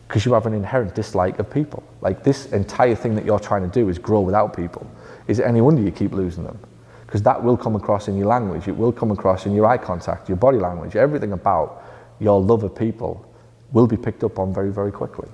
because 0.07 0.25
you 0.25 0.33
have 0.33 0.45
an 0.45 0.53
inherent 0.53 0.95
dislike 0.95 1.39
of 1.39 1.51
people. 1.51 1.83
Like 2.01 2.23
this 2.23 2.45
entire 2.47 2.95
thing 2.95 3.15
that 3.15 3.25
you're 3.25 3.39
trying 3.39 3.63
to 3.63 3.73
do 3.73 3.89
is 3.89 3.99
grow 3.99 4.21
without 4.21 4.55
people. 4.55 4.89
Is 5.29 5.37
it 5.37 5.45
any 5.45 5.61
wonder 5.61 5.81
you 5.81 5.91
keep 5.91 6.11
losing 6.11 6.43
them? 6.43 6.57
Because 7.05 7.21
that 7.21 7.41
will 7.41 7.55
come 7.55 7.75
across 7.75 8.07
in 8.07 8.17
your 8.17 8.27
language, 8.27 8.67
it 8.67 8.75
will 8.75 8.91
come 8.91 9.11
across 9.11 9.45
in 9.45 9.53
your 9.53 9.67
eye 9.67 9.77
contact, 9.77 10.27
your 10.27 10.37
body 10.37 10.57
language, 10.57 10.95
everything 10.95 11.31
about 11.33 11.83
your 12.19 12.41
love 12.41 12.63
of 12.63 12.75
people 12.75 13.25
will 13.71 13.85
be 13.85 13.95
picked 13.95 14.23
up 14.23 14.39
on 14.39 14.53
very, 14.53 14.71
very 14.71 14.91
quickly. 14.91 15.29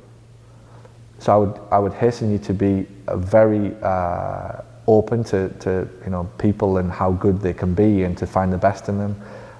So 1.19 1.34
I 1.34 1.38
would, 1.38 1.60
I 1.71 1.79
would 1.79 1.93
hasten 1.93 2.29
you 2.29 2.38
to 2.39 2.53
be 2.53 2.86
very 3.08 3.73
uh, 3.81 4.62
open 4.86 5.23
to, 5.25 5.47
to 5.60 5.88
you 6.03 6.12
know, 6.12 6.29
people 6.38 6.77
and 6.77 6.91
how 6.91 7.13
good 7.13 7.39
they 7.39 7.53
can 7.53 7.73
be 7.73 8.03
and 8.03 8.17
to 8.17 8.27
find 8.27 8.51
the 8.51 8.58
best 8.58 8.89
in 8.89 8.97
them. 8.97 9.19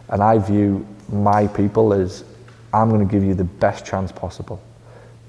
And 0.10 0.21
I 0.21 0.38
view 0.38 0.86
my 1.10 1.48
people 1.48 1.93
as 1.93 2.26
I'm 2.74 2.89
going 2.89 3.08
to 3.08 3.12
give 3.12 3.24
you 3.24 3.36
the 3.36 3.45
best 3.45 3.86
chance 3.86 4.12
possible. 4.12 4.62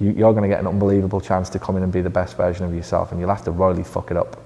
You, 0.00 0.10
you're 0.10 0.32
going 0.32 0.42
to 0.42 0.48
get 0.48 0.58
an 0.58 0.66
unbelievable 0.66 1.20
chance 1.20 1.48
to 1.50 1.60
come 1.60 1.76
in 1.76 1.84
and 1.84 1.92
be 1.92 2.00
the 2.00 2.10
best 2.10 2.36
version 2.36 2.66
of 2.66 2.74
yourself, 2.74 3.12
and 3.12 3.20
you'll 3.20 3.30
have 3.30 3.44
to 3.44 3.52
royally 3.52 3.84
fuck 3.84 4.10
it 4.10 4.16
up. 4.16 4.42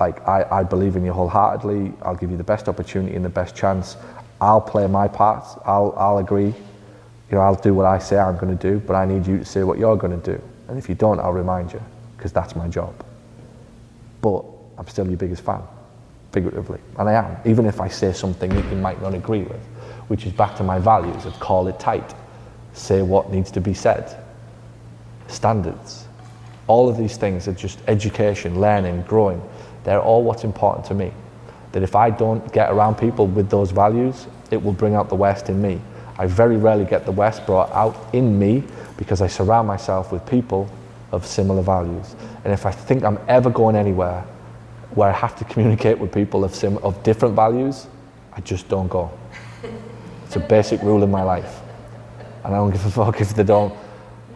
Like, 0.00 0.26
I, 0.28 0.46
I 0.50 0.62
believe 0.62 0.96
in 0.96 1.04
you 1.04 1.12
wholeheartedly. 1.12 1.92
I'll 2.02 2.14
give 2.14 2.30
you 2.30 2.36
the 2.36 2.44
best 2.44 2.68
opportunity 2.68 3.16
and 3.16 3.24
the 3.24 3.30
best 3.30 3.56
chance. 3.56 3.96
I'll 4.40 4.60
play 4.60 4.86
my 4.86 5.08
part. 5.08 5.44
I'll, 5.64 5.94
I'll 5.96 6.18
agree. 6.18 6.46
You 6.46 6.54
know, 7.32 7.40
I'll 7.40 7.56
do 7.56 7.74
what 7.74 7.86
I 7.86 7.98
say 7.98 8.16
I'm 8.16 8.36
going 8.36 8.56
to 8.56 8.70
do, 8.70 8.78
but 8.78 8.94
I 8.94 9.04
need 9.04 9.26
you 9.26 9.38
to 9.38 9.44
say 9.44 9.64
what 9.64 9.78
you're 9.78 9.96
going 9.96 10.18
to 10.18 10.36
do. 10.36 10.42
And 10.68 10.78
if 10.78 10.88
you 10.88 10.94
don't, 10.94 11.18
I'll 11.18 11.32
remind 11.32 11.72
you, 11.72 11.82
because 12.16 12.32
that's 12.32 12.54
my 12.54 12.68
job. 12.68 12.94
But 14.22 14.44
I'm 14.78 14.86
still 14.86 15.06
your 15.06 15.16
biggest 15.16 15.42
fan, 15.42 15.62
figuratively. 16.32 16.80
And 16.98 17.08
I 17.08 17.14
am, 17.14 17.36
even 17.44 17.66
if 17.66 17.80
I 17.80 17.88
say 17.88 18.12
something 18.12 18.50
that 18.50 18.64
you 18.70 18.76
might 18.76 19.02
not 19.02 19.14
agree 19.14 19.42
with, 19.42 19.60
which 20.08 20.26
is 20.26 20.32
back 20.32 20.56
to 20.56 20.62
my 20.62 20.78
values 20.78 21.26
of 21.26 21.38
call 21.40 21.66
it 21.68 21.78
tight, 21.80 22.14
say 22.72 23.02
what 23.02 23.30
needs 23.30 23.50
to 23.52 23.60
be 23.60 23.74
said, 23.74 24.24
standards. 25.26 26.06
All 26.66 26.88
of 26.88 26.96
these 26.96 27.16
things 27.16 27.48
are 27.48 27.52
just 27.54 27.80
education, 27.88 28.60
learning, 28.60 29.02
growing. 29.02 29.42
They're 29.88 30.02
all 30.02 30.22
what's 30.22 30.44
important 30.44 30.84
to 30.88 30.94
me. 30.94 31.10
That 31.72 31.82
if 31.82 31.96
I 31.96 32.10
don't 32.10 32.52
get 32.52 32.70
around 32.70 32.96
people 32.96 33.26
with 33.26 33.48
those 33.48 33.70
values, 33.70 34.26
it 34.50 34.62
will 34.62 34.74
bring 34.74 34.94
out 34.94 35.08
the 35.08 35.14
West 35.14 35.48
in 35.48 35.62
me. 35.62 35.80
I 36.18 36.26
very 36.26 36.58
rarely 36.58 36.84
get 36.84 37.06
the 37.06 37.12
West 37.12 37.46
brought 37.46 37.72
out 37.72 37.96
in 38.12 38.38
me 38.38 38.64
because 38.98 39.22
I 39.22 39.28
surround 39.28 39.66
myself 39.66 40.12
with 40.12 40.26
people 40.26 40.68
of 41.10 41.24
similar 41.24 41.62
values. 41.62 42.16
And 42.44 42.52
if 42.52 42.66
I 42.66 42.70
think 42.70 43.02
I'm 43.02 43.18
ever 43.28 43.48
going 43.48 43.76
anywhere 43.76 44.26
where 44.90 45.08
I 45.08 45.12
have 45.12 45.34
to 45.36 45.44
communicate 45.44 45.98
with 45.98 46.12
people 46.12 46.44
of, 46.44 46.54
sim- 46.54 46.76
of 46.84 47.02
different 47.02 47.34
values, 47.34 47.86
I 48.34 48.42
just 48.42 48.68
don't 48.68 48.88
go. 48.88 49.10
It's 50.26 50.36
a 50.36 50.40
basic 50.40 50.82
rule 50.82 51.02
in 51.02 51.10
my 51.10 51.22
life. 51.22 51.60
And 52.44 52.54
I 52.54 52.58
don't 52.58 52.72
give 52.72 52.84
a 52.84 52.90
fuck 52.90 53.22
if 53.22 53.34
they 53.34 53.42
don't, 53.42 53.74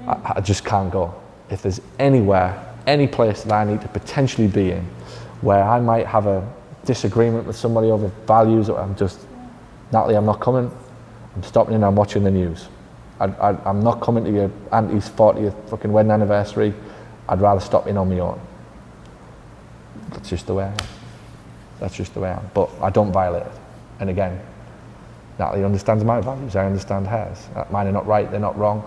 I, 0.06 0.32
I 0.36 0.40
just 0.40 0.64
can't 0.64 0.90
go. 0.90 1.14
If 1.50 1.60
there's 1.60 1.82
anywhere, 1.98 2.74
any 2.86 3.06
place 3.06 3.42
that 3.42 3.52
I 3.52 3.70
need 3.70 3.82
to 3.82 3.88
potentially 3.88 4.48
be 4.48 4.70
in 4.70 4.88
where 5.42 5.62
I 5.62 5.80
might 5.80 6.06
have 6.06 6.26
a 6.26 6.48
disagreement 6.84 7.46
with 7.46 7.56
somebody 7.56 7.90
over 7.90 8.08
values, 8.26 8.68
or 8.68 8.80
I'm 8.80 8.96
just, 8.96 9.20
Natalie, 9.92 10.16
I'm 10.16 10.26
not 10.26 10.40
coming. 10.40 10.70
I'm 11.34 11.42
stopping 11.42 11.74
in, 11.74 11.84
I'm 11.84 11.96
watching 11.96 12.24
the 12.24 12.30
news. 12.30 12.68
I, 13.20 13.56
I'm 13.64 13.80
not 13.80 14.00
coming 14.00 14.24
to 14.24 14.32
your 14.32 14.50
auntie's 14.72 15.08
40th 15.08 15.68
fucking 15.68 15.92
wedding 15.92 16.10
anniversary. 16.10 16.74
I'd 17.28 17.40
rather 17.40 17.60
stop 17.60 17.86
in 17.86 17.96
on 17.96 18.08
my 18.08 18.18
own. 18.18 18.40
That's 20.10 20.28
just 20.28 20.46
the 20.46 20.54
way 20.54 20.64
I 20.64 20.68
am. 20.68 20.76
That's 21.78 21.94
just 21.94 22.14
the 22.14 22.20
way 22.20 22.30
I 22.30 22.34
am. 22.34 22.50
But 22.52 22.68
I 22.80 22.90
don't 22.90 23.12
violate 23.12 23.44
it. 23.46 23.52
And 24.00 24.10
again, 24.10 24.40
Natalie 25.38 25.64
understands 25.64 26.02
my 26.04 26.20
values, 26.20 26.56
I 26.56 26.66
understand 26.66 27.06
hers. 27.06 27.46
Uh, 27.54 27.64
mine 27.70 27.86
are 27.86 27.92
not 27.92 28.06
right, 28.06 28.30
they're 28.30 28.40
not 28.40 28.58
wrong. 28.58 28.80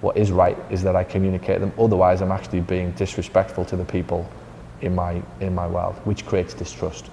What 0.00 0.16
is 0.16 0.32
right 0.32 0.56
is 0.70 0.82
that 0.82 0.96
I 0.96 1.04
communicate 1.04 1.60
them. 1.60 1.72
Otherwise, 1.78 2.22
I'm 2.22 2.32
actually 2.32 2.60
being 2.60 2.92
disrespectful 2.92 3.64
to 3.66 3.76
the 3.76 3.84
people 3.84 4.28
in 4.82 4.94
my, 4.94 5.22
in 5.40 5.54
my 5.54 5.66
world, 5.66 5.94
which 6.04 6.26
creates 6.26 6.54
distrust. 6.54 7.10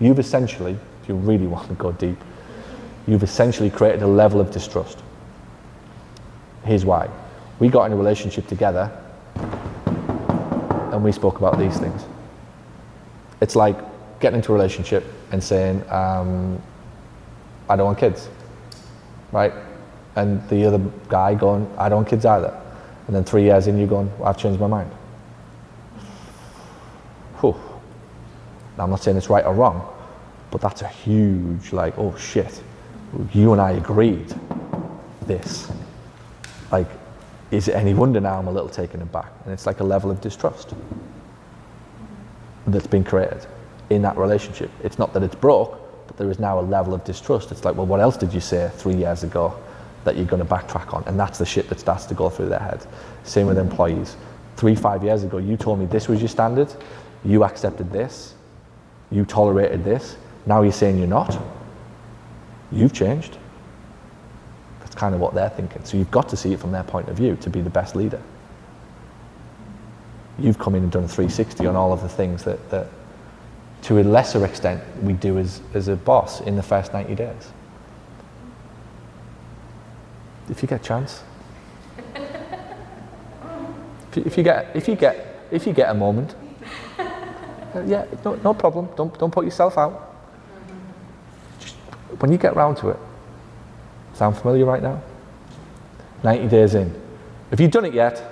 You've 0.00 0.18
essentially, 0.18 0.78
if 1.02 1.08
you 1.08 1.14
really 1.14 1.46
want 1.46 1.68
to 1.68 1.74
go 1.74 1.92
deep, 1.92 2.18
you've 3.06 3.22
essentially 3.22 3.70
created 3.70 4.02
a 4.02 4.06
level 4.06 4.40
of 4.40 4.50
distrust. 4.50 4.98
Here's 6.64 6.84
why. 6.84 7.10
We 7.58 7.68
got 7.68 7.84
in 7.84 7.92
a 7.92 7.96
relationship 7.96 8.46
together 8.46 8.90
and 9.36 11.04
we 11.04 11.12
spoke 11.12 11.38
about 11.38 11.58
these 11.58 11.76
things. 11.78 12.04
It's 13.40 13.56
like 13.56 13.76
getting 14.20 14.38
into 14.38 14.52
a 14.52 14.54
relationship 14.54 15.04
and 15.32 15.42
saying, 15.42 15.82
um, 15.90 16.62
I 17.68 17.76
don't 17.76 17.86
want 17.86 17.98
kids, 17.98 18.28
right? 19.32 19.52
And 20.16 20.48
the 20.48 20.64
other 20.64 20.78
guy 21.08 21.34
going, 21.34 21.70
I 21.76 21.88
don't 21.88 21.98
want 21.98 22.08
kids 22.08 22.24
either. 22.24 22.58
And 23.06 23.14
then 23.14 23.24
three 23.24 23.42
years 23.42 23.66
in, 23.66 23.76
you're 23.78 23.88
going, 23.88 24.10
well, 24.18 24.28
I've 24.28 24.38
changed 24.38 24.60
my 24.60 24.66
mind. 24.66 24.90
Whew. 27.40 27.54
Now, 27.54 27.60
I'm 28.78 28.90
not 28.90 29.02
saying 29.02 29.16
it's 29.16 29.30
right 29.30 29.44
or 29.44 29.54
wrong, 29.54 29.88
but 30.50 30.60
that's 30.60 30.82
a 30.82 30.88
huge, 30.88 31.72
like, 31.72 31.96
oh 31.98 32.16
shit, 32.16 32.62
you 33.32 33.52
and 33.52 33.60
I 33.60 33.72
agreed 33.72 34.34
this. 35.26 35.70
Like, 36.72 36.88
is 37.50 37.68
it 37.68 37.74
any 37.74 37.94
wonder 37.94 38.20
now 38.20 38.38
I'm 38.38 38.48
a 38.48 38.52
little 38.52 38.68
taken 38.68 39.00
aback? 39.02 39.32
And 39.44 39.52
it's 39.52 39.66
like 39.66 39.80
a 39.80 39.84
level 39.84 40.10
of 40.10 40.20
distrust 40.20 40.74
that's 42.66 42.86
been 42.86 43.04
created 43.04 43.46
in 43.90 44.02
that 44.02 44.16
relationship. 44.16 44.70
It's 44.82 44.98
not 44.98 45.12
that 45.12 45.22
it's 45.22 45.34
broke, 45.34 45.78
but 46.06 46.16
there 46.16 46.30
is 46.30 46.38
now 46.38 46.58
a 46.58 46.62
level 46.62 46.94
of 46.94 47.04
distrust. 47.04 47.52
It's 47.52 47.64
like, 47.64 47.76
well, 47.76 47.86
what 47.86 48.00
else 48.00 48.16
did 48.16 48.32
you 48.32 48.40
say 48.40 48.70
three 48.74 48.94
years 48.94 49.22
ago 49.22 49.54
that 50.04 50.16
you're 50.16 50.26
going 50.26 50.44
to 50.44 50.48
backtrack 50.48 50.94
on? 50.94 51.04
And 51.06 51.18
that's 51.18 51.38
the 51.38 51.46
shit 51.46 51.68
that 51.68 51.78
starts 51.78 52.06
to 52.06 52.14
go 52.14 52.28
through 52.28 52.48
their 52.48 52.58
head. 52.58 52.84
Same 53.22 53.46
with 53.46 53.58
employees. 53.58 54.16
Three, 54.56 54.74
five 54.74 55.04
years 55.04 55.22
ago, 55.22 55.38
you 55.38 55.56
told 55.56 55.78
me 55.78 55.86
this 55.86 56.08
was 56.08 56.20
your 56.20 56.28
standard, 56.28 56.72
you 57.24 57.44
accepted 57.44 57.92
this, 57.92 58.34
you 59.14 59.24
tolerated 59.24 59.84
this, 59.84 60.16
now 60.44 60.62
you're 60.62 60.72
saying 60.72 60.98
you're 60.98 61.06
not. 61.06 61.40
You've 62.72 62.92
changed. 62.92 63.38
That's 64.80 64.96
kind 64.96 65.14
of 65.14 65.20
what 65.20 65.34
they're 65.34 65.50
thinking. 65.50 65.84
So 65.84 65.96
you've 65.96 66.10
got 66.10 66.28
to 66.30 66.36
see 66.36 66.52
it 66.52 66.58
from 66.58 66.72
their 66.72 66.82
point 66.82 67.08
of 67.08 67.16
view 67.16 67.36
to 67.36 67.48
be 67.48 67.60
the 67.60 67.70
best 67.70 67.94
leader. 67.94 68.20
You've 70.36 70.58
come 70.58 70.74
in 70.74 70.82
and 70.82 70.90
done 70.90 71.04
a 71.04 71.08
360 71.08 71.64
on 71.64 71.76
all 71.76 71.92
of 71.92 72.02
the 72.02 72.08
things 72.08 72.42
that, 72.42 72.70
that 72.70 72.88
to 73.82 74.00
a 74.00 74.02
lesser 74.02 74.44
extent, 74.44 74.82
we 75.00 75.12
do 75.12 75.38
as, 75.38 75.60
as 75.74 75.86
a 75.86 75.94
boss 75.94 76.40
in 76.40 76.56
the 76.56 76.62
first 76.62 76.92
90 76.92 77.14
days. 77.14 77.52
If 80.50 80.60
you 80.60 80.68
get 80.68 80.80
a 80.80 80.84
chance. 80.84 81.22
if, 82.16 84.16
you, 84.16 84.22
if, 84.26 84.36
you 84.36 84.42
get, 84.42 84.74
if, 84.74 84.88
you 84.88 84.96
get, 84.96 85.46
if 85.52 85.68
you 85.68 85.72
get 85.72 85.90
a 85.90 85.94
moment, 85.94 86.34
Uh, 87.74 87.82
yeah, 87.86 88.06
no, 88.24 88.34
no 88.36 88.54
problem. 88.54 88.88
Don't, 88.96 89.18
don't 89.18 89.30
put 89.30 89.44
yourself 89.44 89.76
out. 89.76 90.14
Just, 91.58 91.74
when 92.20 92.30
you 92.30 92.38
get 92.38 92.54
round 92.54 92.76
to 92.78 92.90
it, 92.90 92.98
sound 94.12 94.36
familiar 94.36 94.64
right 94.64 94.82
now? 94.82 95.02
90 96.22 96.48
days 96.48 96.74
in. 96.74 96.94
Have 97.50 97.60
you 97.60 97.68
done 97.68 97.84
it 97.84 97.94
yet? 97.94 98.22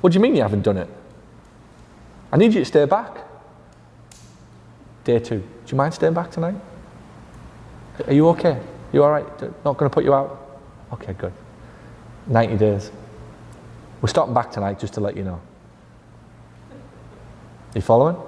What 0.00 0.12
do 0.12 0.16
you 0.18 0.20
mean 0.20 0.36
you 0.36 0.42
haven't 0.42 0.62
done 0.62 0.76
it? 0.76 0.88
I 2.30 2.36
need 2.36 2.52
you 2.52 2.60
to 2.60 2.64
stay 2.64 2.84
back. 2.84 3.16
Day 5.04 5.18
two. 5.18 5.38
Do 5.38 5.46
you 5.68 5.76
mind 5.76 5.94
staying 5.94 6.14
back 6.14 6.30
tonight? 6.30 6.56
Are 8.06 8.12
you 8.12 8.28
okay? 8.30 8.60
You 8.92 9.04
all 9.04 9.10
right? 9.10 9.26
Not 9.64 9.76
going 9.78 9.88
to 9.88 9.94
put 9.94 10.04
you 10.04 10.12
out? 10.12 10.60
Okay, 10.92 11.12
good. 11.14 11.32
90 12.26 12.56
days. 12.56 12.90
We're 14.04 14.08
stopping 14.08 14.34
back 14.34 14.50
tonight 14.52 14.78
just 14.78 14.92
to 14.92 15.00
let 15.00 15.16
you 15.16 15.24
know. 15.24 15.40
You 17.74 17.80
following? 17.80 18.18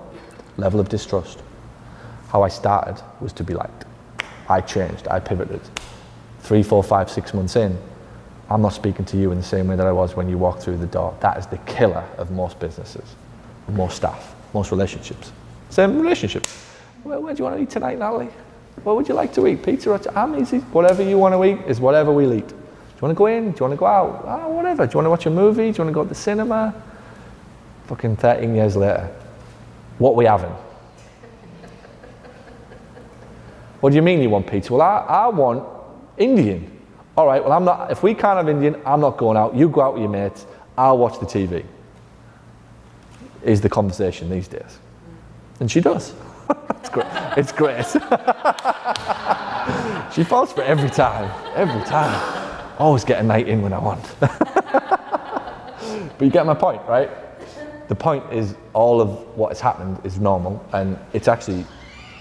Level 0.57 0.81
of 0.81 0.89
distrust. 0.89 1.43
How 2.29 2.43
I 2.43 2.49
started 2.49 3.05
was 3.20 3.35
to 3.35 3.45
be 3.45 3.53
liked. 3.53 3.85
I 4.49 4.62
changed. 4.62 5.07
I 5.09 5.20
pivoted. 5.20 5.61
Three, 6.41 6.62
four, 6.62 6.83
five, 6.83 7.11
six 7.11 7.35
months 7.35 7.57
in, 7.57 7.77
I'm 8.49 8.62
not 8.62 8.72
speaking 8.72 9.05
to 9.05 9.18
you 9.18 9.33
in 9.33 9.37
the 9.37 9.45
same 9.45 9.68
way 9.68 9.77
that 9.77 9.87
I 9.87 9.93
was 9.93 10.16
when 10.16 10.31
you 10.31 10.39
walked 10.39 10.62
through 10.62 10.79
the 10.79 10.87
door. 10.87 11.14
That 11.20 11.37
is 11.37 11.47
the 11.47 11.59
killer 11.59 12.09
of 12.16 12.31
most 12.31 12.59
businesses, 12.59 13.14
most 13.68 13.97
staff, 13.97 14.35
most 14.55 14.70
relationships. 14.70 15.31
Same 15.68 16.01
relationships. 16.01 16.57
Where, 17.03 17.20
where 17.20 17.35
do 17.35 17.41
you 17.41 17.45
want 17.45 17.57
to 17.57 17.62
eat 17.62 17.68
tonight, 17.68 17.99
Natalie? 17.99 18.31
What 18.83 18.97
would 18.97 19.09
you 19.09 19.14
like 19.14 19.35
to 19.35 19.47
eat? 19.47 19.62
Pizza 19.62 19.91
or 19.91 20.01
I'm 20.16 20.41
easy. 20.41 20.61
Whatever 20.72 21.03
you 21.03 21.18
want 21.18 21.35
to 21.35 21.45
eat 21.45 21.68
is 21.68 21.81
whatever 21.81 22.12
we'll 22.12 22.33
eat. 22.33 22.51
Do 22.97 23.01
you 23.01 23.09
want 23.09 23.14
to 23.14 23.18
go 23.18 23.26
in? 23.26 23.53
Do 23.53 23.57
you 23.57 23.62
want 23.62 23.72
to 23.72 23.76
go 23.76 23.86
out? 23.86 24.24
Ah, 24.26 24.49
whatever. 24.49 24.86
Do 24.86 24.92
you 24.92 24.97
want 24.97 25.07
to 25.07 25.11
watch 25.11 25.26
a 25.26 25.30
movie? 25.30 25.70
Do 25.70 25.78
you 25.78 25.84
want 25.84 25.88
to 25.88 25.92
go 25.92 26.03
to 26.03 26.09
the 26.09 26.14
cinema? 26.14 26.74
Fucking 27.86 28.16
13 28.16 28.55
years 28.55 28.74
later. 28.74 29.14
What 29.99 30.16
we 30.16 30.24
having? 30.24 30.53
What 33.80 33.90
do 33.90 33.97
you 33.97 34.03
mean 34.03 34.22
you 34.22 34.30
want 34.30 34.47
pizza? 34.47 34.72
Well, 34.72 34.82
I, 34.82 35.05
I 35.09 35.28
want 35.28 35.62
Indian 36.16 36.76
all 37.16 37.26
right, 37.26 37.42
well, 37.42 37.53
I'm 37.53 37.64
not, 37.64 37.90
if 37.90 38.03
we 38.03 38.12
can't 38.12 38.36
have 38.36 38.49
Indian, 38.49 38.80
I'm 38.84 39.01
not 39.01 39.16
going 39.16 39.38
out. 39.38 39.55
You 39.55 39.70
go 39.70 39.80
out 39.80 39.94
with 39.94 40.03
your 40.03 40.11
mates. 40.11 40.44
I'll 40.76 40.99
watch 40.99 41.18
the 41.18 41.24
TV. 41.24 41.64
Is 43.42 43.62
the 43.62 43.70
conversation 43.70 44.28
these 44.28 44.49
days. 44.49 44.78
And 45.61 45.70
she 45.70 45.80
does. 45.80 46.14
it's 46.70 46.90
great. 46.90 47.07
It's 47.38 47.53
great. 47.53 47.86
she 50.12 50.24
falls 50.24 50.53
for 50.53 50.62
every 50.62 50.90
time. 50.90 51.30
Every 51.55 51.82
time. 51.84 52.45
Always 52.79 53.05
get 53.05 53.20
a 53.20 53.22
night 53.22 53.49
in 53.49 53.62
when 53.62 53.72
I 53.72 53.79
want. 53.79 54.14
but 54.20 56.20
you 56.20 56.31
get 56.31 56.47
my 56.47 56.55
point, 56.55 56.83
right? 56.87 57.11
The 57.89 57.95
point 57.95 58.24
is 58.33 58.55
all 58.72 59.01
of 59.01 59.11
what 59.37 59.49
has 59.49 59.61
happened 59.61 59.99
is 60.05 60.18
normal 60.18 60.64
and 60.72 60.99
it's 61.12 61.29
actually 61.29 61.64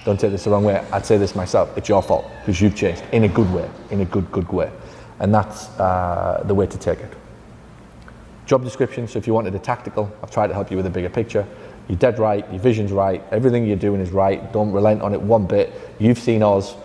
don't 0.06 0.20
take 0.20 0.32
this 0.32 0.44
the 0.44 0.52
wrong 0.52 0.64
way. 0.64 0.86
I'd 0.92 1.06
say 1.06 1.18
this 1.18 1.36
myself. 1.36 1.76
It's 1.76 1.90
your 1.90 2.04
fault 2.04 2.30
because 2.40 2.62
you've 2.62 2.76
changed 2.76 3.04
in 3.12 3.24
a 3.24 3.28
good 3.28 3.52
way, 3.52 3.70
in 3.90 4.02
a 4.02 4.06
good, 4.06 4.32
good 4.32 4.48
way. 4.50 4.72
And 5.20 5.34
that's 5.34 5.68
uh, 5.80 6.44
the 6.46 6.54
way 6.54 6.68
to 6.68 6.78
take 6.78 7.00
it. 7.00 7.12
Job 8.46 8.64
description. 8.64 9.08
So 9.08 9.18
if 9.18 9.26
you 9.26 9.34
wanted 9.34 9.56
a 9.56 9.60
tactical, 9.60 10.12
I've 10.22 10.30
tried 10.30 10.48
to 10.48 10.54
help 10.54 10.70
you 10.70 10.78
with 10.78 10.86
a 10.86 10.92
bigger 10.92 11.10
picture. 11.10 11.46
You're 11.88 11.98
dead 11.98 12.20
right. 12.20 12.48
Your 12.52 12.62
vision's 12.62 12.92
right. 12.92 13.24
Everything 13.32 13.66
you're 13.66 13.78
doing 13.78 14.00
is 14.00 14.12
right. 14.12 14.54
Don't 14.54 14.72
relent 14.72 15.02
on 15.02 15.14
it 15.14 15.22
one 15.22 15.48
bit. 15.48 15.74
You've 15.98 16.20
seen 16.20 16.44
us. 16.44 16.76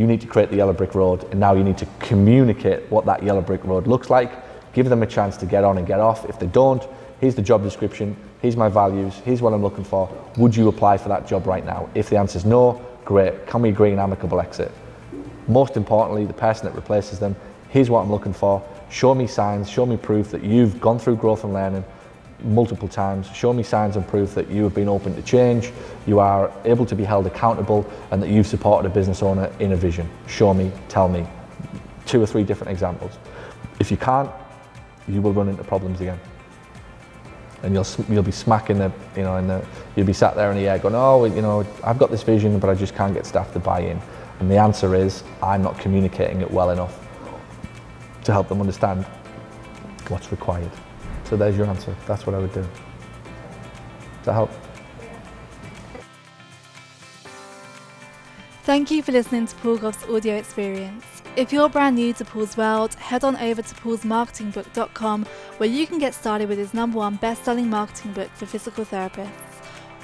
You 0.00 0.06
need 0.06 0.22
to 0.22 0.26
create 0.26 0.48
the 0.48 0.56
yellow 0.56 0.72
brick 0.72 0.94
road, 0.94 1.24
and 1.30 1.38
now 1.38 1.52
you 1.52 1.62
need 1.62 1.76
to 1.76 1.86
communicate 1.98 2.90
what 2.90 3.04
that 3.04 3.22
yellow 3.22 3.42
brick 3.42 3.62
road 3.64 3.86
looks 3.86 4.08
like. 4.08 4.32
Give 4.72 4.88
them 4.88 5.02
a 5.02 5.06
chance 5.06 5.36
to 5.36 5.44
get 5.44 5.62
on 5.62 5.76
and 5.76 5.86
get 5.86 6.00
off. 6.00 6.24
If 6.24 6.38
they 6.38 6.46
don't, 6.46 6.82
here's 7.20 7.34
the 7.34 7.42
job 7.42 7.62
description. 7.62 8.16
Here's 8.40 8.56
my 8.56 8.70
values. 8.70 9.16
Here's 9.26 9.42
what 9.42 9.52
I'm 9.52 9.60
looking 9.60 9.84
for. 9.84 10.08
Would 10.38 10.56
you 10.56 10.68
apply 10.68 10.96
for 10.96 11.10
that 11.10 11.26
job 11.26 11.46
right 11.46 11.66
now? 11.66 11.90
If 11.94 12.08
the 12.08 12.16
answer 12.16 12.38
is 12.38 12.46
no, 12.46 12.82
great. 13.04 13.46
Can 13.46 13.60
we 13.60 13.68
agree 13.68 13.92
an 13.92 13.98
amicable 13.98 14.40
exit? 14.40 14.72
Most 15.48 15.76
importantly, 15.76 16.24
the 16.24 16.32
person 16.32 16.64
that 16.64 16.74
replaces 16.74 17.18
them, 17.18 17.36
here's 17.68 17.90
what 17.90 18.00
I'm 18.00 18.10
looking 18.10 18.32
for. 18.32 18.66
Show 18.88 19.14
me 19.14 19.26
signs, 19.26 19.68
show 19.68 19.84
me 19.84 19.98
proof 19.98 20.30
that 20.30 20.42
you've 20.42 20.80
gone 20.80 20.98
through 20.98 21.16
growth 21.16 21.44
and 21.44 21.52
learning 21.52 21.84
multiple 22.44 22.88
times. 22.88 23.28
Show 23.34 23.52
me 23.52 23.62
signs 23.62 23.96
and 23.96 24.06
proof 24.06 24.34
that 24.34 24.48
you 24.50 24.64
have 24.64 24.74
been 24.74 24.88
open 24.88 25.14
to 25.14 25.22
change, 25.22 25.72
you 26.06 26.18
are 26.20 26.52
able 26.64 26.86
to 26.86 26.94
be 26.94 27.04
held 27.04 27.26
accountable, 27.26 27.90
and 28.10 28.22
that 28.22 28.28
you've 28.28 28.46
supported 28.46 28.90
a 28.90 28.92
business 28.92 29.22
owner 29.22 29.50
in 29.60 29.72
a 29.72 29.76
vision. 29.76 30.08
Show 30.26 30.54
me, 30.54 30.70
tell 30.88 31.08
me. 31.08 31.26
Two 32.06 32.22
or 32.22 32.26
three 32.26 32.44
different 32.44 32.70
examples. 32.70 33.18
If 33.78 33.90
you 33.90 33.96
can't, 33.96 34.30
you 35.08 35.22
will 35.22 35.32
run 35.32 35.48
into 35.48 35.64
problems 35.64 36.00
again 36.00 36.18
and 37.62 37.74
you'll 37.74 37.86
you'll 38.08 38.22
be 38.22 38.32
smacking 38.32 38.78
the 38.78 38.90
you 39.16 39.22
know 39.22 39.36
and 39.36 39.66
you'll 39.96 40.06
be 40.06 40.12
sat 40.12 40.34
there 40.34 40.50
in 40.50 40.56
the 40.56 40.68
air 40.68 40.78
going 40.78 40.94
oh 40.94 41.24
you 41.24 41.42
know 41.42 41.66
I've 41.84 41.98
got 41.98 42.10
this 42.10 42.22
vision 42.22 42.58
but 42.58 42.70
I 42.70 42.74
just 42.74 42.94
can't 42.94 43.12
get 43.12 43.26
staff 43.26 43.52
to 43.52 43.58
buy 43.58 43.80
in 43.80 44.00
and 44.40 44.50
the 44.50 44.56
answer 44.56 44.94
is 44.94 45.22
I'm 45.42 45.62
not 45.62 45.78
communicating 45.78 46.40
it 46.40 46.50
well 46.50 46.70
enough 46.70 47.06
to 48.24 48.32
help 48.32 48.48
them 48.48 48.60
understand 48.60 49.04
what's 50.08 50.30
required 50.30 50.70
so 51.30 51.36
there's 51.36 51.56
your 51.56 51.66
answer 51.66 51.96
that's 52.06 52.26
what 52.26 52.34
I 52.34 52.38
would 52.40 52.52
do 52.52 52.62
does 52.62 52.70
that 54.24 54.32
help 54.34 54.50
Thank 58.64 58.90
you 58.90 59.02
for 59.02 59.10
listening 59.10 59.46
to 59.46 59.56
Paul 59.56 59.78
Gough's 59.78 60.04
audio 60.08 60.36
experience. 60.36 61.04
If 61.34 61.52
you're 61.52 61.68
brand 61.68 61.96
new 61.96 62.12
to 62.12 62.24
Paul's 62.24 62.56
world, 62.56 62.94
head 62.94 63.24
on 63.24 63.34
over 63.36 63.62
to 63.62 63.74
paulsmarketingbook.com 63.74 65.24
where 65.56 65.68
you 65.68 65.88
can 65.88 65.98
get 65.98 66.14
started 66.14 66.48
with 66.48 66.58
his 66.58 66.72
number 66.72 66.98
one 66.98 67.16
best 67.16 67.44
selling 67.44 67.68
marketing 67.68 68.12
book 68.12 68.30
for 68.34 68.46
physical 68.46 68.84
therapists. 68.84 69.49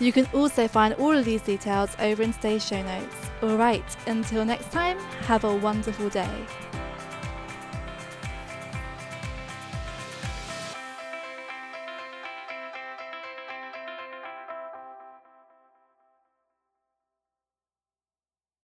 You 0.00 0.12
can 0.12 0.26
also 0.32 0.68
find 0.68 0.94
all 0.94 1.16
of 1.16 1.24
these 1.24 1.42
details 1.42 1.90
over 1.98 2.22
in 2.22 2.32
today's 2.32 2.64
show 2.64 2.82
notes. 2.82 3.16
Alright, 3.42 3.84
until 4.06 4.44
next 4.44 4.70
time, 4.70 4.98
have 5.26 5.44
a 5.44 5.56
wonderful 5.56 6.08
day. 6.08 6.30